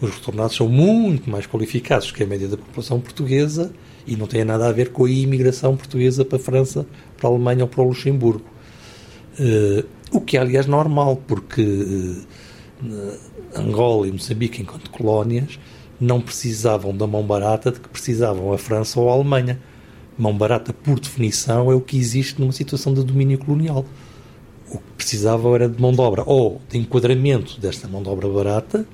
Os 0.00 0.10
retornados 0.10 0.56
são 0.56 0.68
muito 0.68 1.30
mais 1.30 1.46
qualificados 1.46 2.10
que 2.10 2.22
a 2.22 2.26
média 2.26 2.48
da 2.48 2.56
população 2.56 3.00
portuguesa 3.00 3.72
e 4.06 4.16
não 4.16 4.26
tem 4.26 4.44
nada 4.44 4.68
a 4.68 4.72
ver 4.72 4.90
com 4.90 5.04
a 5.04 5.10
imigração 5.10 5.76
portuguesa 5.76 6.24
para 6.24 6.38
a 6.38 6.40
França, 6.40 6.86
para 7.16 7.28
a 7.28 7.32
Alemanha 7.32 7.64
ou 7.64 7.68
para 7.68 7.82
o 7.82 7.88
Luxemburgo. 7.88 8.44
Uh, 9.38 9.86
o 10.10 10.20
que 10.20 10.36
é, 10.36 10.40
aliás, 10.40 10.66
normal, 10.66 11.22
porque 11.26 11.62
uh, 11.62 13.18
Angola 13.54 14.08
e 14.08 14.12
Moçambique, 14.12 14.60
enquanto 14.60 14.90
colónias, 14.90 15.58
não 16.00 16.20
precisavam 16.20 16.94
da 16.96 17.06
mão 17.06 17.22
barata 17.22 17.70
de 17.70 17.80
que 17.80 17.88
precisavam 17.88 18.52
a 18.52 18.58
França 18.58 18.98
ou 18.98 19.08
a 19.08 19.12
Alemanha. 19.12 19.60
Mão 20.18 20.36
barata, 20.36 20.72
por 20.72 20.98
definição, 20.98 21.70
é 21.70 21.74
o 21.74 21.80
que 21.80 21.96
existe 21.96 22.40
numa 22.40 22.52
situação 22.52 22.92
de 22.92 23.04
domínio 23.04 23.38
colonial. 23.38 23.86
O 24.72 24.78
que 24.78 24.92
precisavam 24.96 25.54
era 25.54 25.68
de 25.68 25.80
mão 25.80 25.92
de 25.92 26.00
obra, 26.00 26.22
ou 26.26 26.60
de 26.68 26.78
enquadramento 26.78 27.60
desta 27.60 27.86
mão 27.86 28.02
de 28.02 28.08
obra 28.08 28.28
barata, 28.28 28.86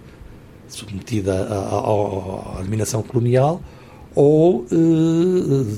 submetida 0.68 1.44
à, 1.44 2.60
dominação 2.62 3.02
colonial, 3.02 3.62
ou 4.14 4.66
eh, 4.72 5.74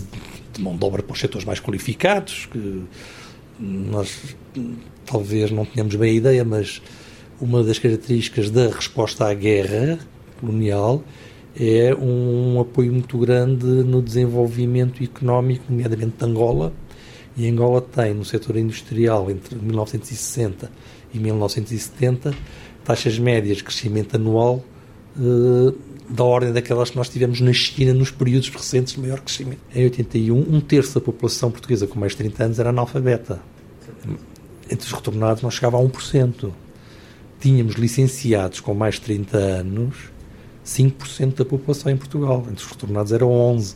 de 0.54 0.62
mão 0.62 0.76
de 0.76 0.84
obra 0.84 1.02
para 1.02 1.12
os 1.12 1.20
setores 1.20 1.44
mais 1.44 1.60
qualificados, 1.60 2.46
que 2.46 2.82
nós 3.58 4.34
talvez 5.04 5.50
não 5.50 5.66
tenhamos 5.66 5.94
bem 5.96 6.12
a 6.12 6.14
ideia, 6.14 6.44
mas 6.44 6.80
uma 7.40 7.62
das 7.62 7.78
características 7.78 8.50
da 8.50 8.68
resposta 8.68 9.26
à 9.26 9.34
guerra 9.34 9.98
colonial 10.40 11.02
é 11.58 11.94
um 11.94 12.60
apoio 12.60 12.92
muito 12.92 13.18
grande 13.18 13.66
no 13.66 14.00
desenvolvimento 14.00 15.02
económico, 15.02 15.64
nomeadamente 15.68 16.16
de 16.18 16.24
Angola. 16.24 16.72
E 17.36 17.48
Angola 17.48 17.80
tem, 17.80 18.12
no 18.12 18.24
setor 18.24 18.56
industrial, 18.56 19.30
entre 19.30 19.56
1960 19.56 20.70
e 21.14 21.18
1970, 21.18 22.34
taxas 22.84 23.18
médias 23.18 23.58
de 23.58 23.64
crescimento 23.64 24.16
anual 24.16 24.64
eh, 25.16 25.74
da 26.08 26.24
ordem 26.24 26.52
daquelas 26.52 26.90
que 26.90 26.96
nós 26.96 27.08
tivemos 27.08 27.40
na 27.40 27.52
China 27.52 27.94
nos 27.94 28.10
períodos 28.10 28.48
recentes 28.48 28.94
de 28.94 29.00
maior 29.00 29.20
crescimento. 29.20 29.60
Em 29.74 29.84
81, 29.84 30.36
um 30.36 30.60
terço 30.60 30.94
da 30.94 31.00
população 31.00 31.50
portuguesa 31.50 31.86
com 31.86 31.98
mais 31.98 32.12
de 32.12 32.18
30 32.18 32.44
anos 32.44 32.58
era 32.58 32.70
analfabeta. 32.70 33.40
Entre 34.68 34.86
os 34.86 34.92
retornados, 34.92 35.42
nós 35.42 35.54
chegava 35.54 35.78
a 35.78 35.80
1%. 35.80 36.50
Tínhamos 37.40 37.74
licenciados 37.74 38.60
com 38.60 38.74
mais 38.74 38.96
de 38.96 39.02
30 39.02 39.36
anos 39.38 39.96
5% 40.66 41.36
da 41.36 41.44
população 41.44 41.90
em 41.90 41.96
Portugal. 41.96 42.44
Entre 42.50 42.64
os 42.64 42.70
retornados 42.70 43.12
eram 43.12 43.28
11%. 43.28 43.74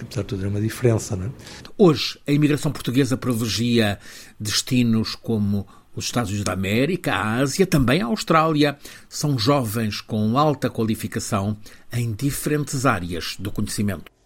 Apesar 0.00 0.22
de 0.22 0.28
tudo, 0.28 0.40
era 0.40 0.50
uma 0.50 0.60
diferença. 0.60 1.16
Não 1.16 1.26
é? 1.26 1.30
Hoje, 1.76 2.18
a 2.26 2.32
imigração 2.32 2.70
portuguesa 2.70 3.16
privilegia 3.16 3.98
destinos 4.38 5.14
como 5.14 5.66
os 5.94 6.04
Estados 6.04 6.30
Unidos 6.30 6.44
da 6.44 6.52
América, 6.52 7.12
a 7.12 7.34
Ásia, 7.34 7.66
também 7.66 8.00
a 8.00 8.06
Austrália. 8.06 8.78
São 9.08 9.38
jovens 9.38 10.00
com 10.00 10.38
alta 10.38 10.70
qualificação 10.70 11.56
em 11.92 12.12
diferentes 12.12 12.86
áreas 12.86 13.36
do 13.38 13.50
conhecimento. 13.50 14.17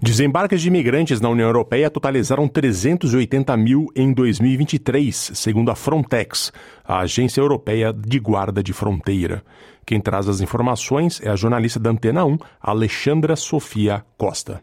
Desembarques 0.00 0.62
de 0.62 0.68
imigrantes 0.68 1.20
na 1.20 1.28
União 1.28 1.46
Europeia 1.46 1.90
totalizaram 1.90 2.48
380 2.48 3.56
mil 3.56 3.86
em 3.94 4.12
2023, 4.12 5.32
segundo 5.34 5.70
a 5.70 5.74
Frontex, 5.74 6.52
a 6.84 7.00
Agência 7.00 7.40
Europeia 7.40 7.92
de 7.92 8.18
Guarda 8.18 8.62
de 8.62 8.72
Fronteira. 8.72 9.42
Quem 9.84 10.00
traz 10.00 10.28
as 10.28 10.40
informações 10.40 11.20
é 11.22 11.28
a 11.28 11.36
jornalista 11.36 11.80
da 11.80 11.90
Antena 11.90 12.24
1, 12.24 12.38
Alexandra 12.60 13.36
Sofia 13.36 14.04
Costa. 14.16 14.62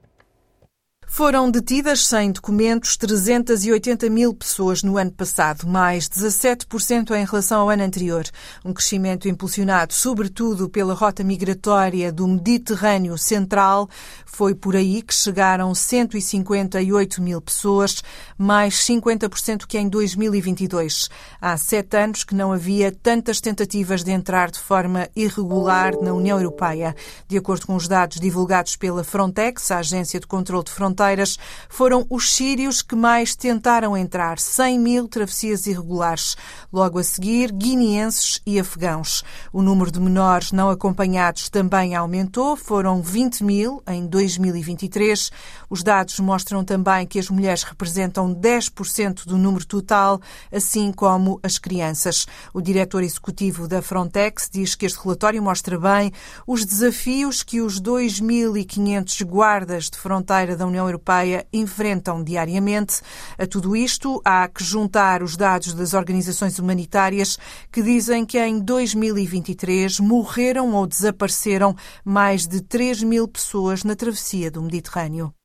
Foram 1.10 1.50
detidas 1.50 2.06
sem 2.06 2.32
documentos 2.32 2.96
380 2.98 4.08
mil 4.08 4.36
pessoas 4.36 4.84
no 4.84 4.98
ano 4.98 5.12
passado, 5.12 5.66
mais 5.66 6.08
17% 6.08 7.16
em 7.16 7.26
relação 7.26 7.62
ao 7.62 7.70
ano 7.70 7.82
anterior. 7.82 8.24
Um 8.64 8.72
crescimento 8.72 9.28
impulsionado, 9.28 9.94
sobretudo, 9.94 10.70
pela 10.70 10.94
rota 10.94 11.24
migratória 11.24 12.12
do 12.12 12.28
Mediterrâneo 12.28 13.18
Central. 13.18 13.90
Foi 14.26 14.54
por 14.54 14.76
aí 14.76 15.02
que 15.02 15.16
chegaram 15.16 15.74
158 15.74 17.22
mil 17.22 17.42
pessoas, 17.42 18.04
mais 18.38 18.76
50% 18.86 19.66
que 19.66 19.80
em 19.80 19.90
2022. 19.90 21.10
Há 21.42 21.58
sete 21.58 21.98
anos 21.98 22.24
que 22.24 22.36
não 22.36 22.52
havia 22.52 22.92
tantas 22.92 23.42
tentativas 23.42 24.04
de 24.04 24.12
entrar 24.12 24.52
de 24.52 24.60
forma 24.60 25.10
irregular 25.16 25.94
na 26.00 26.14
União 26.14 26.38
Europeia. 26.38 26.96
De 27.28 27.38
acordo 27.38 27.66
com 27.66 27.76
os 27.76 27.88
dados 27.88 28.20
divulgados 28.20 28.76
pela 28.76 29.04
Frontex, 29.04 29.72
a 29.72 29.80
Agência 29.80 30.20
de 30.20 30.28
Controlo 30.28 30.64
de 30.64 30.72
Fronteiras, 30.72 30.97
fronteiras 30.98 31.38
foram 31.70 32.08
os 32.10 32.34
sírios 32.34 32.82
que 32.82 32.96
mais 32.96 33.36
tentaram 33.36 33.96
entrar, 33.96 34.40
100 34.40 34.80
mil 34.80 35.08
travessias 35.08 35.68
irregulares. 35.68 36.36
Logo 36.74 36.98
a 36.98 37.04
seguir, 37.04 37.52
guineenses 37.52 38.42
e 38.46 38.60
afegãos. 38.60 39.24
O 39.54 39.62
número 39.62 39.92
de 39.92 40.00
menores 40.00 40.52
não 40.52 40.72
acompanhados 40.72 41.50
também 41.50 41.94
aumentou, 41.94 42.58
foram 42.58 43.02
20 43.02 43.44
mil 43.44 43.84
em 43.88 44.08
2023. 44.08 45.32
Os 45.70 45.84
dados 45.84 46.20
mostram 46.20 46.64
também 46.64 47.06
que 47.06 47.20
as 47.20 47.30
mulheres 47.30 47.62
representam 47.62 48.34
10% 48.34 49.26
do 49.26 49.38
número 49.38 49.66
total, 49.66 50.20
assim 50.52 50.92
como 50.92 51.40
as 51.44 51.60
crianças. 51.60 52.26
O 52.54 52.62
diretor 52.62 53.04
executivo 53.04 53.68
da 53.68 53.84
Frontex 53.84 54.50
diz 54.52 54.74
que 54.74 54.86
este 54.86 55.00
relatório 55.00 55.44
mostra 55.44 55.78
bem 55.78 56.12
os 56.48 56.66
desafios 56.66 57.44
que 57.44 57.62
os 57.62 57.80
2.500 57.80 59.24
guardas 59.24 59.90
de 59.90 59.98
fronteira 59.98 60.56
da 60.56 60.66
União 60.66 60.87
Europeia 60.88 61.46
enfrentam 61.54 62.24
diariamente. 62.24 63.02
A 63.38 63.46
tudo 63.46 63.76
isto, 63.76 64.22
há 64.26 64.48
que 64.48 64.64
juntar 64.64 65.22
os 65.22 65.38
dados 65.38 65.74
das 65.74 65.94
organizações 65.94 66.58
humanitárias 66.60 67.38
que 67.72 67.82
dizem 67.82 68.26
que 68.26 68.40
em 68.40 68.60
2023 68.60 70.00
morreram 70.00 70.74
ou 70.74 70.88
desapareceram 70.88 71.76
mais 72.04 72.48
de 72.48 72.62
3 72.62 73.04
mil 73.04 73.28
pessoas 73.28 73.84
na 73.84 73.96
travessia 73.96 74.50
do 74.50 74.62
Mediterrâneo. 74.62 75.37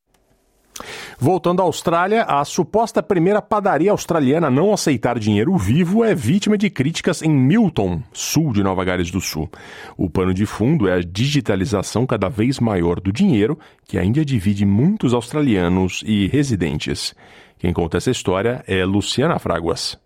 Voltando 1.18 1.61
à 1.61 1.64
Austrália, 1.64 2.25
a 2.25 2.45
suposta 2.45 3.03
primeira 3.03 3.41
padaria 3.41 3.91
australiana 3.91 4.49
a 4.49 4.51
não 4.51 4.73
aceitar 4.73 5.18
dinheiro 5.18 5.57
vivo 5.57 6.05
é 6.05 6.14
vítima 6.14 6.57
de 6.57 6.70
críticas 6.70 7.23
em 7.23 7.31
Milton, 7.31 8.03
sul 8.12 8.53
de 8.53 8.62
Nova 8.62 8.85
Gales 8.85 9.11
do 9.11 9.20
Sul. 9.20 9.49
O 9.97 10.11
pano 10.11 10.33
de 10.35 10.47
fundo 10.47 10.89
é 10.89 10.95
a 10.95 11.01
digitalização 11.01 12.07
cada 12.07 12.29
vez 12.29 12.59
maior 12.59 13.01
do 13.01 13.12
dinheiro, 13.12 13.59
que 13.87 13.99
ainda 13.99 14.25
divide 14.25 14.64
muitos 14.64 15.14
australianos 15.14 16.03
e 16.07 16.27
residentes. 16.27 17.14
Quem 17.59 17.73
conta 17.73 17.99
essa 17.99 18.11
história 18.11 18.64
é 18.66 18.85
Luciana 18.85 19.39
Fraguas. 19.39 19.97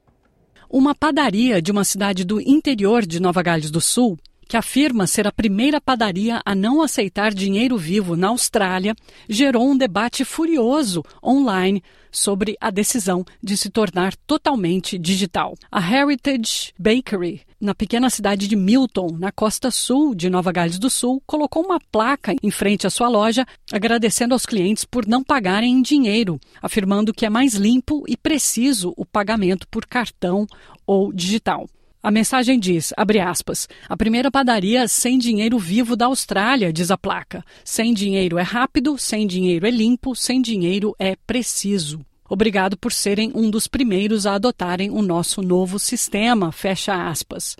Uma 0.69 0.95
padaria 0.95 1.63
de 1.63 1.71
uma 1.71 1.85
cidade 1.85 2.25
do 2.25 2.41
interior 2.41 3.07
de 3.07 3.21
Nova 3.21 3.43
Gales 3.43 3.71
do 3.71 3.81
Sul 3.81 4.19
que 4.49 4.57
afirma 4.57 5.07
ser 5.07 5.27
a 5.27 5.33
primeira 5.33 5.81
padaria 5.81 6.41
a 6.45 6.55
não 6.55 6.83
aceitar 6.83 7.33
dinheiro 7.33 7.77
vivo 7.77 8.17
na 8.17 8.29
Austrália, 8.29 8.95
gerou 9.29 9.69
um 9.69 9.77
debate 9.77 10.25
furioso 10.25 11.03
online 11.23 11.83
sobre 12.11 12.57
a 12.61 12.71
decisão 12.71 13.25
de 13.43 13.57
se 13.57 13.69
tornar 13.69 14.17
totalmente 14.27 14.99
digital. 14.99 15.55
A 15.71 15.81
Heritage 15.81 16.73
Bakery, 16.79 17.43
na 17.61 17.75
pequena 17.75 18.09
cidade 18.09 18.49
de 18.49 18.57
Milton, 18.57 19.17
na 19.19 19.31
costa 19.31 19.71
sul 19.71 20.15
de 20.15 20.31
Nova 20.31 20.51
Gales 20.51 20.79
do 20.79 20.89
Sul, 20.89 21.23
colocou 21.27 21.65
uma 21.65 21.79
placa 21.93 22.35
em 22.43 22.51
frente 22.51 22.87
à 22.87 22.91
sua 22.91 23.09
loja 23.09 23.47
agradecendo 23.71 24.35
aos 24.35 24.47
clientes 24.47 24.85
por 24.85 25.07
não 25.07 25.23
pagarem 25.23 25.73
em 25.73 25.83
dinheiro, 25.83 26.41
afirmando 26.63 27.13
que 27.13 27.27
é 27.27 27.31
mais 27.31 27.55
limpo 27.55 28.05
e 28.09 28.17
preciso 28.17 28.95
o 28.97 29.05
pagamento 29.05 29.67
por 29.69 29.87
cartão 29.87 30.47
ou 30.87 31.13
digital. 31.13 31.69
A 32.07 32.11
mensagem 32.13 32.57
diz, 32.61 32.93
abre 32.97 33.19
aspas, 33.19 33.69
a 33.89 33.97
primeira 33.97 34.31
padaria 34.31 34.87
sem 34.87 35.19
dinheiro 35.19 35.59
vivo 35.59 35.97
da 35.97 36.07
Austrália, 36.07 36.73
diz 36.73 36.93
a 36.93 36.97
placa. 36.97 37.45
Sem 37.65 37.93
dinheiro 37.93 38.39
é 38.39 38.43
rápido, 38.43 38.97
sem 38.97 39.27
dinheiro 39.27 39.67
é 39.67 39.73
limpo, 39.73 40.15
sem 40.15 40.41
dinheiro 40.41 40.95
é 41.01 41.17
preciso. 41.27 42.07
Obrigado 42.29 42.77
por 42.77 42.93
serem 42.93 43.33
um 43.35 43.51
dos 43.51 43.67
primeiros 43.67 44.25
a 44.25 44.35
adotarem 44.35 44.89
o 44.89 45.03
nosso 45.03 45.43
novo 45.43 45.81
sistema, 45.81 46.53
fecha 46.53 47.09
aspas. 47.09 47.57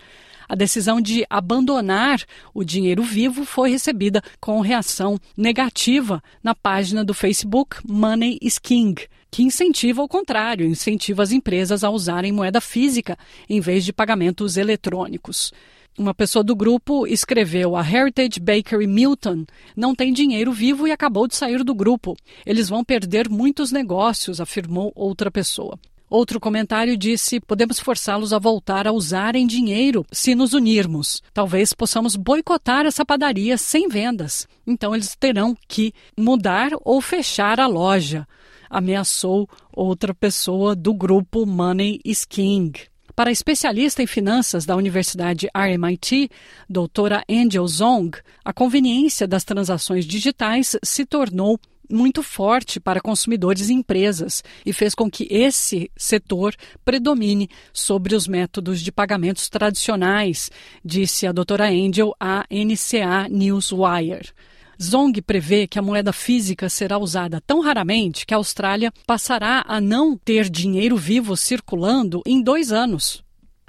A 0.47 0.55
decisão 0.55 1.01
de 1.01 1.25
abandonar 1.29 2.23
o 2.53 2.63
dinheiro 2.63 3.03
vivo 3.03 3.43
foi 3.43 3.69
recebida 3.69 4.21
com 4.39 4.61
reação 4.61 5.19
negativa 5.35 6.23
na 6.41 6.55
página 6.55 7.03
do 7.03 7.13
Facebook 7.13 7.77
Money 7.85 8.37
is 8.41 8.57
King, 8.57 9.07
que 9.29 9.43
incentiva 9.43 10.01
o 10.01 10.07
contrário, 10.07 10.65
incentiva 10.65 11.21
as 11.21 11.31
empresas 11.31 11.83
a 11.83 11.89
usarem 11.89 12.31
moeda 12.31 12.61
física 12.61 13.17
em 13.49 13.59
vez 13.59 13.83
de 13.83 13.91
pagamentos 13.91 14.55
eletrônicos. 14.55 15.51
Uma 15.97 16.13
pessoa 16.13 16.43
do 16.43 16.55
grupo 16.55 17.07
escreveu: 17.07 17.75
A 17.75 17.81
Heritage 17.81 18.39
Bakery 18.39 18.85
Milton 18.85 19.45
não 19.75 19.95
tem 19.95 20.13
dinheiro 20.13 20.51
vivo 20.51 20.87
e 20.87 20.91
acabou 20.91 21.27
de 21.27 21.35
sair 21.35 21.63
do 21.63 21.73
grupo. 21.73 22.15
Eles 22.45 22.69
vão 22.69 22.83
perder 22.83 23.27
muitos 23.27 23.71
negócios, 23.71 24.39
afirmou 24.39 24.91
outra 24.95 25.31
pessoa. 25.31 25.77
Outro 26.09 26.39
comentário 26.39 26.95
disse: 26.95 27.39
podemos 27.39 27.79
forçá-los 27.79 28.31
a 28.31 28.39
voltar 28.39 28.87
a 28.87 28.91
usarem 28.91 29.45
dinheiro 29.45 30.05
se 30.11 30.35
nos 30.35 30.53
unirmos. 30.53 31.21
Talvez 31.33 31.73
possamos 31.73 32.15
boicotar 32.15 32.85
essa 32.85 33.05
padaria 33.05 33.57
sem 33.57 33.89
vendas. 33.89 34.47
Então 34.65 34.95
eles 34.95 35.15
terão 35.19 35.55
que 35.67 35.93
mudar 36.17 36.71
ou 36.85 37.01
fechar 37.01 37.59
a 37.59 37.67
loja. 37.67 38.27
Ameaçou 38.69 39.49
outra 39.73 40.13
pessoa 40.13 40.75
do 40.75 40.93
grupo 40.93 41.45
Money 41.45 41.99
is 42.03 42.23
King. 42.25 42.79
Para 43.17 43.31
a 43.31 43.33
especialista 43.33 44.03
em 44.03 44.05
finanças 44.05 44.63
da 44.63 44.75
Universidade 44.75 45.49
RMIT, 45.55 46.29
doutora 46.69 47.23
Angel 47.27 47.67
Zong, 47.67 48.15
a 48.45 48.53
conveniência 48.53 49.27
das 49.27 49.43
transações 49.43 50.05
digitais 50.05 50.77
se 50.83 51.03
tornou 51.03 51.59
muito 51.89 52.23
forte 52.23 52.79
para 52.79 53.01
consumidores 53.01 53.69
e 53.69 53.73
empresas 53.73 54.43
e 54.65 54.73
fez 54.73 54.93
com 54.93 55.09
que 55.09 55.27
esse 55.29 55.91
setor 55.95 56.55
predomine 56.83 57.49
sobre 57.73 58.15
os 58.15 58.27
métodos 58.27 58.81
de 58.81 58.91
pagamentos 58.91 59.49
tradicionais, 59.49 60.51
disse 60.83 61.27
a 61.27 61.31
doutora 61.31 61.69
Angel 61.69 62.13
à 62.19 62.45
NCA 62.51 63.27
Newswire. 63.29 64.33
Zong 64.81 65.21
prevê 65.23 65.67
que 65.67 65.79
a 65.79 65.81
moeda 65.81 66.13
física 66.13 66.69
será 66.69 66.97
usada 66.99 67.41
tão 67.41 67.61
raramente 67.61 68.25
que 68.25 68.33
a 68.33 68.37
Austrália 68.37 68.93
passará 69.07 69.63
a 69.67 69.81
não 69.81 70.15
ter 70.15 70.49
dinheiro 70.49 70.95
vivo 70.95 71.35
circulando 71.35 72.21
em 72.25 72.41
dois 72.41 72.71
anos. 72.71 73.23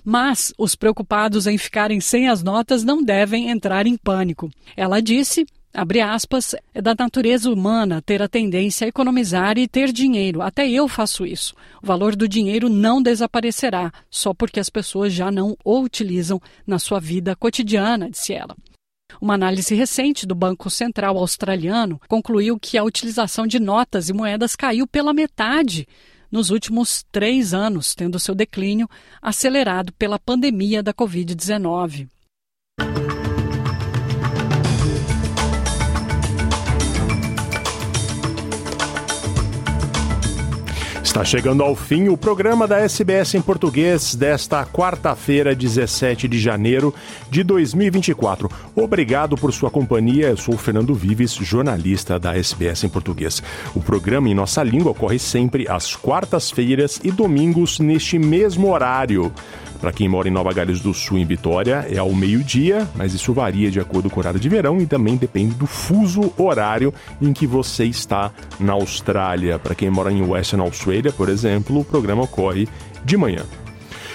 Mas 0.04 0.52
os 0.58 0.74
preocupados 0.74 1.46
em 1.46 1.56
ficarem 1.56 2.00
sem 2.00 2.28
as 2.28 2.42
notas 2.42 2.84
não 2.84 3.02
devem 3.02 3.50
entrar 3.50 3.86
em 3.86 3.96
pânico. 3.96 4.50
Ela 4.76 5.00
disse 5.00 5.46
Abre 5.72 6.00
aspas, 6.00 6.54
é 6.74 6.80
da 6.80 6.94
natureza 6.98 7.50
humana 7.50 8.00
ter 8.00 8.22
a 8.22 8.28
tendência 8.28 8.84
a 8.84 8.88
economizar 8.88 9.58
e 9.58 9.68
ter 9.68 9.92
dinheiro. 9.92 10.40
Até 10.40 10.68
eu 10.68 10.88
faço 10.88 11.26
isso. 11.26 11.54
O 11.82 11.86
valor 11.86 12.16
do 12.16 12.26
dinheiro 12.26 12.68
não 12.68 13.02
desaparecerá 13.02 13.92
só 14.10 14.32
porque 14.32 14.58
as 14.58 14.70
pessoas 14.70 15.12
já 15.12 15.30
não 15.30 15.56
o 15.64 15.80
utilizam 15.80 16.40
na 16.66 16.78
sua 16.78 16.98
vida 16.98 17.36
cotidiana, 17.36 18.10
disse 18.10 18.32
ela. 18.32 18.56
Uma 19.20 19.34
análise 19.34 19.74
recente 19.74 20.26
do 20.26 20.34
Banco 20.34 20.70
Central 20.70 21.16
Australiano 21.16 22.00
concluiu 22.08 22.58
que 22.58 22.78
a 22.78 22.84
utilização 22.84 23.46
de 23.46 23.58
notas 23.58 24.08
e 24.08 24.12
moedas 24.12 24.54
caiu 24.54 24.86
pela 24.86 25.14
metade 25.14 25.86
nos 26.30 26.50
últimos 26.50 27.04
três 27.10 27.54
anos, 27.54 27.94
tendo 27.94 28.18
seu 28.18 28.34
declínio 28.34 28.88
acelerado 29.20 29.92
pela 29.94 30.18
pandemia 30.18 30.82
da 30.82 30.92
Covid-19. 30.92 32.08
Está 41.18 41.24
chegando 41.24 41.64
ao 41.64 41.74
fim 41.74 42.06
o 42.06 42.16
programa 42.16 42.64
da 42.64 42.78
SBS 42.78 43.34
em 43.34 43.42
português 43.42 44.14
desta 44.14 44.64
quarta-feira, 44.64 45.52
17 45.52 46.28
de 46.28 46.38
janeiro 46.38 46.94
de 47.28 47.42
2024. 47.42 48.48
Obrigado 48.76 49.36
por 49.36 49.52
sua 49.52 49.68
companhia. 49.68 50.28
Eu 50.28 50.36
sou 50.36 50.54
o 50.54 50.58
Fernando 50.58 50.94
Vives, 50.94 51.32
jornalista 51.32 52.20
da 52.20 52.36
SBS 52.36 52.84
em 52.84 52.88
português. 52.88 53.42
O 53.74 53.80
programa 53.80 54.28
em 54.28 54.34
nossa 54.34 54.62
língua 54.62 54.92
ocorre 54.92 55.18
sempre 55.18 55.68
às 55.68 55.96
quartas-feiras 55.96 57.00
e 57.02 57.10
domingos 57.10 57.80
neste 57.80 58.16
mesmo 58.16 58.72
horário. 58.72 59.32
Para 59.80 59.92
quem 59.92 60.08
mora 60.08 60.26
em 60.28 60.32
Nova 60.32 60.52
Gales 60.52 60.80
do 60.80 60.92
Sul, 60.92 61.18
em 61.18 61.24
Vitória, 61.24 61.86
é 61.88 61.98
ao 61.98 62.12
meio-dia, 62.12 62.88
mas 62.96 63.14
isso 63.14 63.32
varia 63.32 63.70
de 63.70 63.78
acordo 63.78 64.10
com 64.10 64.16
o 64.16 64.18
horário 64.18 64.40
de 64.40 64.48
verão 64.48 64.80
e 64.80 64.86
também 64.86 65.16
depende 65.16 65.54
do 65.54 65.66
fuso 65.68 66.32
horário 66.36 66.92
em 67.22 67.32
que 67.32 67.46
você 67.46 67.84
está 67.84 68.32
na 68.58 68.72
Austrália. 68.72 69.56
Para 69.56 69.76
quem 69.76 69.88
mora 69.88 70.10
em 70.10 70.20
Western 70.20 70.64
Australia, 70.64 71.07
por 71.12 71.28
exemplo, 71.28 71.78
o 71.78 71.84
programa 71.84 72.22
ocorre 72.22 72.68
de 73.04 73.16
manhã. 73.16 73.44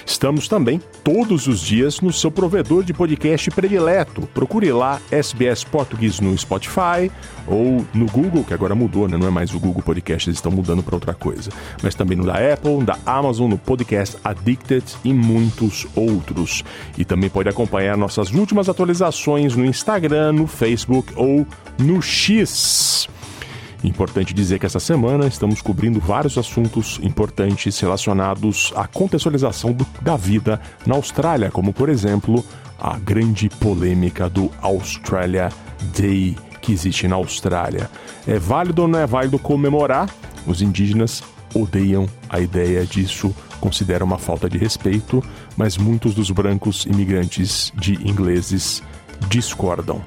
Estamos 0.05 0.47
também 0.47 0.81
todos 1.03 1.47
os 1.47 1.61
dias 1.61 2.01
no 2.01 2.11
seu 2.11 2.29
provedor 2.29 2.83
de 2.83 2.93
podcast 2.93 3.49
predileto. 3.51 4.27
Procure 4.33 4.71
lá 4.71 5.01
SBS 5.09 5.63
Português 5.63 6.19
no 6.19 6.37
Spotify 6.37 7.09
ou 7.47 7.85
no 7.93 8.05
Google, 8.07 8.43
que 8.43 8.53
agora 8.53 8.75
mudou, 8.75 9.07
né? 9.07 9.17
Não 9.17 9.27
é 9.27 9.31
mais 9.31 9.53
o 9.53 9.59
Google 9.59 9.81
Podcast, 9.81 10.29
eles 10.29 10.37
estão 10.37 10.51
mudando 10.51 10.83
para 10.83 10.95
outra 10.95 11.13
coisa. 11.13 11.51
Mas 11.81 11.95
também 11.95 12.17
no 12.17 12.25
da 12.25 12.35
Apple, 12.53 12.83
da 12.83 12.97
Amazon, 13.05 13.49
no 13.49 13.57
Podcast 13.57 14.17
Addicted 14.23 14.83
e 15.03 15.13
muitos 15.13 15.87
outros. 15.95 16.63
E 16.97 17.05
também 17.05 17.29
pode 17.29 17.49
acompanhar 17.49 17.97
nossas 17.97 18.31
últimas 18.31 18.67
atualizações 18.67 19.55
no 19.55 19.65
Instagram, 19.65 20.33
no 20.33 20.47
Facebook 20.47 21.13
ou 21.15 21.45
no 21.79 22.01
X. 22.01 23.07
Importante 23.83 24.33
dizer 24.33 24.59
que 24.59 24.65
essa 24.65 24.79
semana 24.79 25.27
estamos 25.27 25.61
cobrindo 25.61 25.99
vários 25.99 26.37
assuntos 26.37 26.99
importantes 27.03 27.77
relacionados 27.79 28.71
à 28.75 28.87
contextualização 28.87 29.73
do, 29.73 29.85
da 30.01 30.15
vida 30.15 30.61
na 30.85 30.95
Austrália, 30.95 31.51
como 31.51 31.73
por 31.73 31.89
exemplo 31.89 32.43
a 32.79 32.97
grande 32.97 33.49
polêmica 33.49 34.29
do 34.29 34.49
Australia 34.61 35.49
Day 35.97 36.37
que 36.61 36.71
existe 36.71 37.07
na 37.07 37.17
Austrália. 37.17 37.89
É 38.25 38.39
válido 38.39 38.83
ou 38.83 38.87
não 38.87 38.99
é 38.99 39.05
válido 39.05 39.37
comemorar? 39.37 40.09
Os 40.47 40.61
indígenas 40.61 41.21
odeiam 41.53 42.07
a 42.29 42.39
ideia 42.39 42.85
disso, 42.85 43.35
consideram 43.59 44.05
uma 44.05 44.17
falta 44.17 44.49
de 44.49 44.57
respeito, 44.57 45.21
mas 45.57 45.77
muitos 45.77 46.15
dos 46.15 46.31
brancos 46.31 46.85
imigrantes 46.85 47.71
de 47.75 47.95
ingleses 48.07 48.81
discordam. 49.27 50.01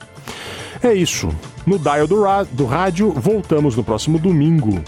É 0.83 0.93
isso. 0.93 1.29
No 1.67 1.79
Dial 1.79 2.07
do, 2.07 2.25
do 2.53 2.65
Rádio, 2.67 3.11
voltamos 3.13 3.77
no 3.77 3.85
próximo 3.85 4.19
domingo. 4.19 4.83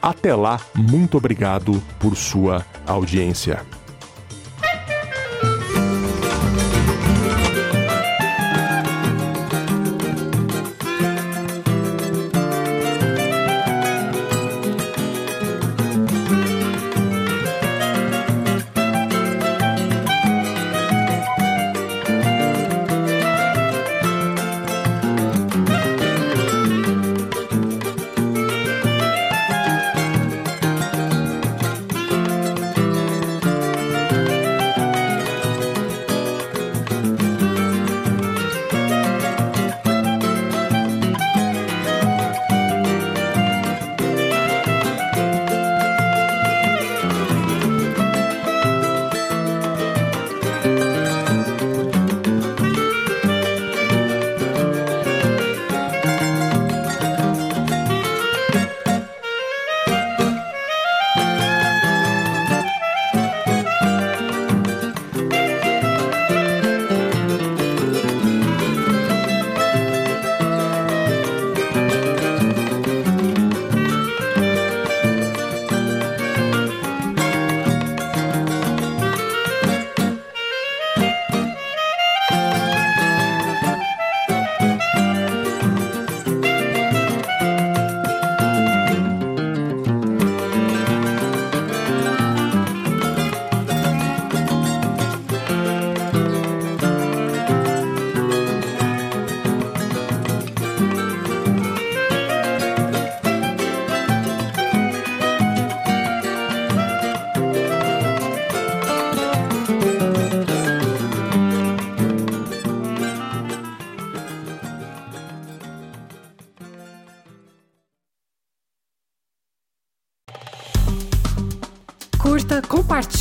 Até 0.00 0.34
lá, 0.34 0.60
muito 0.74 1.16
obrigado 1.16 1.82
por 1.98 2.14
sua 2.16 2.64
audiência. 2.86 3.62